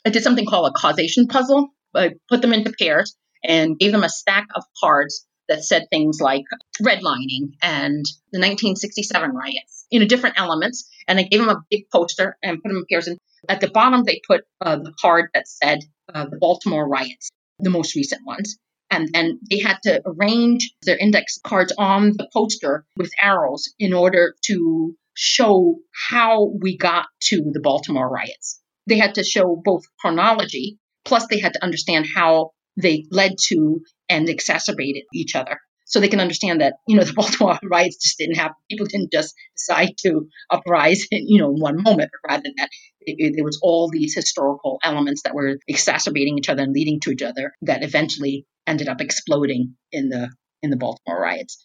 I 0.04 0.10
did 0.10 0.24
something 0.24 0.46
called 0.46 0.70
a 0.70 0.78
causation 0.78 1.28
puzzle. 1.28 1.68
I 1.94 2.14
put 2.28 2.40
them 2.42 2.54
into 2.54 2.72
pairs 2.76 3.14
and 3.44 3.78
gave 3.78 3.92
them 3.92 4.02
a 4.02 4.08
stack 4.08 4.48
of 4.54 4.64
cards 4.82 5.26
that 5.48 5.64
said 5.64 5.86
things 5.90 6.20
like 6.20 6.44
redlining 6.80 7.52
and 7.60 8.04
the 8.32 8.38
1967 8.38 9.30
riots, 9.32 9.86
you 9.90 10.00
know, 10.00 10.06
different 10.06 10.40
elements. 10.40 10.88
And 11.06 11.18
I 11.18 11.24
gave 11.24 11.40
them 11.40 11.50
a 11.50 11.62
big 11.70 11.90
poster 11.90 12.38
and 12.42 12.62
put 12.62 12.68
them 12.68 12.78
in 12.78 12.86
pairs. 12.90 13.08
And 13.08 13.18
at 13.48 13.60
the 13.60 13.68
bottom, 13.68 14.04
they 14.04 14.20
put 14.26 14.44
uh, 14.60 14.76
the 14.76 14.94
card 15.00 15.30
that 15.34 15.48
said 15.48 15.80
uh, 16.12 16.26
the 16.26 16.38
Baltimore 16.38 16.88
riots, 16.88 17.30
the 17.58 17.70
most 17.70 17.94
recent 17.94 18.24
ones. 18.24 18.56
And 18.90 19.08
then 19.12 19.40
they 19.50 19.58
had 19.58 19.78
to 19.84 20.02
arrange 20.06 20.72
their 20.82 20.98
index 20.98 21.38
cards 21.42 21.72
on 21.76 22.12
the 22.12 22.28
poster 22.32 22.84
with 22.96 23.10
arrows 23.20 23.72
in 23.78 23.92
order 23.92 24.34
to 24.46 24.94
show 25.14 25.76
how 26.10 26.52
we 26.60 26.76
got 26.76 27.06
to 27.24 27.50
the 27.52 27.60
Baltimore 27.60 28.08
riots. 28.08 28.60
They 28.86 28.98
had 28.98 29.14
to 29.14 29.24
show 29.24 29.60
both 29.62 29.82
chronology, 30.00 30.78
plus 31.04 31.26
they 31.28 31.40
had 31.40 31.54
to 31.54 31.62
understand 31.62 32.06
how 32.14 32.50
they 32.76 33.04
led 33.10 33.32
to 33.48 33.80
and 34.08 34.28
exacerbated 34.28 35.04
each 35.14 35.34
other. 35.36 35.58
So 35.86 36.00
they 36.00 36.08
can 36.08 36.20
understand 36.20 36.62
that, 36.62 36.74
you 36.88 36.96
know, 36.96 37.04
the 37.04 37.12
Baltimore 37.16 37.58
riots 37.62 38.02
just 38.02 38.18
didn't 38.18 38.36
happen. 38.36 38.56
People 38.70 38.86
didn't 38.86 39.12
just 39.12 39.34
decide 39.56 39.92
to 39.98 40.26
uprise, 40.50 41.06
in, 41.10 41.28
you 41.28 41.38
know, 41.38 41.50
in 41.50 41.60
one 41.60 41.82
moment, 41.82 42.10
rather 42.26 42.48
that 42.56 42.68
it, 43.00 43.16
it, 43.18 43.32
there 43.36 43.44
was 43.44 43.58
all 43.62 43.90
these 43.90 44.14
historical 44.14 44.78
elements 44.82 45.22
that 45.22 45.34
were 45.34 45.58
exacerbating 45.68 46.38
each 46.38 46.48
other 46.48 46.62
and 46.62 46.72
leading 46.72 47.00
to 47.00 47.10
each 47.10 47.22
other 47.22 47.52
that 47.62 47.84
eventually 47.84 48.46
ended 48.66 48.88
up 48.88 49.00
exploding 49.00 49.74
in 49.90 50.08
the 50.08 50.30
in 50.62 50.70
the 50.70 50.76
Baltimore 50.76 51.20
riots. 51.20 51.62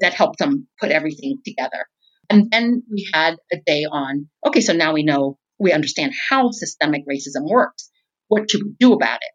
That 0.00 0.14
helped 0.14 0.38
them 0.38 0.66
put 0.80 0.90
everything 0.90 1.38
together. 1.44 1.86
And 2.30 2.50
then 2.50 2.82
we 2.90 3.08
had 3.12 3.36
a 3.52 3.56
day 3.64 3.84
on, 3.90 4.28
okay, 4.46 4.60
so 4.60 4.72
now 4.72 4.92
we 4.92 5.02
know, 5.02 5.38
we 5.58 5.72
understand 5.72 6.12
how 6.28 6.50
systemic 6.50 7.02
racism 7.06 7.48
works. 7.48 7.90
What 8.28 8.50
should 8.50 8.62
we 8.64 8.74
do 8.78 8.92
about 8.92 9.20
it? 9.22 9.30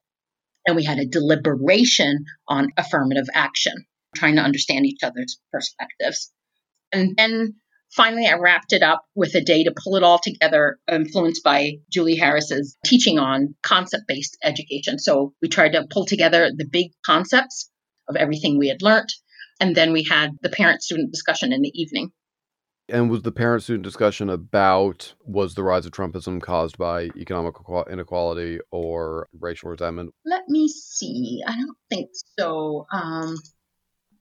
And 0.67 0.75
we 0.75 0.83
had 0.83 0.99
a 0.99 1.05
deliberation 1.05 2.25
on 2.47 2.69
affirmative 2.77 3.27
action, 3.33 3.73
trying 4.15 4.35
to 4.35 4.41
understand 4.41 4.85
each 4.85 5.03
other's 5.03 5.39
perspectives. 5.51 6.31
And 6.91 7.15
then 7.17 7.55
finally, 7.95 8.27
I 8.27 8.35
wrapped 8.35 8.73
it 8.73 8.83
up 8.83 9.03
with 9.15 9.35
a 9.35 9.41
day 9.41 9.63
to 9.63 9.73
pull 9.83 9.95
it 9.95 10.03
all 10.03 10.19
together, 10.19 10.79
influenced 10.91 11.43
by 11.43 11.73
Julie 11.91 12.17
Harris's 12.17 12.77
teaching 12.85 13.19
on 13.19 13.55
concept 13.63 14.03
based 14.07 14.37
education. 14.43 14.99
So 14.99 15.33
we 15.41 15.47
tried 15.47 15.73
to 15.73 15.87
pull 15.89 16.05
together 16.05 16.51
the 16.55 16.67
big 16.69 16.91
concepts 17.05 17.69
of 18.07 18.15
everything 18.15 18.57
we 18.57 18.67
had 18.67 18.81
learned. 18.81 19.09
And 19.59 19.75
then 19.75 19.91
we 19.91 20.05
had 20.09 20.31
the 20.41 20.49
parent 20.49 20.81
student 20.81 21.11
discussion 21.11 21.51
in 21.51 21.61
the 21.61 21.71
evening. 21.73 22.11
And 22.91 23.09
was 23.09 23.21
the 23.21 23.31
parent 23.31 23.63
student 23.63 23.83
discussion 23.83 24.29
about 24.29 25.13
was 25.23 25.55
the 25.55 25.63
rise 25.63 25.85
of 25.85 25.91
Trumpism 25.91 26.41
caused 26.41 26.77
by 26.77 27.09
economic 27.15 27.55
inequality 27.89 28.59
or 28.71 29.27
racial 29.39 29.69
resentment? 29.69 30.13
Let 30.25 30.47
me 30.47 30.67
see. 30.67 31.41
I 31.45 31.51
don't 31.51 31.77
think 31.89 32.09
so. 32.39 32.87
Um, 32.91 33.35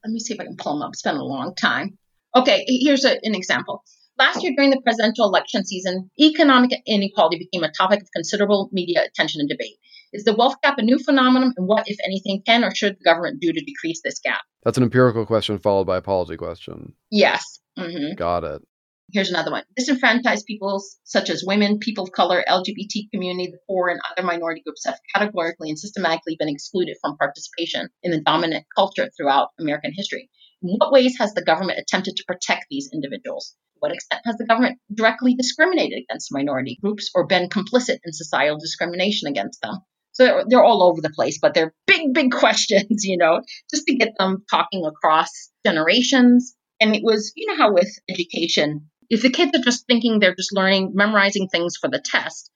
let 0.05 0.13
me 0.13 0.21
see 0.21 0.35
if 0.35 0.41
I 0.41 0.45
can 0.45 0.57
pull 0.57 0.75
them 0.75 0.83
up. 0.83 0.93
It's 0.93 1.03
been 1.03 1.17
a 1.17 1.25
long 1.25 1.55
time. 1.55 1.99
Okay, 2.37 2.65
here's 2.69 3.05
a, 3.05 3.19
an 3.23 3.35
example. 3.35 3.83
Last 4.19 4.43
year, 4.43 4.53
during 4.57 4.71
the 4.71 4.81
presidential 4.81 5.27
election 5.27 5.65
season, 5.65 6.11
economic 6.21 6.73
inequality 6.87 7.39
became 7.39 7.63
a 7.63 7.73
topic 7.73 8.03
of 8.03 8.09
considerable 8.13 8.69
media 8.73 9.05
attention 9.05 9.41
and 9.41 9.49
debate. 9.49 9.77
Is 10.13 10.25
the 10.25 10.35
wealth 10.35 10.57
gap 10.63 10.79
a 10.79 10.83
new 10.83 10.99
phenomenon, 10.99 11.55
and 11.57 11.69
what, 11.69 11.89
if 11.89 11.99
anything, 12.05 12.43
can 12.45 12.65
or 12.65 12.75
should 12.75 12.99
the 12.99 13.05
government 13.05 13.41
do 13.41 13.53
to 13.53 13.61
decrease 13.61 14.01
this 14.03 14.19
gap? 14.19 14.41
That's 14.65 14.77
an 14.77 14.83
empirical 14.83 15.25
question 15.25 15.59
followed 15.59 15.87
by 15.87 15.99
a 15.99 16.03
policy 16.03 16.37
question. 16.37 16.95
Yes. 17.11 17.61
Mm-hmm. 17.79 18.15
Got 18.15 18.45
it. 18.45 18.63
Here's 19.11 19.31
another 19.31 19.51
one. 19.51 19.63
Disenfranchised 19.75 20.45
peoples 20.45 20.99
such 21.05 21.31
as 21.31 21.43
women, 21.47 21.79
people 21.79 22.05
of 22.05 22.13
color, 22.13 22.45
LGBT 22.47 23.11
community, 23.11 23.51
the 23.51 23.59
poor, 23.67 23.89
and 23.89 24.01
other 24.11 24.27
minority 24.27 24.61
groups 24.61 24.85
have 24.85 24.99
categorically 25.15 25.71
and 25.71 25.79
systematically 25.79 26.37
been 26.39 26.51
excluded 26.51 26.99
from 27.01 27.17
participation 27.17 27.89
in 28.03 28.11
the 28.11 28.21
dominant 28.21 28.67
culture 28.77 29.09
throughout 29.17 29.49
American 29.59 29.93
history. 29.95 30.29
In 30.63 30.77
what 30.77 30.93
ways 30.93 31.17
has 31.19 31.33
the 31.33 31.45
government 31.45 31.79
attempted 31.79 32.17
to 32.17 32.25
protect 32.27 32.67
these 32.69 32.91
individuals? 32.93 33.55
To 33.75 33.79
what 33.79 33.93
extent 33.93 34.23
has 34.27 34.37
the 34.37 34.47
government 34.47 34.79
directly 34.93 35.35
discriminated 35.35 36.01
against 36.03 36.33
minority 36.33 36.79
groups 36.83 37.11
or 37.15 37.27
been 37.27 37.49
complicit 37.49 38.01
in 38.05 38.13
societal 38.13 38.59
discrimination 38.59 39.29
against 39.29 39.63
them? 39.63 39.79
So 40.13 40.25
they're, 40.25 40.45
they're 40.49 40.65
all 40.65 40.83
over 40.83 41.01
the 41.01 41.11
place, 41.11 41.39
but 41.41 41.55
they're 41.55 41.73
big, 41.87 42.13
big 42.13 42.33
questions, 42.33 43.05
you 43.05 43.17
know, 43.17 43.41
just 43.71 43.87
to 43.87 43.97
get 43.97 44.19
them 44.19 44.45
talking 44.51 44.85
across 44.85 45.31
generations. 45.65 46.55
And 46.81 46.95
it 46.95 47.03
was, 47.03 47.33
you 47.37 47.47
know, 47.47 47.57
how 47.57 47.73
with 47.73 47.91
education, 48.09 48.91
if 49.11 49.23
the 49.23 49.31
kids 49.31 49.57
are 49.59 49.63
just 49.63 49.87
thinking 49.87 50.19
they're 50.19 50.35
just 50.35 50.55
learning, 50.55 50.93
memorizing 50.95 51.49
things 51.49 51.77
for 51.77 51.89
the 51.89 52.01
test, 52.05 52.51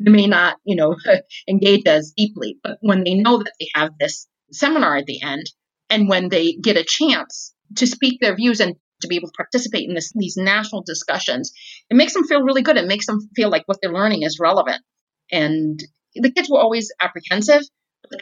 they 0.00 0.10
may 0.10 0.26
not, 0.26 0.58
you 0.64 0.76
know, 0.76 0.96
engage 1.48 1.86
as 1.86 2.12
deeply. 2.16 2.58
But 2.62 2.78
when 2.80 3.04
they 3.04 3.14
know 3.14 3.38
that 3.38 3.52
they 3.58 3.68
have 3.74 3.92
this 3.98 4.26
seminar 4.52 4.96
at 4.96 5.06
the 5.06 5.22
end, 5.22 5.46
and 5.90 6.08
when 6.08 6.28
they 6.28 6.52
get 6.54 6.76
a 6.76 6.84
chance 6.84 7.54
to 7.76 7.86
speak 7.86 8.20
their 8.20 8.36
views 8.36 8.60
and 8.60 8.76
to 9.00 9.08
be 9.08 9.16
able 9.16 9.28
to 9.28 9.34
participate 9.36 9.88
in 9.88 9.94
this, 9.94 10.12
these 10.14 10.36
national 10.36 10.82
discussions, 10.82 11.52
it 11.90 11.96
makes 11.96 12.14
them 12.14 12.24
feel 12.24 12.42
really 12.42 12.62
good. 12.62 12.76
It 12.76 12.86
makes 12.88 13.06
them 13.06 13.20
feel 13.36 13.50
like 13.50 13.62
what 13.66 13.78
they're 13.80 13.92
learning 13.92 14.22
is 14.22 14.38
relevant. 14.40 14.82
And 15.30 15.82
the 16.14 16.32
kids 16.32 16.48
were 16.50 16.58
always 16.58 16.90
apprehensive, 17.00 17.62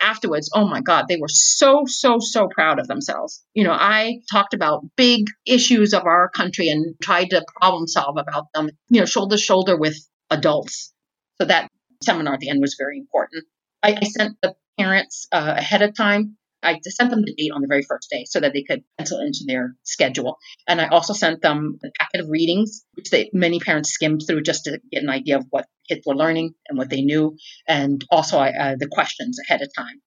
afterwards, 0.01 0.51
oh 0.55 0.66
my 0.66 0.81
God, 0.81 1.07
they 1.09 1.16
were 1.16 1.29
so, 1.29 1.85
so, 1.87 2.18
so 2.18 2.49
proud 2.49 2.79
of 2.79 2.88
themselves. 2.88 3.44
You 3.55 3.64
know, 3.64 3.72
I 3.72 4.20
talked 4.31 4.55
about 4.55 4.85
big 4.96 5.27
issues 5.46 5.94
of 5.94 6.05
our 6.05 6.29
country 6.29 6.68
and 6.68 6.94
tried 7.03 7.31
to 7.31 7.44
problem 7.61 7.87
solve 7.87 8.16
about 8.16 8.46
them, 8.55 8.70
you 8.88 9.01
know, 9.01 9.07
shoulder 9.07 9.37
to 9.37 9.42
shoulder 9.42 9.77
with 9.77 9.96
adults. 10.31 10.92
So 11.40 11.46
that 11.46 11.70
seminar 12.03 12.35
at 12.35 12.40
the 12.40 12.49
end 12.49 12.61
was 12.61 12.77
very 12.79 12.99
important. 12.99 13.44
I, 13.83 13.99
I 14.01 14.05
sent 14.05 14.37
the 14.42 14.55
parents 14.79 15.29
uh, 15.33 15.55
ahead 15.57 15.83
of 15.83 15.94
time 15.94 16.37
I 16.66 16.81
sent 16.83 17.11
them 17.11 17.22
the 17.22 17.35
date 17.35 17.52
on 17.55 17.62
the 17.62 17.68
very 17.68 17.83
first 17.83 18.09
day 18.11 18.24
so 18.26 18.40
that 18.40 18.52
they 18.52 18.62
could 18.62 18.83
pencil 18.98 19.20
into 19.20 19.44
their 19.46 19.74
schedule. 19.85 20.38
And 20.66 20.81
I 20.81 20.88
also 20.88 21.12
sent 21.12 21.40
them 21.40 21.79
a 21.85 21.88
packet 21.98 22.20
of 22.20 22.29
readings, 22.29 22.85
which 22.94 23.11
they, 23.11 23.31
many 23.33 23.61
parents 23.61 23.90
skimmed 23.90 24.22
through 24.26 24.42
just 24.42 24.64
to 24.64 24.81
get 24.90 25.02
an 25.02 25.11
idea 25.11 25.38
of 25.38 25.46
what 25.50 25.66
kids 25.88 26.02
were 26.05 26.16
learning 26.16 26.55
and 26.68 26.76
what 26.76 26.90
they 26.90 27.02
knew, 27.02 27.37
and 27.68 28.05
also 28.11 28.38
uh, 28.38 28.74
the 28.79 28.88
questions 28.88 29.38
ahead 29.46 29.62
of 29.62 29.70
time. 29.76 30.02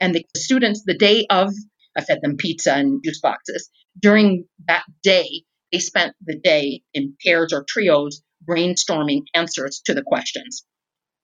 And 0.00 0.14
the 0.14 0.24
students, 0.36 0.82
the 0.84 0.96
day 0.96 1.26
of, 1.28 1.52
I 1.96 2.02
fed 2.02 2.20
them 2.22 2.36
pizza 2.36 2.74
and 2.74 3.02
juice 3.04 3.20
boxes. 3.20 3.68
During 4.00 4.46
that 4.68 4.84
day, 5.02 5.42
they 5.72 5.78
spent 5.80 6.14
the 6.24 6.38
day 6.38 6.82
in 6.92 7.16
pairs 7.24 7.52
or 7.52 7.64
trios 7.68 8.22
brainstorming 8.48 9.22
answers 9.34 9.82
to 9.86 9.94
the 9.94 10.02
questions 10.02 10.64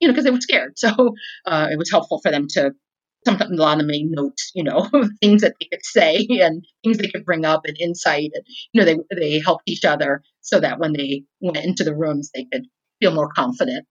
you 0.00 0.09
know, 0.09 0.14
because 0.14 0.24
they 0.24 0.31
were 0.31 0.40
scared. 0.40 0.72
So 0.76 1.14
uh, 1.46 1.68
it 1.70 1.79
was 1.79 1.90
helpful 1.90 2.20
for 2.22 2.31
them 2.31 2.46
to 2.53 2.72
sometimes 3.24 3.59
a 3.59 3.62
lot 3.62 3.80
of 3.80 3.87
made 3.87 4.11
notes, 4.11 4.50
you 4.54 4.64
know, 4.64 4.88
things 5.20 5.42
that 5.42 5.54
they 5.61 5.66
could 5.66 5.85
say 5.85 6.26
and 6.30 6.64
things 6.83 6.98
they 6.98 7.09
could 7.09 7.24
bring 7.24 7.44
up 7.44 7.62
and 7.64 7.76
insight. 7.78 8.30
And, 8.35 8.44
you 8.72 8.80
know, 8.80 8.85
they, 8.85 8.98
they 9.18 9.38
helped 9.40 9.64
each 9.66 9.85
other 9.85 10.22
so 10.40 10.61
that 10.61 10.78
when 10.78 10.92
they 10.92 11.24
went 11.40 11.64
into 11.64 11.85
the 11.85 11.94
rooms, 11.94 12.30
they 12.35 12.46
could 12.52 12.66
feel 13.00 13.12
more 13.12 13.30
confident. 13.35 13.87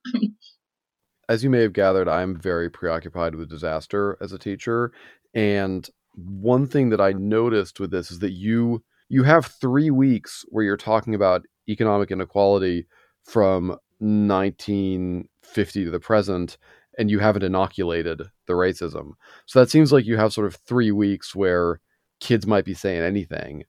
as 1.30 1.44
you 1.44 1.50
may 1.50 1.62
have 1.62 1.74
gathered, 1.74 2.10
I'm 2.10 2.36
very 2.36 2.70
preoccupied 2.70 3.36
with 3.36 3.50
disaster 3.50 4.18
as 4.20 4.32
a 4.32 4.40
teacher. 4.40 4.92
And 5.34 5.88
one 6.16 6.68
thing 6.68 6.90
that 6.90 7.00
I 7.02 7.14
noticed 7.14 7.80
with 7.80 7.92
this 7.92 8.12
is 8.12 8.20
that 8.20 8.32
you 8.32 8.84
you 9.12 9.24
have 9.24 9.48
three 9.48 9.90
weeks 9.90 10.46
where 10.50 10.64
you're 10.64 10.78
talking 10.78 11.16
about 11.16 11.44
economic 11.68 12.12
inequality 12.12 12.86
from 13.24 13.70
1950 14.00 15.86
to 15.86 15.92
the 15.92 16.00
present 16.00 16.58
and 17.00 17.10
you 17.10 17.20
haven't 17.20 17.44
inoculated 17.44 18.22
the 18.46 18.54
racism. 18.54 19.14
So 19.46 19.60
that 19.60 19.72
seems 19.72 19.94
like 19.94 20.06
you 20.06 20.18
have 20.18 20.34
sort 20.34 20.48
of 20.48 20.56
three 20.68 20.92
weeks 20.92 21.34
where 21.34 21.80
kids 22.20 22.46
might 22.46 22.66
be 22.66 22.74
saying 22.74 23.02
anything. 23.02 23.64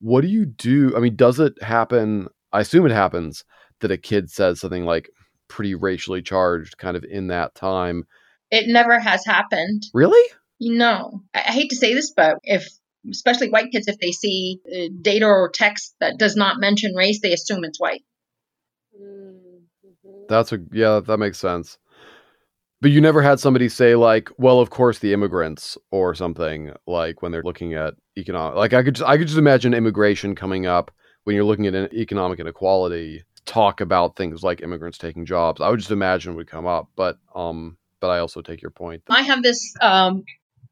What 0.00 0.20
do 0.20 0.28
you 0.28 0.46
do? 0.46 0.96
I 0.96 1.00
mean, 1.00 1.16
does 1.16 1.40
it 1.40 1.60
happen? 1.60 2.28
I 2.52 2.60
assume 2.60 2.86
it 2.86 2.92
happens 2.92 3.44
that 3.80 3.90
a 3.90 3.96
kid 3.98 4.30
says 4.30 4.60
something 4.60 4.84
like 4.84 5.10
pretty 5.48 5.74
racially 5.74 6.22
charged 6.22 6.78
kind 6.78 6.96
of 6.96 7.04
in 7.04 7.26
that 7.26 7.56
time. 7.56 8.04
It 8.52 8.68
never 8.68 9.00
has 9.00 9.26
happened. 9.26 9.82
Really? 9.92 10.30
No. 10.60 11.22
I, 11.34 11.40
I 11.40 11.52
hate 11.52 11.70
to 11.70 11.76
say 11.76 11.92
this, 11.92 12.12
but 12.16 12.38
if 12.44 12.68
especially 13.10 13.50
white 13.50 13.72
kids, 13.72 13.88
if 13.88 13.98
they 13.98 14.12
see 14.12 14.60
uh, 14.72 14.88
data 15.02 15.26
or 15.26 15.50
text 15.52 15.96
that 15.98 16.18
does 16.18 16.36
not 16.36 16.60
mention 16.60 16.94
race, 16.94 17.20
they 17.20 17.32
assume 17.32 17.64
it's 17.64 17.80
white. 17.80 18.04
That's 20.28 20.52
a 20.52 20.58
yeah, 20.72 21.00
that 21.04 21.18
makes 21.18 21.38
sense. 21.38 21.78
But 22.80 22.90
you 22.90 23.00
never 23.00 23.22
had 23.22 23.40
somebody 23.40 23.68
say 23.68 23.94
like, 23.94 24.28
"Well, 24.38 24.60
of 24.60 24.70
course 24.70 24.98
the 24.98 25.12
immigrants" 25.12 25.78
or 25.90 26.14
something 26.14 26.72
like 26.86 27.22
when 27.22 27.32
they're 27.32 27.42
looking 27.42 27.74
at 27.74 27.94
economic. 28.18 28.56
Like 28.56 28.74
I 28.74 28.82
could 28.82 28.96
just 28.96 29.08
I 29.08 29.16
could 29.16 29.28
just 29.28 29.38
imagine 29.38 29.74
immigration 29.74 30.34
coming 30.34 30.66
up 30.66 30.90
when 31.24 31.34
you're 31.34 31.44
looking 31.44 31.66
at 31.66 31.92
economic 31.92 32.38
inequality, 32.38 33.24
talk 33.46 33.80
about 33.80 34.16
things 34.16 34.42
like 34.42 34.60
immigrants 34.60 34.98
taking 34.98 35.24
jobs. 35.24 35.60
I 35.60 35.68
would 35.68 35.80
just 35.80 35.90
imagine 35.90 36.36
would 36.36 36.48
come 36.48 36.66
up, 36.66 36.88
but 36.96 37.18
um, 37.34 37.78
but 38.00 38.08
I 38.08 38.18
also 38.18 38.42
take 38.42 38.62
your 38.62 38.70
point. 38.70 39.02
I 39.08 39.22
have 39.22 39.42
this 39.42 39.74
um, 39.80 40.24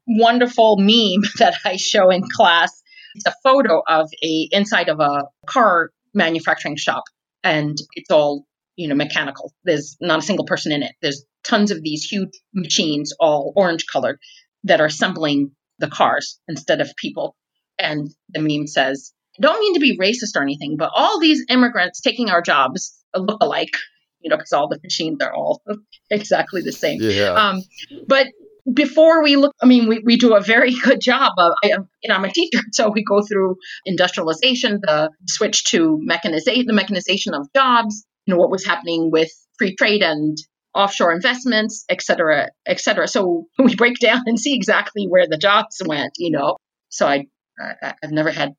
wonderful 0.07 0.77
meme 0.77 1.23
that 1.39 1.55
I 1.65 1.77
show 1.77 2.09
in 2.09 2.23
class. 2.35 2.71
It's 3.15 3.25
a 3.25 3.33
photo 3.43 3.81
of 3.87 4.09
a 4.23 4.47
inside 4.51 4.89
of 4.89 4.99
a 4.99 5.23
car 5.47 5.91
manufacturing 6.13 6.75
shop, 6.75 7.03
and 7.43 7.77
it's 7.95 8.11
all 8.11 8.45
you 8.75 8.87
know 8.87 8.95
mechanical. 8.95 9.53
There's 9.63 9.97
not 10.01 10.19
a 10.19 10.23
single 10.23 10.45
person 10.45 10.71
in 10.71 10.83
it. 10.83 10.93
There's 11.01 11.23
tons 11.43 11.71
of 11.71 11.81
these 11.81 12.03
huge 12.03 12.31
machines, 12.53 13.13
all 13.19 13.53
orange 13.55 13.85
colored, 13.91 14.19
that 14.63 14.81
are 14.81 14.85
assembling 14.85 15.51
the 15.79 15.87
cars 15.87 16.39
instead 16.47 16.81
of 16.81 16.95
people. 16.95 17.35
And 17.77 18.09
the 18.29 18.39
meme 18.39 18.67
says, 18.67 19.13
don't 19.39 19.59
mean 19.59 19.73
to 19.73 19.79
be 19.79 19.97
racist 19.97 20.35
or 20.35 20.41
anything, 20.41 20.77
but 20.77 20.91
all 20.95 21.19
these 21.19 21.43
immigrants 21.49 22.01
taking 22.01 22.29
our 22.29 22.41
jobs 22.41 22.97
look 23.15 23.41
alike, 23.41 23.75
you 24.21 24.29
know, 24.29 24.37
because 24.37 24.53
all 24.53 24.67
the 24.67 24.79
machines 24.83 25.19
are 25.21 25.33
all 25.33 25.61
exactly 26.09 26.61
the 26.61 26.71
same. 26.71 26.99
Yeah. 27.01 27.33
Um, 27.33 27.61
but 28.07 28.27
before 28.71 29.21
we 29.21 29.35
look, 29.35 29.53
I 29.61 29.65
mean, 29.65 29.87
we, 29.87 29.99
we 29.99 30.17
do 30.17 30.35
a 30.35 30.41
very 30.41 30.73
good 30.83 31.01
job 31.01 31.33
of, 31.37 31.53
I, 31.63 31.67
you 31.67 31.77
know, 32.09 32.15
I'm 32.15 32.25
a 32.25 32.31
teacher, 32.31 32.59
so 32.71 32.89
we 32.89 33.03
go 33.03 33.21
through 33.21 33.57
industrialization, 33.85 34.79
the 34.81 35.11
switch 35.27 35.65
to 35.65 35.99
mechanization, 36.01 36.65
the 36.65 36.73
mechanization 36.73 37.33
of 37.33 37.47
jobs, 37.53 38.05
you 38.25 38.33
know, 38.33 38.39
what 38.39 38.51
was 38.51 38.65
happening 38.65 39.11
with 39.11 39.29
free 39.57 39.75
trade 39.75 40.01
and 40.01 40.37
offshore 40.73 41.13
investments, 41.13 41.85
et 41.89 42.01
cetera, 42.01 42.49
et 42.67 42.79
cetera. 42.79 43.07
So 43.07 43.45
we 43.57 43.75
break 43.75 43.99
down 44.01 44.23
and 44.25 44.39
see 44.39 44.55
exactly 44.55 45.05
where 45.07 45.27
the 45.27 45.37
jobs 45.37 45.81
went, 45.85 46.13
you 46.17 46.31
know. 46.31 46.57
So 46.89 47.07
I, 47.07 47.25
I 47.59 47.93
I've 48.03 48.11
never 48.11 48.31
had 48.31 48.53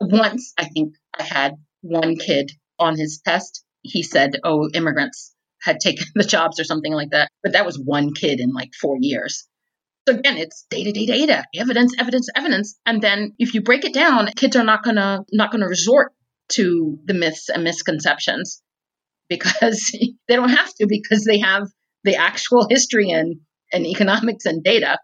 once 0.00 0.52
I 0.58 0.64
think 0.66 0.94
I 1.18 1.22
had 1.22 1.54
one 1.80 2.16
kid 2.16 2.52
on 2.78 2.96
his 2.96 3.20
test. 3.24 3.64
He 3.82 4.02
said, 4.02 4.38
"Oh, 4.44 4.68
immigrants 4.72 5.34
had 5.60 5.80
taken 5.80 6.06
the 6.14 6.24
jobs 6.24 6.60
or 6.60 6.64
something 6.64 6.92
like 6.92 7.10
that." 7.10 7.30
But 7.42 7.52
that 7.52 7.66
was 7.66 7.78
one 7.78 8.14
kid 8.14 8.40
in 8.40 8.52
like 8.52 8.70
four 8.80 8.96
years. 9.00 9.46
So 10.08 10.14
again, 10.14 10.38
it's 10.38 10.64
data, 10.70 10.92
data, 10.92 11.12
data, 11.12 11.44
evidence, 11.54 11.94
evidence, 11.98 12.28
evidence, 12.34 12.78
and 12.86 13.02
then 13.02 13.34
if 13.38 13.52
you 13.52 13.62
break 13.62 13.84
it 13.84 13.92
down, 13.92 14.28
kids 14.36 14.56
are 14.56 14.64
not 14.64 14.82
gonna 14.82 15.24
not 15.32 15.50
gonna 15.50 15.68
resort 15.68 16.12
to 16.50 16.98
the 17.04 17.14
myths 17.14 17.50
and 17.50 17.62
misconceptions 17.62 18.62
because 19.28 19.96
they 20.28 20.36
don't 20.36 20.50
have 20.50 20.72
to 20.74 20.86
because 20.88 21.24
they 21.24 21.38
have 21.40 21.68
the 22.04 22.16
actual 22.16 22.66
history 22.68 23.10
and 23.10 23.36
and 23.72 23.86
economics 23.86 24.46
and 24.46 24.64
data. 24.64 24.98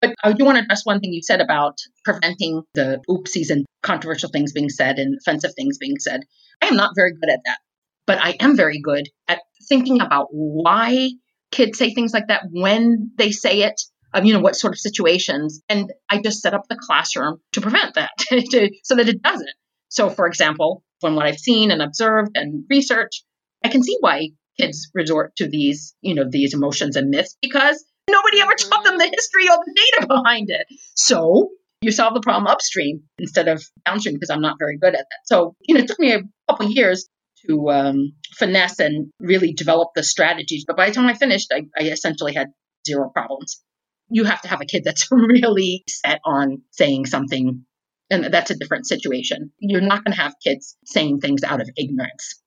But 0.00 0.14
I 0.22 0.32
do 0.32 0.44
want 0.44 0.58
to 0.58 0.64
address 0.64 0.82
one 0.84 1.00
thing 1.00 1.12
you 1.12 1.22
said 1.22 1.40
about 1.40 1.74
preventing 2.04 2.62
the 2.74 3.00
oopsies 3.08 3.50
and 3.50 3.66
controversial 3.82 4.30
things 4.30 4.52
being 4.52 4.68
said 4.68 4.98
and 4.98 5.18
offensive 5.20 5.52
things 5.56 5.78
being 5.78 5.98
said. 5.98 6.20
I 6.62 6.66
am 6.66 6.76
not 6.76 6.92
very 6.96 7.12
good 7.12 7.30
at 7.30 7.40
that, 7.44 7.58
but 8.06 8.18
I 8.18 8.36
am 8.40 8.56
very 8.56 8.80
good 8.80 9.08
at 9.26 9.40
thinking 9.68 10.00
about 10.00 10.28
why 10.30 11.10
kids 11.50 11.78
say 11.78 11.94
things 11.94 12.12
like 12.12 12.28
that 12.28 12.44
when 12.50 13.12
they 13.18 13.32
say 13.32 13.62
it. 13.62 13.80
Um, 14.14 14.24
you 14.24 14.32
know 14.32 14.40
what 14.40 14.56
sort 14.56 14.72
of 14.72 14.78
situations, 14.78 15.60
and 15.68 15.92
I 16.08 16.22
just 16.22 16.40
set 16.40 16.54
up 16.54 16.62
the 16.68 16.78
classroom 16.80 17.40
to 17.52 17.60
prevent 17.60 17.94
that, 17.96 18.10
to, 18.30 18.70
so 18.82 18.94
that 18.94 19.08
it 19.08 19.20
doesn't. 19.20 19.50
So, 19.90 20.08
for 20.08 20.26
example, 20.26 20.82
from 21.02 21.14
what 21.14 21.26
I've 21.26 21.38
seen 21.38 21.70
and 21.70 21.82
observed 21.82 22.30
and 22.34 22.64
researched, 22.70 23.24
I 23.64 23.68
can 23.68 23.82
see 23.82 23.96
why 24.00 24.30
kids 24.58 24.90
resort 24.94 25.36
to 25.36 25.48
these, 25.48 25.94
you 26.00 26.14
know, 26.14 26.24
these 26.28 26.54
emotions 26.54 26.96
and 26.96 27.10
myths 27.10 27.36
because 27.40 27.84
nobody 28.10 28.40
ever 28.40 28.54
taught 28.54 28.84
them 28.84 28.98
the 28.98 29.04
history 29.04 29.48
or 29.48 29.58
the 29.64 29.74
data 29.74 30.06
behind 30.06 30.50
it. 30.50 30.66
So 30.94 31.50
you 31.80 31.92
solve 31.92 32.14
the 32.14 32.20
problem 32.20 32.46
upstream 32.46 33.02
instead 33.18 33.48
of 33.48 33.62
downstream 33.86 34.14
because 34.14 34.30
I'm 34.30 34.40
not 34.40 34.56
very 34.58 34.78
good 34.78 34.94
at 34.94 35.06
that. 35.10 35.20
So, 35.24 35.54
you 35.62 35.74
know, 35.74 35.80
it 35.80 35.86
took 35.86 35.98
me 35.98 36.12
a 36.12 36.22
couple 36.48 36.70
years 36.70 37.08
to 37.46 37.70
um, 37.70 38.12
finesse 38.36 38.80
and 38.80 39.12
really 39.20 39.52
develop 39.52 39.90
the 39.94 40.02
strategies. 40.02 40.64
But 40.66 40.76
by 40.76 40.88
the 40.88 40.94
time 40.94 41.06
I 41.06 41.14
finished, 41.14 41.52
I, 41.52 41.66
I 41.78 41.84
essentially 41.84 42.34
had 42.34 42.48
zero 42.86 43.10
problems. 43.10 43.62
You 44.10 44.24
have 44.24 44.42
to 44.42 44.48
have 44.48 44.60
a 44.60 44.66
kid 44.66 44.82
that's 44.84 45.08
really 45.12 45.84
set 45.88 46.20
on 46.24 46.62
saying 46.72 47.06
something, 47.06 47.64
and 48.10 48.24
that's 48.24 48.50
a 48.50 48.56
different 48.56 48.88
situation. 48.88 49.52
You're 49.58 49.80
not 49.80 50.04
going 50.04 50.16
to 50.16 50.20
have 50.20 50.34
kids 50.42 50.76
saying 50.84 51.20
things 51.20 51.44
out 51.44 51.60
of 51.60 51.70
ignorance 51.76 52.40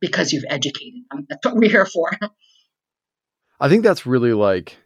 because 0.00 0.32
you've 0.32 0.44
educated 0.48 1.02
them. 1.10 1.26
That's 1.28 1.44
what 1.44 1.56
we're 1.56 1.70
here 1.70 1.86
for. 1.86 2.10
I 3.60 3.68
think 3.68 3.84
that's 3.84 4.06
really 4.06 4.32
like 4.32 4.78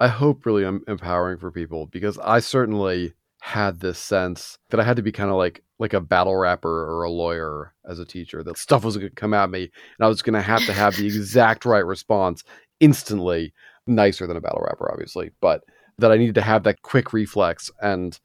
I 0.00 0.08
hope 0.08 0.44
really 0.44 0.64
I'm 0.64 0.82
empowering 0.88 1.38
for 1.38 1.50
people 1.50 1.86
because 1.86 2.18
I 2.18 2.40
certainly 2.40 3.14
had 3.40 3.80
this 3.80 3.98
sense 3.98 4.58
that 4.70 4.80
I 4.80 4.84
had 4.84 4.96
to 4.96 5.02
be 5.02 5.12
kind 5.12 5.30
of 5.30 5.36
like 5.36 5.62
like 5.78 5.92
a 5.92 6.00
battle 6.00 6.36
rapper 6.36 6.84
or 6.90 7.04
a 7.04 7.10
lawyer 7.10 7.72
as 7.88 7.98
a 7.98 8.04
teacher 8.04 8.42
that 8.42 8.58
stuff 8.58 8.84
was 8.84 8.96
going 8.96 9.10
to 9.10 9.14
come 9.14 9.34
at 9.34 9.50
me 9.50 9.62
and 9.62 10.04
I 10.04 10.08
was 10.08 10.22
going 10.22 10.34
to 10.34 10.42
have 10.42 10.64
to 10.66 10.72
have 10.72 10.96
the 10.96 11.06
exact 11.06 11.64
right 11.64 11.84
response 11.84 12.42
instantly 12.80 13.52
nicer 13.86 14.26
than 14.26 14.36
a 14.36 14.40
battle 14.40 14.62
rapper 14.62 14.90
obviously 14.90 15.30
but 15.40 15.62
that 15.98 16.10
I 16.10 16.16
needed 16.16 16.34
to 16.34 16.42
have 16.42 16.64
that 16.64 16.82
quick 16.82 17.12
reflex 17.12 17.70
and 17.80 18.18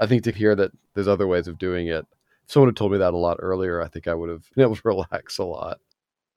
I 0.00 0.06
think 0.06 0.22
to 0.24 0.32
hear 0.32 0.54
that 0.54 0.70
there's 0.94 1.08
other 1.08 1.26
ways 1.26 1.48
of 1.48 1.58
doing 1.58 1.88
it 1.88 2.06
someone 2.46 2.68
had 2.68 2.76
told 2.76 2.92
me 2.92 2.98
that 2.98 3.14
a 3.14 3.18
lot 3.18 3.38
earlier 3.40 3.82
I 3.82 3.88
think 3.88 4.08
I 4.08 4.14
would 4.14 4.30
have 4.30 4.44
been 4.54 4.64
able 4.64 4.76
to 4.76 4.82
relax 4.84 5.38
a 5.38 5.44
lot. 5.44 5.78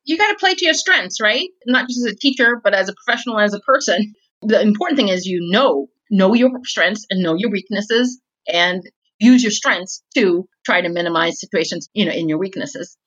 You 0.04 0.18
got 0.18 0.30
to 0.30 0.38
play 0.38 0.56
to 0.56 0.66
your 0.66 0.74
strengths 0.74 1.22
right? 1.22 1.50
Not 1.66 1.88
just 1.88 2.06
as 2.06 2.14
a 2.14 2.16
teacher 2.16 2.60
but 2.64 2.74
as 2.74 2.90
a 2.90 2.94
professional 2.94 3.40
as 3.40 3.54
a 3.54 3.60
person. 3.60 4.14
The 4.42 4.62
important 4.62 4.98
thing 4.98 5.10
is 5.10 5.26
you 5.26 5.40
know 5.52 5.90
know 6.10 6.34
your 6.34 6.52
strengths 6.66 7.06
and 7.10 7.22
know 7.22 7.36
your 7.36 7.52
weaknesses 7.52 8.20
and 8.48 8.84
use 9.20 9.44
your 9.44 9.52
strengths 9.52 10.02
to 10.16 10.48
try 10.66 10.82
to 10.82 10.90
minimize 10.90 11.40
situations 11.40 11.90
you 11.94 12.06
know 12.06 12.12
in 12.12 12.30
your 12.30 12.38
weaknesses. 12.38 12.98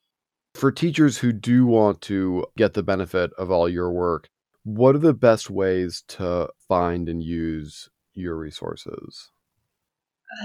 For 0.55 0.71
teachers 0.71 1.19
who 1.19 1.33
do 1.33 1.65
want 1.65 2.03
to 2.03 2.45
get 2.59 2.75
the 2.75 2.83
benefit 2.83 3.31
of 3.39 3.51
all 3.51 3.69
your 3.69 3.91
work 3.91 4.29
what 4.65 4.95
are 4.95 5.01
the 5.01 5.15
best 5.15 5.51
ways 5.51 6.05
to 6.07 6.49
find 6.69 7.09
and 7.09 7.23
use 7.23 7.89
your 8.15 8.37
resources 8.37 9.31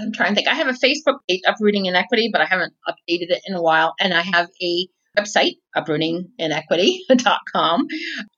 i'm 0.00 0.12
trying 0.12 0.30
to 0.30 0.34
think 0.34 0.48
i 0.48 0.54
have 0.54 0.68
a 0.68 0.72
facebook 0.72 1.18
page 1.28 1.40
uprooting 1.46 1.86
inequity 1.86 2.30
but 2.32 2.40
i 2.40 2.44
haven't 2.44 2.72
updated 2.86 3.30
it 3.30 3.42
in 3.46 3.54
a 3.54 3.62
while 3.62 3.94
and 4.00 4.14
i 4.14 4.22
have 4.22 4.48
a 4.62 4.88
website 5.18 5.56
uprootinginequity.com 5.76 7.86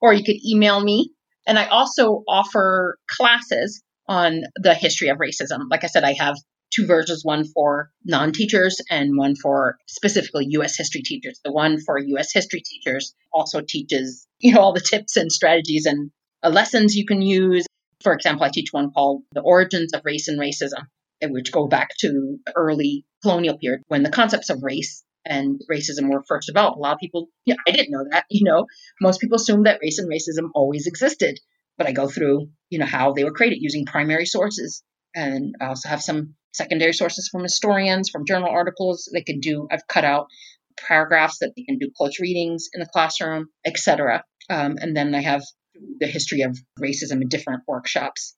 or 0.01 0.13
you 0.13 0.25
could 0.25 0.37
email 0.45 0.81
me 0.81 1.13
and 1.47 1.59
I 1.59 1.67
also 1.67 2.23
offer 2.29 2.99
classes 3.09 3.83
on 4.07 4.43
the 4.57 4.75
history 4.75 5.09
of 5.09 5.19
racism. 5.19 5.71
Like 5.71 5.85
I 5.85 5.89
said, 5.89 6.05
I 6.05 6.15
have 6.15 6.37
two 6.73 6.87
versions 6.87 7.25
one 7.25 7.45
for 7.45 7.91
non 8.05 8.33
teachers 8.33 8.81
and 8.91 9.17
one 9.17 9.35
for 9.35 9.77
specifically 9.87 10.47
US 10.51 10.77
history 10.77 11.03
teachers. 11.03 11.41
The 11.45 11.53
one 11.53 11.81
for 11.81 11.99
US 11.99 12.33
history 12.33 12.63
teachers 12.65 13.15
also 13.33 13.61
teaches, 13.67 14.27
you 14.39 14.55
know, 14.55 14.61
all 14.61 14.73
the 14.73 14.81
tips 14.81 15.17
and 15.17 15.33
strategies 15.33 15.87
and 15.87 16.11
lessons 16.43 16.95
you 16.95 17.07
can 17.07 17.23
use. 17.23 17.67
For 18.03 18.13
example, 18.13 18.45
I 18.45 18.51
teach 18.51 18.73
one 18.73 18.93
called 18.93 19.23
The 19.33 19.43
Origins 19.43 19.93
of 19.93 20.03
Race 20.05 20.29
and 20.29 20.39
Racism, 20.39 20.87
which 21.23 21.53
go 21.53 21.68
back 21.68 21.91
to 21.99 22.39
the 22.45 22.53
early 22.57 23.05
colonial 23.23 23.59
period 23.59 23.83
when 23.89 24.03
the 24.03 24.11
concepts 24.11 24.51
of 24.51 24.62
race 24.62 25.05
and 25.25 25.61
racism 25.71 26.11
were 26.11 26.25
first 26.27 26.47
developed. 26.47 26.79
A 26.79 26.81
lot 26.81 26.95
of 26.95 26.99
people, 26.99 27.29
yeah, 27.45 27.57
I 27.66 27.73
didn't 27.73 27.91
know 27.91 28.05
that. 28.11 28.25
You 28.31 28.45
know, 28.45 28.66
most 29.01 29.21
people 29.21 29.37
assume 29.37 29.64
that 29.64 29.81
race 29.83 29.99
and 29.99 30.11
racism 30.11 30.49
always 30.55 30.87
existed, 30.87 31.39
but 31.77 31.87
I 31.87 31.93
go 31.93 32.09
through, 32.09 32.49
you 32.71 32.79
know, 32.79 32.87
how 32.87 33.12
they 33.12 33.25
were 33.25 33.33
created 33.33 33.59
using 33.61 33.85
primary 33.85 34.25
sources, 34.25 34.83
and 35.14 35.55
I 35.61 35.66
also 35.66 35.89
have 35.89 36.03
some 36.03 36.35
secondary 36.53 36.93
sources 36.93 37.29
from 37.29 37.43
historians, 37.43 38.09
from 38.09 38.27
journal 38.27 38.49
articles. 38.49 39.09
They 39.12 39.23
can 39.23 39.41
do. 39.41 39.68
I've 39.71 39.87
cut 39.87 40.05
out 40.05 40.27
paragraphs 40.79 41.39
that 41.41 41.53
they 41.57 41.62
can 41.62 41.79
do 41.79 41.91
close 41.97 42.18
readings 42.21 42.68
in 42.73 42.81
the 42.81 42.87
classroom, 42.87 43.49
etc. 43.66 44.25
Um, 44.49 44.77
and 44.81 44.97
then 44.97 45.14
I 45.14 45.21
have 45.21 45.43
the 45.99 46.07
history 46.07 46.43
of 46.43 46.59
racism 46.79 47.23
in 47.23 47.29
different 47.29 47.62
workshops. 47.66 48.37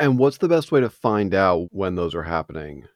And 0.00 0.18
what's 0.18 0.38
the 0.38 0.48
best 0.48 0.70
way 0.70 0.80
to 0.80 0.90
find 0.90 1.34
out 1.34 1.68
when 1.70 1.96
those 1.96 2.14
are 2.14 2.22
happening? 2.22 2.86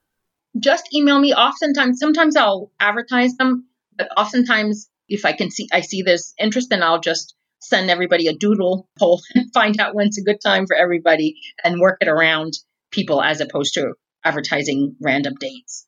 just 0.59 0.93
email 0.93 1.19
me. 1.19 1.33
Oftentimes, 1.33 1.99
sometimes 1.99 2.35
I'll 2.35 2.71
advertise 2.79 3.35
them, 3.35 3.65
but 3.97 4.09
oftentimes 4.17 4.89
if 5.07 5.25
I 5.25 5.33
can 5.33 5.51
see 5.51 5.67
I 5.71 5.81
see 5.81 6.01
there's 6.01 6.33
interest, 6.39 6.69
then 6.69 6.83
I'll 6.83 6.99
just 7.01 7.35
send 7.59 7.89
everybody 7.89 8.27
a 8.27 8.35
doodle 8.35 8.87
poll 8.99 9.21
and 9.35 9.51
find 9.53 9.79
out 9.79 9.95
when's 9.95 10.17
a 10.17 10.23
good 10.23 10.41
time 10.41 10.67
for 10.67 10.75
everybody 10.75 11.39
and 11.63 11.79
work 11.79 11.97
it 12.01 12.07
around 12.07 12.53
people 12.91 13.21
as 13.21 13.41
opposed 13.41 13.73
to 13.75 13.93
advertising 14.23 14.95
random 15.01 15.33
dates. 15.39 15.87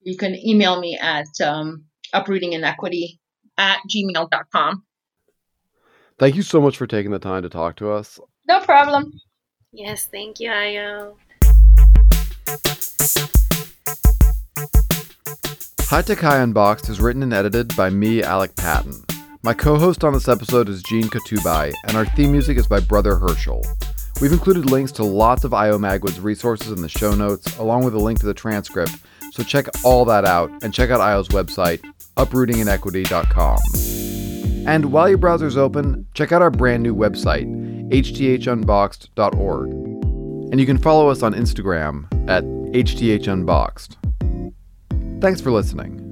You 0.00 0.16
can 0.16 0.34
email 0.34 0.78
me 0.80 0.98
at 1.00 1.26
um, 1.42 1.84
uprootinginequity 2.12 3.18
at 3.56 3.78
gmail.com. 3.88 4.84
Thank 6.18 6.36
you 6.36 6.42
so 6.42 6.60
much 6.60 6.76
for 6.76 6.86
taking 6.86 7.10
the 7.10 7.18
time 7.18 7.42
to 7.42 7.48
talk 7.48 7.76
to 7.76 7.90
us. 7.90 8.20
No 8.46 8.60
problem. 8.60 9.12
Yes, 9.74 10.06
thank 10.06 10.38
you, 10.38 10.50
Ayo. 10.50 11.14
High 15.80 16.02
Tech 16.02 16.22
Unboxed 16.22 16.88
is 16.88 17.00
written 17.00 17.24
and 17.24 17.32
edited 17.32 17.74
by 17.76 17.90
me, 17.90 18.22
Alec 18.22 18.54
Patton. 18.54 19.04
My 19.42 19.52
co 19.52 19.76
host 19.76 20.04
on 20.04 20.12
this 20.12 20.28
episode 20.28 20.68
is 20.68 20.80
Gene 20.84 21.08
Katubai, 21.08 21.72
and 21.88 21.96
our 21.96 22.06
theme 22.06 22.30
music 22.30 22.56
is 22.56 22.68
by 22.68 22.78
Brother 22.78 23.16
Herschel. 23.16 23.66
We've 24.20 24.32
included 24.32 24.70
links 24.70 24.92
to 24.92 25.02
lots 25.02 25.42
of 25.42 25.50
Ayo 25.50 25.78
Magwood's 25.78 26.20
resources 26.20 26.70
in 26.70 26.80
the 26.80 26.88
show 26.88 27.12
notes, 27.16 27.58
along 27.58 27.84
with 27.84 27.94
a 27.94 27.98
link 27.98 28.20
to 28.20 28.26
the 28.26 28.34
transcript, 28.34 28.96
So 29.32 29.42
check 29.42 29.66
all 29.82 30.04
that 30.04 30.24
out 30.24 30.50
and 30.62 30.72
check 30.72 30.90
out 30.90 31.00
Ayo's 31.00 31.28
website, 31.30 31.82
uprootinginequity.com. 32.16 33.58
And 34.66 34.92
while 34.92 35.08
your 35.08 35.18
browser's 35.18 35.56
open, 35.56 36.06
check 36.14 36.30
out 36.30 36.42
our 36.42 36.50
brand 36.50 36.84
new 36.84 36.94
website, 36.94 37.44
hthunboxed.org. 38.02 39.70
And 40.50 40.60
you 40.60 40.66
can 40.66 40.78
follow 40.78 41.08
us 41.08 41.22
on 41.22 41.34
Instagram 41.34 42.04
at 42.28 42.44
hthunboxed. 42.44 43.96
Thanks 45.20 45.40
for 45.40 45.50
listening. 45.50 46.03